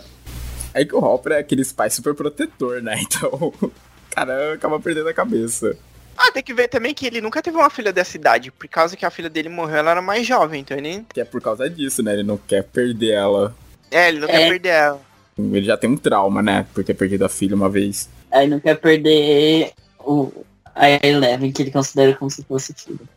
[0.75, 2.99] É que o Hopper é aquele pai super protetor, né?
[3.01, 3.29] Então,
[3.61, 3.71] o
[4.13, 5.75] cara acaba perdendo a cabeça.
[6.17, 8.51] Ah, tem que ver também que ele nunca teve uma filha dessa idade.
[8.51, 11.05] Por causa que a filha dele morreu, ela era mais jovem, então ele.
[11.13, 12.13] Que é por causa disso, né?
[12.13, 13.55] Ele não quer perder ela.
[13.89, 14.49] É, ele não quer É.
[14.49, 15.01] perder ela.
[15.37, 16.65] Ele já tem um trauma, né?
[16.73, 18.09] Por ter perdido a filha uma vez.
[18.31, 20.31] Aí não quer perder o,
[20.73, 23.07] a Eleven, que ele considera como se fosse filho.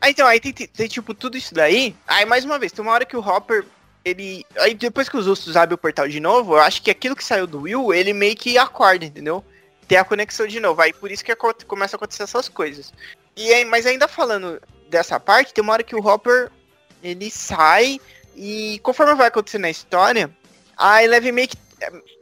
[0.00, 1.94] Ah, então, aí tem, tem, tem, tipo tudo isso daí.
[2.08, 3.64] Aí, mais uma vez, tem uma hora que o Hopper.
[4.04, 4.44] Ele.
[4.58, 7.24] Aí depois que os Ustos abrem o portal de novo, eu acho que aquilo que
[7.24, 9.44] saiu do Will, ele meio que acorda, entendeu?
[9.86, 10.80] Tem a conexão de novo.
[10.80, 11.34] Aí por isso que
[11.66, 12.92] começa a acontecer essas coisas.
[13.36, 16.50] E aí, mas ainda falando dessa parte, tem uma hora que o Hopper
[17.02, 18.00] ele sai
[18.34, 20.30] e conforme vai acontecendo a história,
[20.76, 21.56] a Eleven meio que.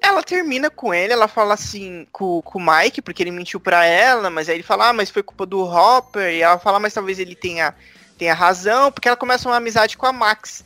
[0.00, 3.84] Ela termina com ele, ela fala assim com, com o Mike, porque ele mentiu pra
[3.84, 6.94] ela, mas aí ele fala, ah, mas foi culpa do Hopper, e ela fala, mas
[6.94, 7.74] talvez ele tenha,
[8.16, 10.64] tenha razão, porque ela começa uma amizade com a Max.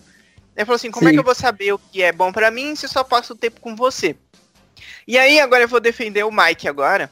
[0.57, 1.15] Ele falou assim, como é Sim.
[1.17, 3.37] que eu vou saber o que é bom pra mim se eu só passo o
[3.37, 4.15] tempo com você?
[5.07, 7.11] E aí, agora eu vou defender o Mike agora.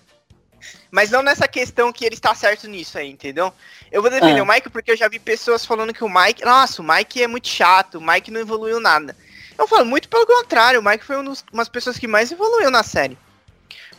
[0.91, 3.53] Mas não nessa questão que ele está certo nisso aí, entendeu?
[3.91, 4.43] Eu vou defender Ah.
[4.43, 6.45] o Mike porque eu já vi pessoas falando que o Mike.
[6.45, 9.17] Nossa, o Mike é muito chato, o Mike não evoluiu nada.
[9.59, 12.31] Eu falo, muito pelo contrário, o Mike foi um dos- uma das pessoas que mais
[12.31, 13.17] evoluiu na série.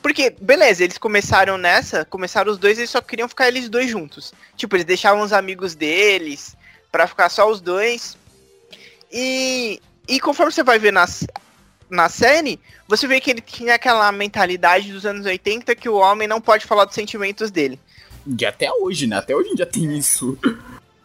[0.01, 4.33] Porque, beleza, eles começaram nessa, começaram os dois, eles só queriam ficar eles dois juntos.
[4.55, 6.55] Tipo, eles deixavam os amigos deles
[6.91, 8.17] pra ficar só os dois.
[9.11, 11.05] E, e conforme você vai ver na,
[11.89, 16.27] na série, você vê que ele tinha aquela mentalidade dos anos 80 que o homem
[16.27, 17.79] não pode falar dos sentimentos dele.
[18.25, 19.17] E até hoje, né?
[19.17, 20.37] Até hoje em dia tem isso.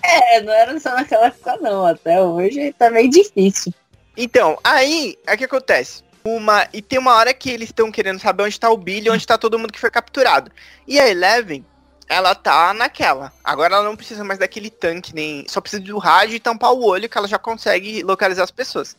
[0.03, 3.75] É, não era só naquela época não, até hoje tá meio difícil.
[4.17, 6.03] Então, aí, o que acontece?
[6.25, 9.27] Uma, e tem uma hora que eles estão querendo saber onde tá o Billy, onde
[9.27, 10.51] tá todo mundo que foi capturado.
[10.87, 11.65] E a Eleven,
[12.09, 13.33] ela tá naquela.
[13.43, 15.47] Agora ela não precisa mais daquele tanque, nem.
[15.49, 18.97] Só precisa do rádio e tampar o olho que ela já consegue localizar as pessoas.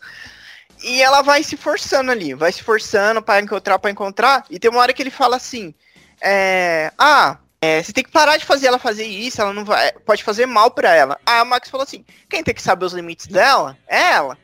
[0.83, 4.45] E ela vai se forçando ali, vai se forçando pra encontrar, pra encontrar.
[4.49, 5.73] E tem uma hora que ele fala assim:
[6.21, 9.91] é, Ah, é, você tem que parar de fazer ela fazer isso, ela não vai.
[10.05, 11.19] Pode fazer mal pra ela.
[11.25, 14.37] Aí a Max falou assim: quem tem que saber os limites dela é ela.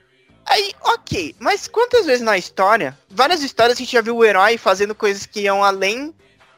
[0.45, 4.57] Aí, ok, mas quantas vezes na história, várias histórias a gente já viu o herói
[4.57, 6.13] fazendo coisas que iam além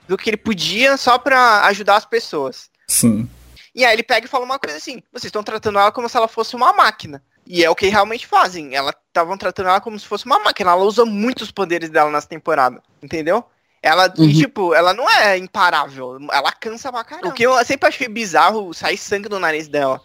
[0.08, 2.70] do que ele podia só pra ajudar as pessoas.
[2.88, 3.30] Sim.
[3.74, 6.16] E aí ele pega e fala uma coisa assim: vocês estão tratando ela como se
[6.16, 7.22] ela fosse uma máquina.
[7.48, 8.74] E é o que realmente fazem.
[8.76, 10.72] Ela estavam tratando ela como se fosse uma máquina.
[10.72, 12.82] Ela usa muitos poderes dela nessa temporada.
[13.04, 13.44] Entendeu?
[13.84, 14.34] Ela, e, Uhum.
[14.34, 16.18] tipo, ela não é imparável.
[16.32, 17.28] Ela cansa pra caramba.
[17.28, 20.02] O que eu sempre achei bizarro sair sangue do nariz dela.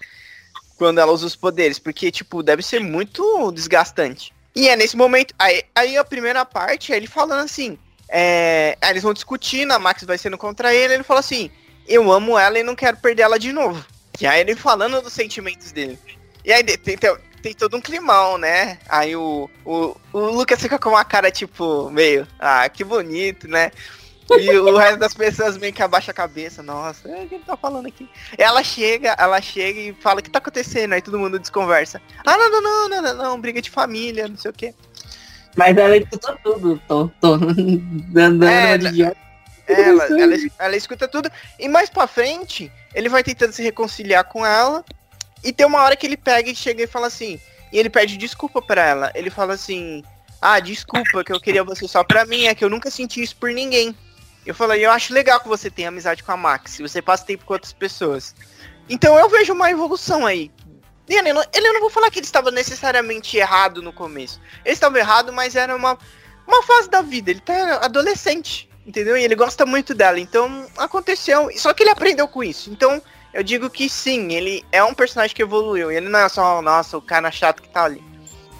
[0.76, 1.78] Quando ela usa os poderes.
[1.78, 4.34] Porque, tipo, deve ser muito desgastante.
[4.54, 5.34] E é nesse momento.
[5.38, 7.78] Aí, aí a primeira parte é ele falando assim.
[8.12, 10.94] É, aí eles vão discutindo, a Max vai sendo contra ele.
[10.94, 11.50] Ele fala assim:
[11.86, 13.84] Eu amo ela e não quero perder ela de novo.
[14.20, 15.98] E aí ele falando dos sentimentos dele.
[16.44, 18.78] E aí tem, tem, tem todo um climão, né?
[18.88, 23.70] Aí o, o, o Lucas fica com uma cara, tipo, meio, ah, que bonito, né?
[24.38, 27.56] E o resto das pessoas meio que abaixa a cabeça, nossa, o que ele tá
[27.56, 28.08] falando aqui?
[28.36, 30.92] Ela chega, ela chega e fala, o que tá acontecendo?
[30.92, 32.00] Aí todo mundo desconversa.
[32.24, 34.74] Ah, não, não, não, não, não, não, briga de família, não sei o quê.
[35.56, 37.36] Mas ela escutou tudo, tô, tô
[38.08, 39.16] dando É, de idiota.
[39.66, 41.30] Ela, ela, ela escuta tudo.
[41.58, 44.84] E mais pra frente, ele vai tentando se reconciliar com ela.
[45.44, 47.38] E tem uma hora que ele pega e chega e fala assim.
[47.72, 49.12] E ele pede desculpa pra ela.
[49.14, 50.02] Ele fala assim:
[50.40, 52.46] Ah, desculpa, que eu queria você só pra mim.
[52.46, 53.94] É que eu nunca senti isso por ninguém.
[54.44, 56.72] Eu falei: Eu acho legal que você tenha amizade com a Max.
[56.72, 58.34] Se você passa tempo com outras pessoas.
[58.88, 60.50] Então eu vejo uma evolução aí.
[61.14, 61.42] Ele não,
[61.72, 64.40] não vou falar que ele estava necessariamente errado no começo.
[64.64, 65.98] Ele estava errado, mas era uma,
[66.46, 67.30] uma fase da vida.
[67.30, 69.16] Ele tá adolescente, entendeu?
[69.16, 70.20] E ele gosta muito dela.
[70.20, 71.50] Então aconteceu.
[71.56, 72.70] Só que ele aprendeu com isso.
[72.70, 73.02] Então
[73.32, 75.90] eu digo que sim, ele é um personagem que evoluiu.
[75.90, 78.02] Ele não é só, nossa, o cara chato que tá ali.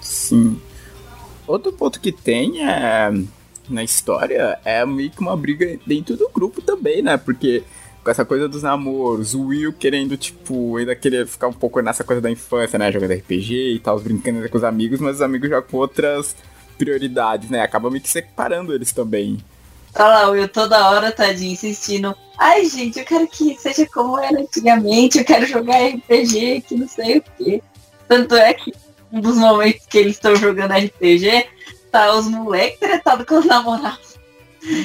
[0.01, 0.61] Sim.
[1.45, 3.11] Outro ponto que tem é,
[3.69, 7.17] na história é meio que uma briga dentro do grupo também, né?
[7.17, 7.63] Porque
[8.03, 12.03] com essa coisa dos namoros, o Will querendo, tipo, ainda querer ficar um pouco nessa
[12.03, 12.91] coisa da infância, né?
[12.91, 16.35] Jogando RPG e tal, brincando com os amigos, mas os amigos já com outras
[16.77, 17.61] prioridades, né?
[17.61, 19.37] Acaba meio que separando eles também.
[19.93, 22.15] Olha lá, o Will toda hora, tadinho, insistindo.
[22.39, 26.87] Ai, gente, eu quero que seja como era antigamente, eu quero jogar RPG, que não
[26.87, 27.61] sei o quê.
[28.07, 28.73] Tanto é que
[29.11, 31.45] um dos momentos que eles estão jogando RPG,
[31.91, 34.17] tá os moleques tretados com os namorados.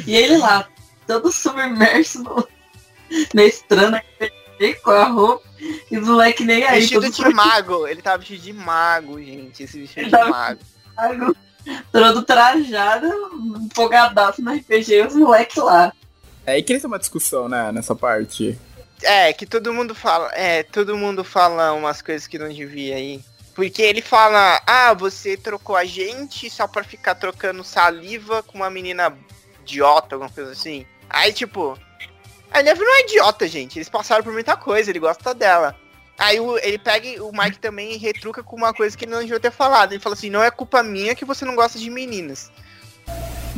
[0.06, 0.68] E ele lá,
[1.06, 2.46] todo submerso no,
[3.34, 5.46] mestrando RPG com a roupa,
[5.90, 7.86] e os moleques nem aí, vestido de mago.
[7.86, 9.62] Ele tava vestido de mago, gente.
[9.62, 10.60] Esse vestido de Tava- mago.
[10.94, 11.36] trago,
[11.92, 13.06] todo trajado,
[13.62, 15.92] empolgadaço no RPG, e os moleques lá.
[16.44, 17.72] É aí que uma discussão, né?
[17.72, 18.58] Nessa parte.
[19.02, 20.30] É, que todo mundo fala.
[20.32, 23.20] É, todo mundo fala umas coisas que não devia aí.
[23.54, 28.68] Porque ele fala, ah, você trocou a gente só pra ficar trocando saliva com uma
[28.68, 29.16] menina
[29.62, 30.84] idiota, alguma coisa assim.
[31.08, 31.76] Aí, tipo,
[32.56, 33.78] a Eleven não é idiota, gente.
[33.78, 35.76] Eles passaram por muita coisa, ele gosta dela.
[36.18, 39.20] Aí o, ele pega o Mike também e retruca com uma coisa que ele não
[39.20, 39.92] devia ter falado.
[39.92, 42.50] Ele fala assim, não é culpa minha que você não gosta de meninas.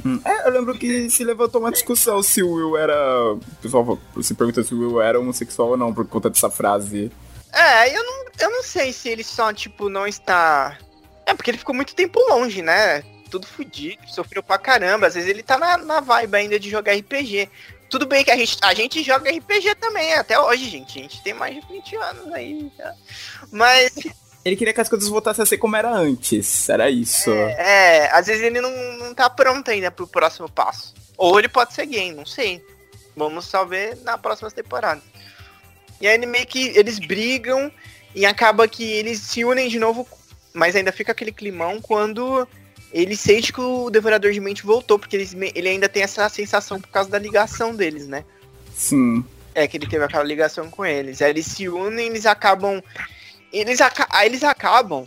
[0.05, 3.33] Hum, É, eu lembro que se levantou uma discussão se o Will era.
[3.35, 7.13] O pessoal se pergunta se o Will era homossexual ou não por conta dessa frase.
[7.53, 10.77] É, eu não, eu não sei se ele só, tipo, não está.
[11.25, 13.03] É, porque ele ficou muito tempo longe, né?
[13.31, 15.07] Tudo fudido, sofreu pra caramba.
[15.07, 17.49] Às vezes ele tá na, na vibe ainda de jogar RPG.
[17.89, 20.99] Tudo bem que a gente, a gente joga RPG também, até hoje, gente.
[20.99, 22.71] A gente tem mais de 20 anos aí.
[22.77, 22.95] já.
[23.51, 23.93] Mas,
[24.45, 26.69] Ele queria que as coisas voltassem a ser como era antes.
[26.69, 27.31] Era isso.
[27.31, 30.95] é, às vezes ele não, não tá pronto ainda pro próximo passo.
[31.17, 32.63] Ou ele pode ser gay, não sei.
[33.17, 35.03] Vamos só ver na próxima temporada.
[36.01, 37.73] E aí ele meio que eles brigam
[38.15, 40.07] e acaba que eles se unem de novo,
[40.55, 42.47] mas ainda fica aquele climão quando
[42.93, 46.81] ele sente que o Devorador de Mente voltou, porque eles, ele ainda tem essa sensação
[46.81, 48.25] por causa da ligação deles, né?
[48.75, 49.25] Sim.
[49.55, 51.21] É, que ele teve aquela ligação com eles.
[51.21, 52.83] Aí eles se unem, eles acabam.
[53.53, 55.07] Eles, aca aí eles acabam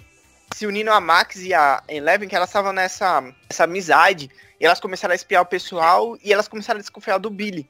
[0.53, 4.29] se unindo a Max e a Eleven, que elas estavam nessa essa amizade.
[4.59, 7.67] E elas começaram a espiar o pessoal e elas começaram a desconfiar do Billy.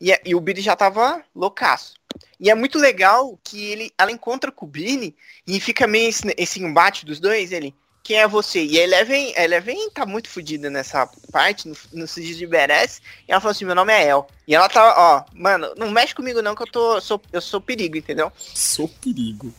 [0.00, 1.94] E, é- e o Billy já tava loucaço.
[2.40, 5.14] E é muito legal que ele, ela encontra com o Billy
[5.46, 7.52] e fica meio esse, esse embate dos dois.
[7.52, 7.74] Ele,
[8.08, 8.64] quem é você?
[8.64, 13.02] E a Eleven, a Eleven tá muito fodida nessa parte, no, no Sigil de Beres.
[13.28, 14.26] E ela falou assim: meu nome é El.
[14.46, 16.98] E ela tá, ó, mano, não mexe comigo não, que eu tô.
[17.02, 18.32] Sou, eu sou perigo, entendeu?
[18.38, 19.52] Sou perigo.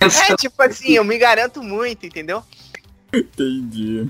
[0.00, 2.42] É tipo assim, eu me garanto muito, entendeu?
[3.12, 4.08] Entendi.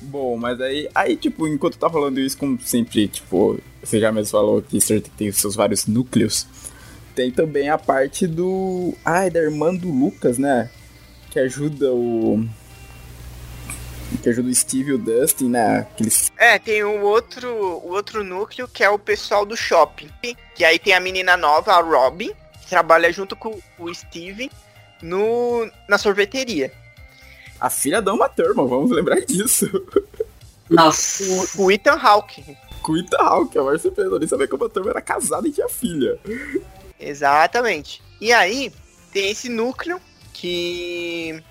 [0.00, 4.30] Bom, mas aí, aí, tipo, enquanto tá falando isso, como sempre, tipo, você já mesmo
[4.30, 6.46] falou que Things tem os seus vários núcleos.
[7.14, 8.94] Tem também a parte do.
[9.04, 10.70] Ai, da irmã do Lucas, né?
[11.30, 12.44] Que ajuda o.
[14.22, 15.78] Que ajuda o Steve e o Dustin, né?
[15.78, 16.30] Aqueles.
[16.36, 20.10] É, tem o outro, o outro núcleo que é o pessoal do shopping.
[20.54, 24.50] Que aí tem a menina nova, a Robin, que trabalha junto com o Steve
[25.00, 26.72] no, na sorveteria.
[27.60, 29.68] A filha da Uma Thurman, vamos lembrar disso.
[30.68, 31.22] Nossa.
[31.58, 32.56] O, o Ethan Hawke.
[32.82, 34.10] Com o Ethan Hawke, a surpresa.
[34.10, 36.18] Eu nem sabia que a Uma Thurman era casada e tinha filha.
[36.98, 38.02] Exatamente.
[38.20, 38.72] E aí,
[39.12, 40.00] tem esse núcleo
[40.40, 41.42] que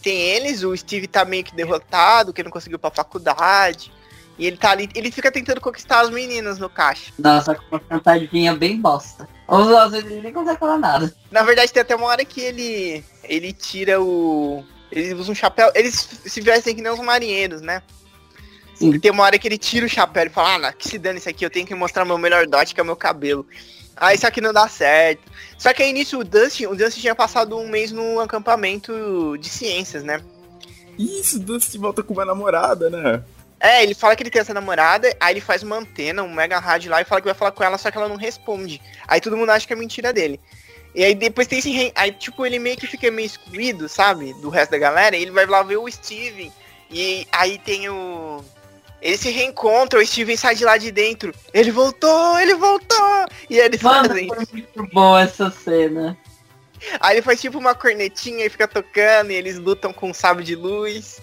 [0.00, 3.92] tem eles, o Steve tá meio que derrotado, que não conseguiu pra faculdade.
[4.38, 7.12] E ele tá ali, ele fica tentando conquistar as meninas no caixa.
[7.18, 9.28] Nossa, com uma cantadinha bem bosta.
[9.48, 11.12] Ou às vezes ele nem consegue falar nada.
[11.32, 15.72] Na verdade, tem até uma hora que ele ele tira o ele usa um chapéu,
[15.74, 15.94] eles
[16.24, 17.82] se vestem que nem os marinheiros, né?
[18.76, 18.94] Sim.
[18.94, 20.98] E tem uma hora que ele tira o chapéu e fala: "Ah, não, que se
[20.98, 23.44] dane isso aqui, eu tenho que mostrar meu melhor dote, que é o meu cabelo".
[24.00, 25.22] Ah, isso aqui não dá certo.
[25.58, 29.48] Só que aí nisso o Dustin, o Dustin tinha passado um mês no acampamento de
[29.48, 30.20] ciências, né?
[30.98, 33.22] Isso, o Dustin volta com uma namorada, né?
[33.60, 36.58] É, ele fala que ele tem essa namorada, aí ele faz uma antena, um mega
[36.60, 38.80] rádio lá e fala que vai falar com ela, só que ela não responde.
[39.06, 40.40] Aí todo mundo acha que é mentira dele.
[40.94, 41.70] E aí depois tem esse.
[41.70, 44.32] re- Aí, tipo, ele meio que fica meio excluído, sabe?
[44.40, 45.16] Do resto da galera.
[45.16, 46.52] E ele vai lá ver o Steven.
[46.90, 48.42] E aí tem o.
[49.00, 51.32] Eles se reencontram, o Steven sai de lá de dentro.
[51.54, 53.26] Ele voltou, ele voltou!
[53.48, 54.28] E eles Mano, fazem.
[54.28, 56.16] foi muito boa essa cena.
[57.00, 60.44] Aí ele faz tipo uma cornetinha e fica tocando, e eles lutam com um sábio
[60.44, 61.20] de luz.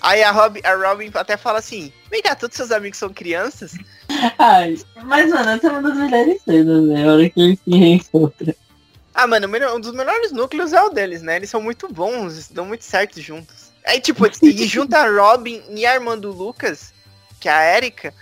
[0.00, 3.72] Aí a Robin, a Robin até fala assim: Vem cá, todos seus amigos são crianças?
[4.38, 7.08] Ai, mas mano, essa é uma das melhores cenas, né?
[7.08, 8.56] A hora que ele se reencontra.
[9.14, 11.36] Ah, mano, um dos melhores núcleos é o deles, né?
[11.36, 13.71] Eles são muito bons, dão muito certo juntos.
[13.84, 16.92] Aí, tipo, e junta a Robin e a irmã do Lucas,
[17.40, 18.14] que é a Erika.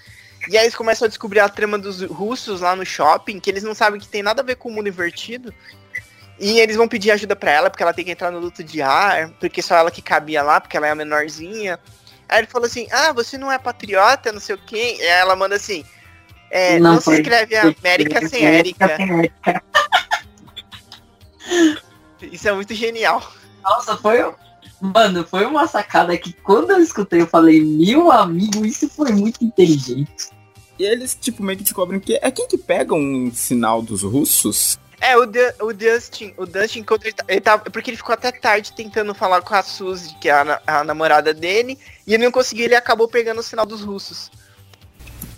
[0.48, 3.62] E aí eles começam a descobrir a trama dos russos lá no shopping, que eles
[3.62, 5.52] não sabem que tem nada a ver com o mundo invertido.
[6.38, 8.80] E eles vão pedir ajuda pra ela, porque ela tem que entrar no luto de
[8.80, 11.78] ar, porque só ela que cabia lá, porque ela é a menorzinha.
[12.26, 14.96] Aí ele falou assim, ah, você não é patriota, não sei o quê.
[14.98, 15.84] E aí ela manda assim,
[16.50, 18.96] é, não, se foi- escreve América sem América Erika.
[18.96, 19.62] sem Érica.
[22.22, 23.22] Isso é muito genial.
[23.62, 24.24] Nossa, foi.
[24.80, 29.44] Mano, foi uma sacada que quando eu escutei, eu falei, meu amigo, isso foi muito
[29.44, 30.30] inteligente.
[30.78, 34.78] E eles, tipo, meio que descobrem que é quem que pega um sinal dos russos?
[34.98, 37.64] É, o, Du- o Dustin, o Dustin, enquanto ele, tá- ele tava.
[37.70, 40.84] Porque ele ficou até tarde tentando falar com a Suzy, que é a, na- a
[40.84, 44.30] namorada dele, e ele não conseguiu, ele acabou pegando o sinal dos russos.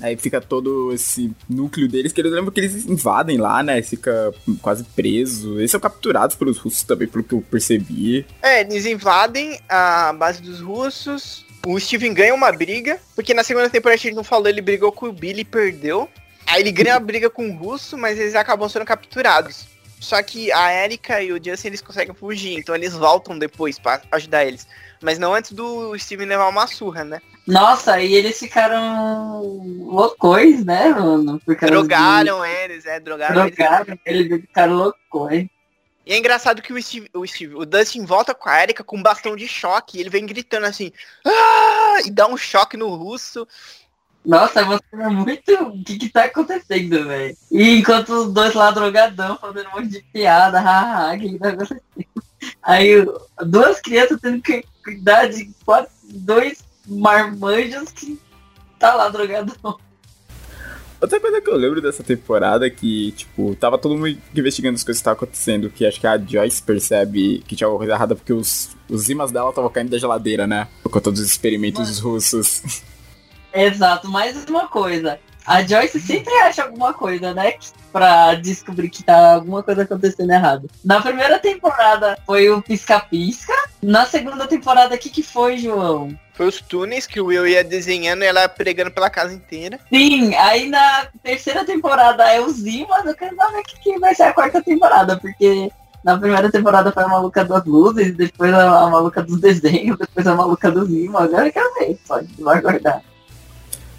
[0.03, 3.81] Aí fica todo esse núcleo deles, que eu lembro que eles invadem lá, né?
[3.83, 5.61] Fica quase preso.
[5.61, 8.27] Eles são capturados pelos russos também, pelo que eu percebi.
[8.43, 11.47] É, eles invadem a base dos russos.
[11.65, 14.91] O Steven ganha uma briga, porque na segunda temporada a gente não falou, ele brigou
[14.91, 16.09] com o Billy e perdeu.
[16.49, 19.67] Aí ele ganha a briga com o russo, mas eles acabam sendo capturados.
[20.01, 24.03] Só que a Erika e o Justin eles conseguem fugir, então eles voltam depois pra
[24.11, 24.67] ajudar eles.
[25.01, 27.23] Mas não antes do Steven levar uma surra, né?
[27.47, 29.43] Nossa, e eles ficaram
[29.85, 31.41] loucões, né, mano?
[31.67, 33.05] Drogaram eles, é, de...
[33.05, 34.31] drogaram, drogaram eles.
[34.31, 35.49] eles ficaram loucões.
[36.05, 38.97] E é engraçado que o Steve, o Steve, o Dustin volta com a Erika com
[38.97, 40.93] um bastão de choque, e ele vem gritando assim,
[41.25, 42.01] ah!
[42.05, 43.47] e dá um choque no russo.
[44.25, 45.53] Nossa, você é muito.
[45.53, 47.37] O que que tá acontecendo, velho?
[47.51, 51.49] E enquanto os dois lá drogadão fazendo um monte de piada, haha, que que tá
[51.49, 51.83] acontecendo?
[52.63, 53.07] Aí
[53.45, 58.19] duas crianças tendo que cuidar de quatro, dois marmanjos que
[58.79, 59.79] tá lá drogadão.
[61.01, 64.85] Outra coisa que eu lembro dessa temporada é que, tipo, tava todo mundo investigando as
[64.85, 68.15] coisas que estavam acontecendo, que acho que a Joyce percebe que tinha alguma coisa errada
[68.15, 70.69] porque os, os imãs dela estavam caindo da geladeira, né?
[70.85, 71.99] Com todos os experimentos Mas...
[71.99, 72.63] russos.
[73.53, 75.19] Exato, mais uma coisa.
[75.47, 77.55] A Joyce sempre acha alguma coisa, né?
[77.93, 80.71] Pra descobrir que tá alguma coisa acontecendo errado.
[80.85, 83.53] Na primeira temporada foi o pisca-pisca.
[83.83, 86.17] Na segunda temporada, o que, que foi, João?
[86.35, 89.79] Foi os túneis que o Will ia desenhando e ela pregando pela casa inteira.
[89.93, 93.05] Sim, aí na terceira temporada é os imãs.
[93.05, 95.71] Eu quero saber o que, que vai ser a quarta temporada, porque
[96.03, 100.27] na primeira temporada foi a maluca das luzes, depois a, a maluca dos desenhos, depois
[100.27, 101.25] a maluca dos imãs.
[101.25, 103.03] Agora eu quero ver, pode aguardar.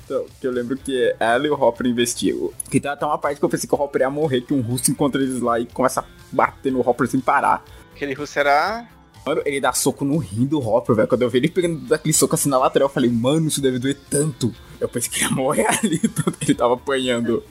[0.05, 2.51] Então, que eu lembro que ela e o Hopper investigam.
[2.69, 4.61] Que tem até uma parte que eu pensei que o Hopper ia morrer, que um
[4.61, 7.63] russo encontra eles lá e começa a bater no Hopper sem parar.
[7.95, 8.85] Aquele russo era.
[9.25, 11.07] Mano, ele dá soco no rim do Hopper, velho.
[11.07, 13.80] Quando eu vi ele pegando aquele soco assim na lateral, eu falei, mano, isso deve
[13.80, 14.53] doer tanto.
[14.81, 17.41] Eu pensei que ia morrer ali, tanto que ele tava apanhando.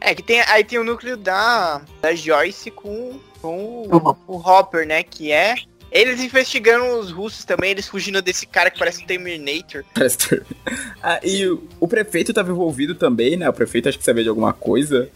[0.00, 4.86] É, que tem, aí tem o núcleo da, da Joyce com, com o, o Hopper,
[4.86, 5.02] né?
[5.02, 5.54] Que é
[5.94, 9.84] eles investigando os russos também, eles fugindo desse cara que parece um Terminator.
[11.00, 13.48] ah, e o, o prefeito tava envolvido também, né?
[13.48, 15.08] O prefeito acho que sabia de alguma coisa.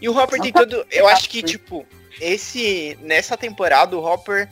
[0.00, 0.86] E o Hopper tem todo.
[0.90, 1.86] Eu acho que, tipo,
[2.18, 2.96] esse.
[3.02, 4.48] Nessa temporada, o Hopper.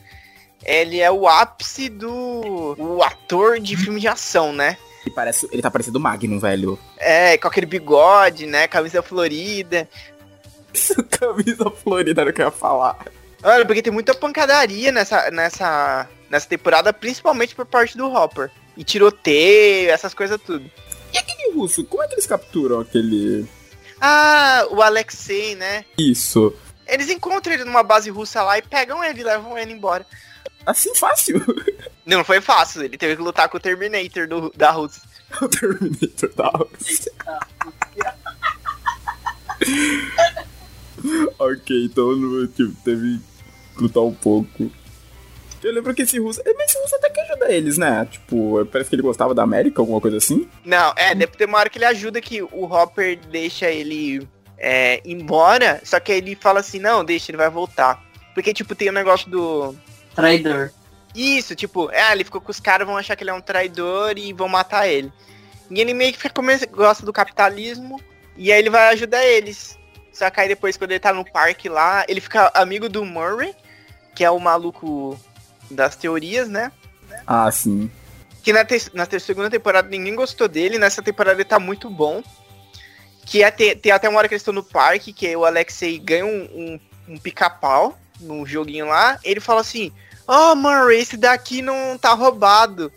[0.63, 2.75] Ele é o ápice do.
[2.77, 4.77] O ator de filme de ação, né?
[5.05, 6.77] Ele, parece, ele tá parecendo o Magnum, velho.
[6.97, 8.67] É, com aquele bigode, né?
[8.67, 9.89] Camisa florida.
[11.09, 12.99] Camisa florida era o que eu ia falar.
[13.43, 18.51] Olha, porque tem muita pancadaria nessa, nessa, nessa temporada, principalmente por parte do Hopper.
[18.75, 20.69] E tiroteio, essas coisas tudo.
[21.13, 23.47] E aquele russo, como é que eles capturam aquele.
[23.99, 25.85] Ah, o Alexei, né?
[25.97, 26.53] Isso.
[26.87, 30.05] Eles encontram ele numa base russa lá e pegam ele e levam ele embora.
[30.65, 31.43] Assim fácil?
[32.05, 32.83] Não, não foi fácil.
[32.83, 35.01] Ele teve que lutar com o Terminator do, da Rússia.
[35.41, 37.11] o Terminator da Rússia.
[41.37, 43.19] ok, então tipo, teve
[43.83, 44.71] lutar um pouco.
[45.63, 46.41] Eu lembro que esse russo.
[46.45, 48.07] Mas esse russo até que ajuda eles, né?
[48.09, 50.47] Tipo, parece que ele gostava da América, alguma coisa assim.
[50.63, 54.25] Não, é, deve ter uma hora que ele ajuda que o Hopper deixa ele
[54.57, 58.03] é, embora, só que ele fala assim, não, deixa, ele vai voltar.
[58.33, 59.75] Porque, tipo, tem o um negócio do.
[60.15, 60.71] Traidor.
[61.15, 64.13] Isso, tipo, é, ele ficou com os caras, vão achar que ele é um traidor
[64.17, 65.11] e vão matar ele.
[65.69, 66.41] E ele meio que fica,
[66.71, 67.99] gosta do capitalismo,
[68.37, 69.77] e aí ele vai ajudar eles.
[70.11, 73.55] Só que aí depois, quando ele tá no parque lá, ele fica amigo do Murray,
[74.19, 75.17] que é o maluco
[75.71, 76.73] das teorias, né?
[77.25, 77.89] Ah, sim.
[78.43, 82.21] Que na, te na segunda temporada ninguém gostou dele, nessa temporada ele tá muito bom.
[83.25, 85.97] Que é, tem, tem até uma hora que eles estão no parque, que o Alexei
[85.97, 86.79] ganha um, um,
[87.13, 89.17] um pica-pau no joguinho lá.
[89.23, 89.89] Ele fala assim:
[90.27, 92.91] Oh, Murray, esse daqui não tá roubado.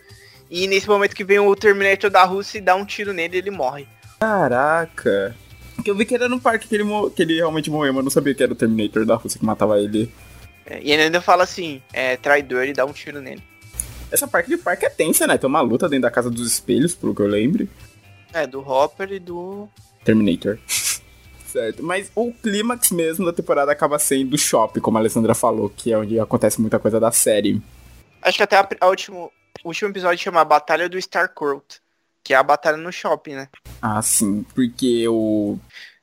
[0.50, 3.50] E nesse momento que vem o Terminator da Rússia e dá um tiro nele, ele
[3.52, 3.86] morre.
[4.18, 5.36] Caraca.
[5.84, 6.84] Que eu vi que era no parque que ele,
[7.14, 9.78] que ele realmente morreu, mas não sabia que era o Terminator da Rússia que matava
[9.78, 10.12] ele.
[10.66, 13.42] É, e ele ainda fala assim, é traidor e dá um tiro nele.
[14.10, 15.38] Essa parte de parque é tensa, né?
[15.38, 17.68] Tem uma luta dentro da casa dos espelhos, pelo que eu lembro.
[18.32, 19.68] É, do Hopper e do.
[20.04, 20.58] Terminator.
[21.52, 21.82] certo.
[21.82, 25.92] Mas o clímax mesmo da temporada acaba sendo o shopping, como a Alessandra falou, que
[25.92, 27.60] é onde acontece muita coisa da série.
[28.20, 29.30] Acho que até a, a último,
[29.62, 31.76] o último episódio chama Batalha do Starcourt,
[32.24, 33.48] que é a batalha no shopping, né?
[33.80, 35.58] Ah, sim, porque o.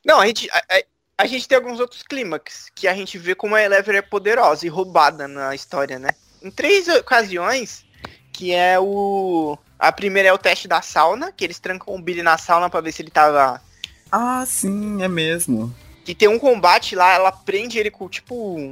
[0.06, 0.50] Não, a gente.
[0.52, 0.84] A, a,
[1.20, 4.66] a gente tem alguns outros clímax que a gente vê como a Eleven é poderosa
[4.66, 6.12] e roubada na história, né?
[6.42, 7.86] Em três ocasiões,
[8.32, 9.58] que é o.
[9.78, 12.80] A primeira é o teste da sauna, que eles trancam o Billy na sauna para
[12.80, 13.62] ver se ele tava.
[14.10, 15.76] Ah, sim, é mesmo.
[16.06, 18.72] Que tem um combate lá, ela prende ele com tipo.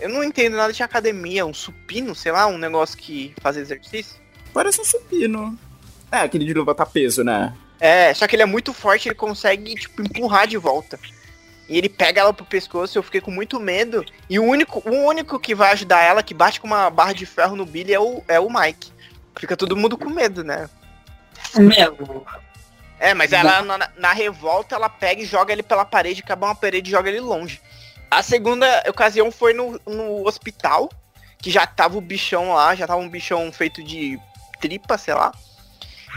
[0.00, 4.16] Eu não entendo nada de academia, um supino, sei lá, um negócio que faz exercício.
[4.52, 5.56] Parece um supino.
[6.10, 7.56] É, aquele de levantar peso, né?
[7.78, 10.98] É, só que ele é muito forte, ele consegue, tipo, empurrar de volta.
[11.68, 14.04] E ele pega ela pro pescoço, eu fiquei com muito medo.
[14.30, 17.26] E o único, o único que vai ajudar ela, que bate com uma barra de
[17.26, 18.92] ferro no Billy, é o, é o Mike.
[19.38, 20.70] Fica todo mundo com medo, né?
[21.54, 22.24] Mesmo.
[22.98, 26.54] É, mas ela na, na, revolta ela pega e joga ele pela parede, acaba uma
[26.54, 27.60] parede e joga ele longe.
[28.10, 30.88] A segunda ocasião foi no, no hospital,
[31.38, 34.18] que já tava o bichão lá, já tava um bichão feito de
[34.60, 35.32] tripa, sei lá.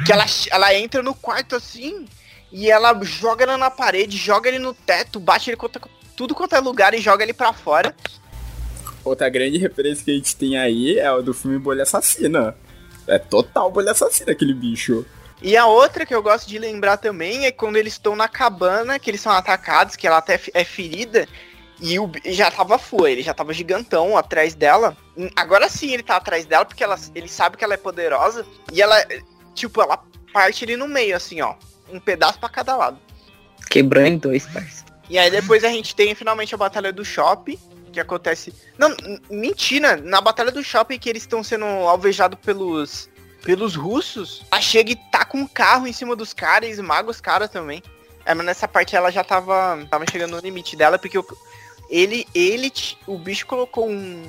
[0.06, 2.08] Que ela, ela entra no quarto assim
[2.52, 5.82] e ela joga ele na parede, joga ele no teto, bate ele contra
[6.16, 7.96] tudo quanto é lugar e joga ele pra fora.
[9.04, 12.56] Outra grande referência que a gente tem aí é o do filme Bolha Assassina.
[13.08, 15.06] É total Bolha Assassina aquele bicho.
[15.42, 19.00] E a outra que eu gosto de lembrar também é quando eles estão na cabana,
[19.00, 21.26] que eles são atacados, que ela até é ferida,
[21.82, 24.98] e o, já tava full, ele já tava gigantão atrás dela.
[25.36, 28.82] Agora sim ele tá atrás dela, porque ela, ele sabe que ela é poderosa, e
[28.82, 29.02] ela,
[29.56, 30.04] tipo, ela
[30.34, 31.56] parte ele no meio, assim, ó.
[31.92, 32.98] Um pedaço para cada lado.
[33.70, 34.90] Quebrou em dois, parceiro.
[35.10, 37.58] E aí depois a gente tem finalmente a Batalha do Shopping,
[37.92, 38.54] que acontece.
[38.78, 38.96] Não,
[39.30, 43.10] mentira, na Batalha do Shopping que eles estão sendo alvejados pelos
[43.44, 47.22] pelos russos, a Shang tá com um carro em cima dos caras e esmaga os
[47.22, 47.82] caras também.
[48.26, 51.26] É, mas nessa parte ela já tava, tava chegando no limite dela, porque o,
[51.90, 52.72] ele, ele,
[53.08, 54.24] o bicho colocou um...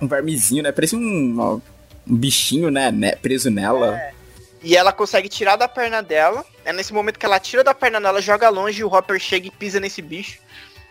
[0.00, 0.72] Um vermezinho, né?
[0.72, 1.60] Parece um,
[2.06, 2.90] um bichinho, né?
[2.90, 3.12] né?
[3.12, 3.96] Preso nela.
[3.96, 4.12] É.
[4.62, 6.44] E ela consegue tirar da perna dela.
[6.64, 9.50] É nesse momento que ela tira da perna dela, joga longe, o Hopper chega e
[9.50, 10.38] pisa nesse bicho.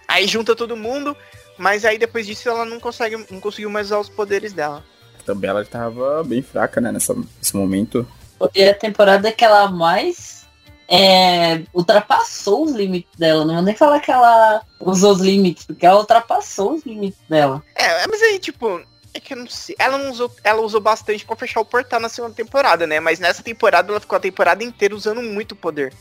[0.07, 1.15] Aí junta todo mundo,
[1.57, 4.83] mas aí depois disso ela não consegue, não conseguiu mais usar os poderes dela.
[5.23, 8.07] Também ela estava bem fraca, né, nessa, nesse momento.
[8.55, 10.39] E a temporada que ela mais
[10.87, 13.45] é, ultrapassou os limites dela.
[13.45, 17.61] Não vou nem falar que ela usou os limites, porque ela ultrapassou os limites dela.
[17.75, 18.81] É, mas aí, tipo,
[19.13, 19.75] é que eu não sei.
[19.79, 22.99] Ela não usou, ela usou bastante para fechar o portal na segunda temporada, né?
[22.99, 25.93] Mas nessa temporada ela ficou a temporada inteira usando muito poder.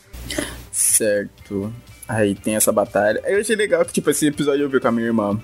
[0.71, 1.73] Certo.
[2.07, 3.21] Aí tem essa batalha.
[3.27, 5.41] Eu achei legal que, tipo, esse episódio eu vi com a minha irmã.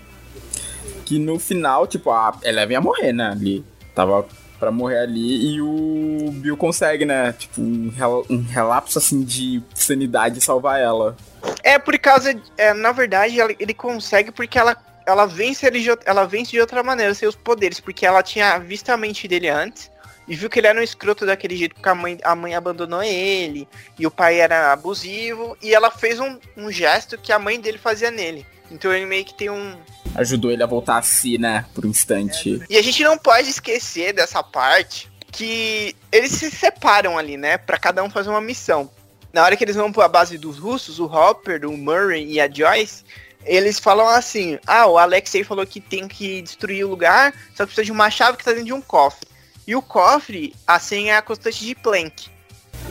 [1.04, 3.30] Que no final, tipo, a Eleven ia morrer, né?
[3.30, 3.64] Ali.
[3.94, 4.26] Tava
[4.58, 7.32] pra morrer ali e o Bill consegue, né?
[7.32, 11.16] Tipo, um, rel um relapso assim de sanidade salvar ela.
[11.62, 12.34] É, por causa.
[12.56, 16.82] É, na verdade, ele consegue porque ela ela vence ele de, ela vence de outra
[16.82, 19.90] maneira seus poderes, porque ela tinha visto a mente dele antes
[20.26, 23.02] e viu que ele era um escroto daquele jeito porque a mãe, a mãe abandonou
[23.02, 23.68] ele
[23.98, 27.78] e o pai era abusivo e ela fez um, um gesto que a mãe dele
[27.78, 28.46] fazia nele.
[28.70, 29.76] Então ele meio que tem um
[30.14, 32.62] ajudou ele a voltar a si, né, por um instante.
[32.62, 37.58] É, e a gente não pode esquecer dessa parte que eles se separam ali, né,
[37.58, 38.88] para cada um fazer uma missão.
[39.32, 42.40] Na hora que eles vão para a base dos russos, o Hopper, o Murray e
[42.40, 43.04] a Joyce,
[43.44, 47.74] eles falam assim: ah, o Alexei falou que tem que destruir o lugar, só que
[47.74, 49.28] precisa de uma chave que tá dentro de um cofre.
[49.66, 52.28] E o cofre, a senha é a constante de Planck.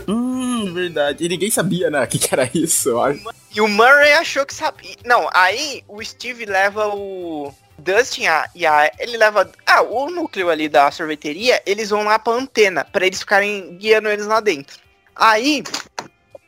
[0.08, 1.24] Hum, verdade.
[1.24, 2.04] E ninguém sabia, né?
[2.04, 3.24] O que, que era isso, eu acho.
[3.54, 4.96] E o Murray achou que sabia.
[5.06, 7.54] Não, aí o Steve leva o.
[7.78, 8.92] Dustin a, e a.
[9.00, 9.52] Ele leva.
[9.66, 14.10] Ah, o núcleo ali da sorveteria, eles vão lá pra antena, para eles ficarem guiando
[14.10, 14.80] eles lá dentro.
[15.16, 15.64] Aí,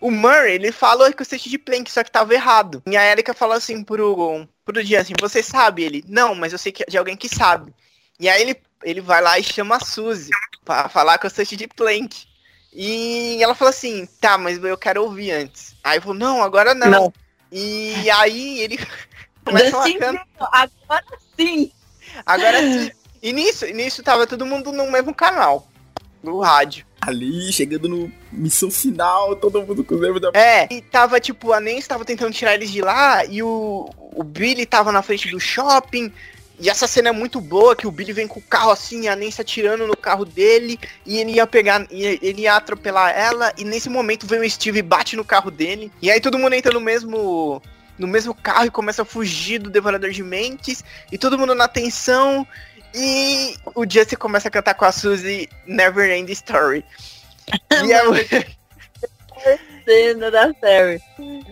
[0.06, 2.84] o Murray, ele falou que o set de Plank, só que tava errado.
[2.86, 5.84] E a Erika falou assim pro, pro dia assim, você sabe?
[5.84, 7.74] Ele, não, mas eu sei que de alguém que sabe.
[8.20, 10.30] E aí ele, ele vai lá e chama a Suzy
[10.64, 12.28] pra falar com o set de Plank.
[12.72, 15.76] E ela falou assim, tá, mas eu quero ouvir antes.
[15.84, 16.88] Aí falou, não, agora não.
[16.88, 17.14] não.
[17.52, 18.78] E aí ele
[19.44, 20.28] começa a cantar.
[20.40, 21.06] Agora
[21.36, 21.72] sim.
[22.24, 22.92] Agora sim.
[23.24, 25.68] E nisso, nisso tava todo mundo no mesmo canal,
[26.26, 30.32] no rádio ali, chegando no missão final, todo mundo com os da.
[30.34, 34.24] É, e tava tipo, a Nancy tava tentando tirar eles de lá, e o, o
[34.24, 36.12] Billy tava na frente do shopping.
[36.58, 39.16] E essa cena é muito boa, que o Billy vem com o carro assim, a
[39.16, 43.90] Nancy atirando no carro dele, e ele ia pegar, ele ia atropelar ela, e nesse
[43.90, 46.80] momento vem o Steve e bate no carro dele, e aí todo mundo entra no
[46.80, 47.62] mesmo
[47.98, 51.68] no mesmo carro e começa a fugir do Devorador de Mentes, e todo mundo na
[51.68, 52.48] tensão,
[52.96, 56.84] e o Justin começa a cantar com a Suzy Never End Story.
[57.86, 57.92] E
[59.52, 61.02] é cena da série.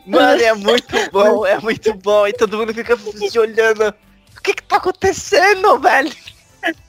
[0.08, 2.28] Mano, é muito bom, é muito bom.
[2.28, 3.94] E todo mundo fica se olhando.
[4.36, 6.12] O que que tá acontecendo, velho?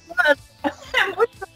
[0.08, 0.40] Mano,
[0.94, 1.48] é muito...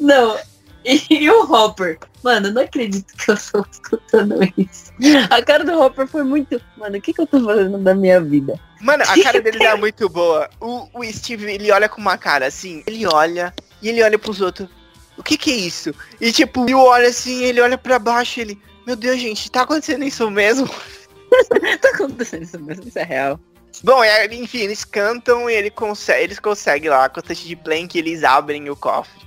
[0.00, 0.38] Não,
[0.84, 1.98] e o Hopper?
[2.22, 4.92] Mano, eu não acredito que eu estou escutando isso.
[5.30, 6.60] A cara do Hopper foi muito.
[6.76, 8.60] Mano, o que, que eu tô fazendo da minha vida?
[8.80, 10.48] Mano, a cara dele é muito boa.
[10.60, 14.40] O, o Steve, ele olha com uma cara assim, ele olha e ele olha pros
[14.40, 14.68] outros.
[15.16, 15.94] O que que é isso?
[16.20, 18.60] E tipo, eu olho assim, ele olha pra baixo ele.
[18.86, 20.68] Meu Deus, gente, tá acontecendo isso mesmo?
[21.80, 23.40] tá acontecendo isso mesmo, isso é real.
[23.82, 27.56] Bom, é, enfim, eles cantam e ele consegue, eles conseguem lá, com o touch de
[27.56, 29.20] plank, eles abrem o cofre.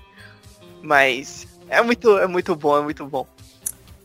[0.81, 3.27] Mas é muito, é muito bom, é muito bom.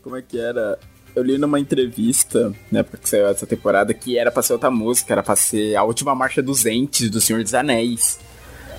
[0.03, 0.79] Como é que era?
[1.15, 5.13] Eu li numa entrevista, né, porque saiu essa temporada, que era pra ser outra música,
[5.13, 8.19] era pra ser a última marcha dos entes do Senhor dos Anéis.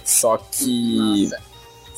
[0.05, 0.97] Só que.
[0.97, 1.51] Nossa.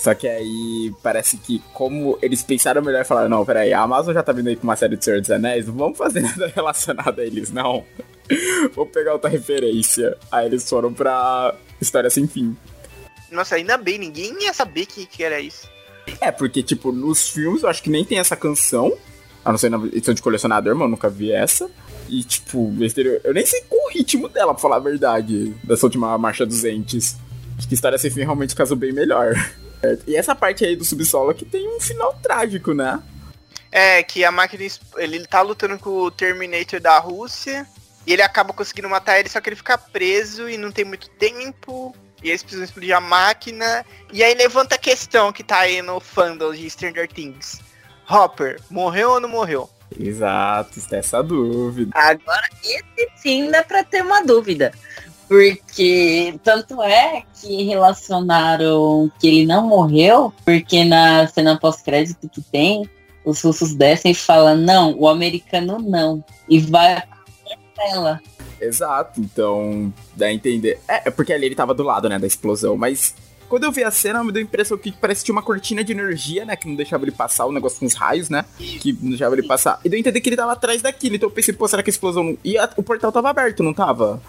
[0.03, 4.23] Só que aí parece que, como eles pensaram melhor, falaram: não, peraí, a Amazon já
[4.23, 7.21] tá vindo aí com uma série do Senhor dos Anéis, não vamos fazer nada relacionado
[7.21, 7.85] a eles, não.
[8.75, 10.17] Vou pegar outra referência.
[10.31, 12.57] Aí eles foram pra História Sem Fim.
[13.31, 15.71] Nossa, ainda bem, ninguém ia saber que, que era isso.
[16.21, 18.97] É, porque, tipo, nos filmes eu acho que nem tem essa canção.
[19.45, 21.71] A não ser na edição de colecionador, mano, nunca vi essa.
[22.09, 22.73] E, tipo,
[23.25, 26.65] eu nem sei qual o ritmo dela, pra falar a verdade, dessa última Marcha dos
[26.65, 27.17] Entes.
[27.59, 29.35] Acho que História Sem Fim realmente casou bem melhor.
[30.07, 33.03] E essa parte aí do subsolo que tem um final trágico, né?
[33.73, 34.65] É, que a máquina.
[34.97, 37.67] Ele tá lutando com o Terminator da Rússia.
[38.07, 41.09] E ele acaba conseguindo matar ele, só que ele fica preso e não tem muito
[41.09, 41.95] tempo.
[42.23, 43.85] E eles precisam explodir a máquina.
[44.13, 47.61] E aí levanta a questão que tá aí no fandom de Stranger Things.
[48.09, 49.69] Hopper, morreu ou não morreu?
[49.99, 51.91] Exato, está essa dúvida.
[51.95, 54.73] Agora, esse sim dá pra ter uma dúvida.
[55.29, 62.89] Porque tanto é que relacionaram que ele não morreu, porque na cena pós-crédito que tem,
[63.25, 66.23] os russos descem e falam, não, o americano não.
[66.49, 67.03] E vai
[67.91, 68.21] ela.
[68.63, 70.79] Exato, então dá a entender.
[70.87, 73.15] É, é, porque ali ele tava do lado, né, da explosão, mas
[73.53, 75.85] quando eu vi a cena, me deu a impressão que parece que tinha uma cortina
[75.85, 76.57] de energia, né?
[76.57, 78.47] Que não deixava ele passar, o negócio com os raios, né?
[78.57, 79.79] Que não deixava ele passar.
[79.85, 81.17] E deu a entender que ele tava atrás daquilo.
[81.17, 82.39] Então eu pensei, pô, será que a explosão.
[82.43, 84.23] E a, o portal tava aberto, não tava?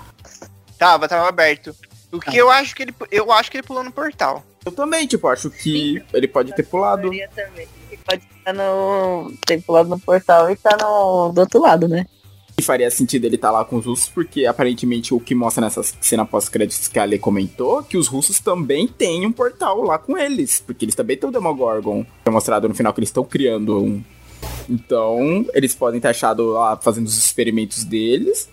[0.78, 1.74] Tava, tava aberto.
[2.12, 2.42] O que ah.
[2.42, 2.94] eu acho que ele.
[3.10, 4.44] Eu acho que ele pulou no portal.
[4.66, 6.02] Eu também, tipo, acho que Sim.
[6.14, 7.04] ele pode ter pulado.
[7.04, 7.68] Também.
[7.92, 9.32] Ele pode estar no.
[9.46, 11.32] ter pulado no portal e tá no.
[11.32, 12.06] do outro lado, né?
[12.58, 15.62] E faria sentido ele estar tá lá com os russos, porque aparentemente o que mostra
[15.62, 19.98] nessa cena pós-créditos que a Ale comentou, que os russos também têm um portal lá
[19.98, 20.62] com eles.
[20.66, 22.06] Porque eles também têm o Demogorgon.
[22.26, 24.04] É mostrado no final que eles estão criando um.
[24.70, 28.50] Então, eles podem ter achado lá fazendo os experimentos deles,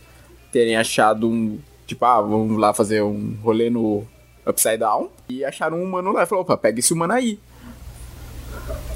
[0.50, 1.58] terem achado um.
[1.86, 4.04] Tipo, ah, vamos lá fazer um rolê no
[4.46, 5.10] Upside Down.
[5.28, 7.38] E acharam um humano lá e falou: opa, pega esse humano aí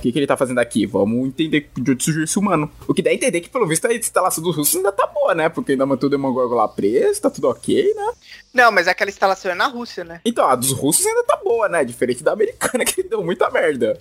[0.05, 0.85] que, que ele tá fazendo aqui?
[0.85, 2.71] Vamos entender de onde surgiu esse humano.
[2.87, 5.35] O que dá a entender que, pelo visto, a instalação dos russos ainda tá boa,
[5.35, 5.49] né?
[5.49, 8.13] Porque ainda manteve o Demogorgon lá preso, tá tudo ok, né?
[8.53, 10.21] Não, mas aquela instalação é na Rússia, né?
[10.25, 11.85] Então, a dos russos ainda tá boa, né?
[11.85, 13.99] Diferente da americana, que deu muita merda.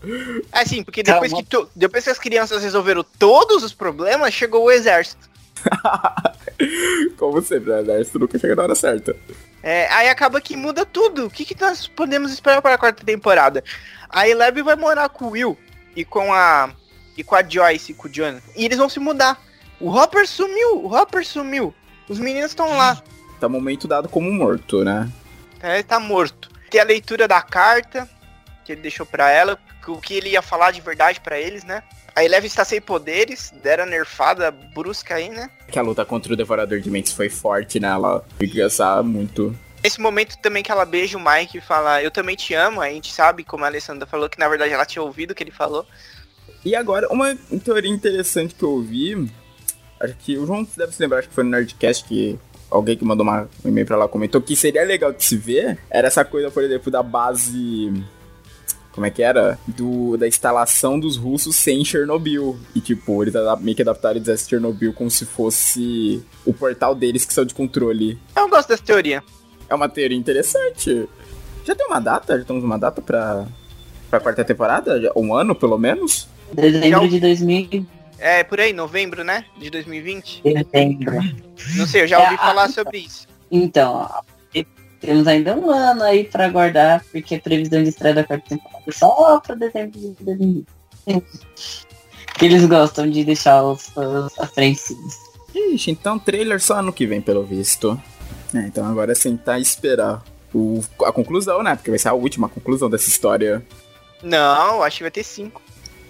[0.52, 1.44] É sim, porque depois, Calma.
[1.44, 5.30] que, tu, depois que as crianças resolveram todos os problemas, chegou o exército.
[7.18, 7.78] Como sempre, né?
[7.78, 9.16] o exército nunca chega na hora certa.
[9.62, 11.28] É, aí acaba que muda tudo.
[11.28, 13.64] O que, que nós podemos esperar para a quarta temporada?
[14.10, 15.58] A Eleven vai morar com o Will
[15.96, 16.72] e com a
[17.18, 18.42] e com a Joyce e com o Jonathan.
[18.56, 19.42] E eles vão se mudar.
[19.80, 21.74] O Hopper sumiu, o Hopper sumiu.
[22.10, 23.02] Os meninos estão lá.
[23.40, 25.12] Tá momento dado como morto, né?
[25.62, 26.50] É, ele tá morto.
[26.70, 28.10] Tem a leitura da carta
[28.64, 31.84] que ele deixou para ela, o que ele ia falar de verdade para eles, né?
[32.16, 35.50] A Eleven está sem poderes, deram nerfada brusca aí, né?
[35.68, 37.90] Que a luta contra o Devorador de Mentes foi forte, né?
[37.90, 42.36] Ela foi muito esse momento também que ela beija o Mike e fala, eu também
[42.36, 45.32] te amo, a gente sabe, como a Alessandra falou, que na verdade ela tinha ouvido
[45.32, 45.86] o que ele falou.
[46.64, 49.30] E agora, uma teoria interessante que eu ouvi,
[50.00, 52.40] acho que o João deve se lembrar, acho que foi no Nerdcast que
[52.72, 55.78] alguém que mandou uma, um e-mail pra lá comentou que seria legal de se ver,
[55.90, 57.92] era essa coisa, por exemplo, da base
[58.94, 59.58] como é que era?
[59.68, 62.56] Do, da instalação dos russos sem Chernobyl.
[62.76, 67.34] E, tipo, eles meio que adaptaram e Chernobyl como se fosse o portal deles que
[67.34, 68.20] saiu de controle.
[68.36, 69.24] Eu gosto dessa teoria.
[69.74, 71.10] É uma teoria interessante.
[71.66, 72.38] Já tem uma data?
[72.38, 73.48] Já temos uma data pra,
[74.08, 75.12] pra quarta temporada?
[75.16, 76.28] Um ano, pelo menos?
[76.54, 77.88] Dezembro de 2000.
[78.20, 79.46] É, por aí, novembro, né?
[79.58, 80.44] De 2020.
[80.44, 81.16] Dezembro.
[81.76, 82.70] Não sei, eu já ouvi é, falar a...
[82.70, 83.28] sobre isso.
[83.52, 84.08] Então,
[85.00, 88.84] temos ainda um ano aí pra aguardar, porque a previsão de estreia da quarta temporada
[88.88, 90.68] é só pra dezembro de 2020.
[92.40, 95.16] Eles gostam de deixar os, os aprensivos.
[95.56, 98.00] Ixi, então trailer só ano que vem, pelo visto.
[98.54, 100.24] É, então agora é sentar e esperar
[100.54, 101.76] o, a conclusão, né?
[101.76, 103.66] Porque vai ser a última conclusão dessa história.
[104.22, 105.62] Não, acho que vai ter cinco.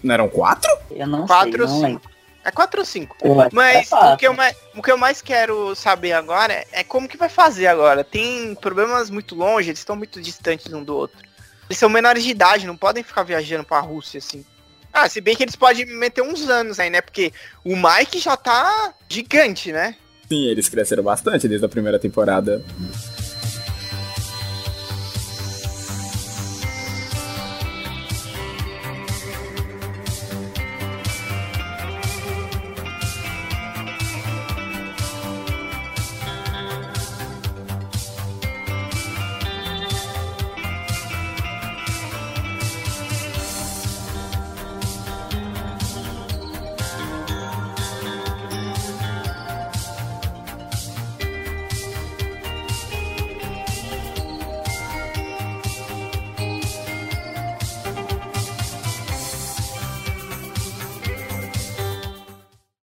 [0.03, 0.69] Não eram quatro?
[0.91, 2.11] Eu não quatro sei, ou cinco.
[2.43, 3.15] É quatro ou cinco.
[3.53, 7.07] Mas é o, que eu mais, o que eu mais quero saber agora é como
[7.07, 8.03] que vai fazer agora.
[8.03, 11.17] Tem problemas muito longe, eles estão muito distantes um do outro.
[11.69, 14.45] Eles são menores de idade, não podem ficar viajando pra Rússia assim.
[14.91, 17.01] Ah, se bem que eles podem meter uns anos aí, né?
[17.01, 17.33] Porque
[17.63, 19.95] o Mike já tá gigante, né?
[20.33, 22.59] Sim, eles cresceram bastante desde a primeira temporada.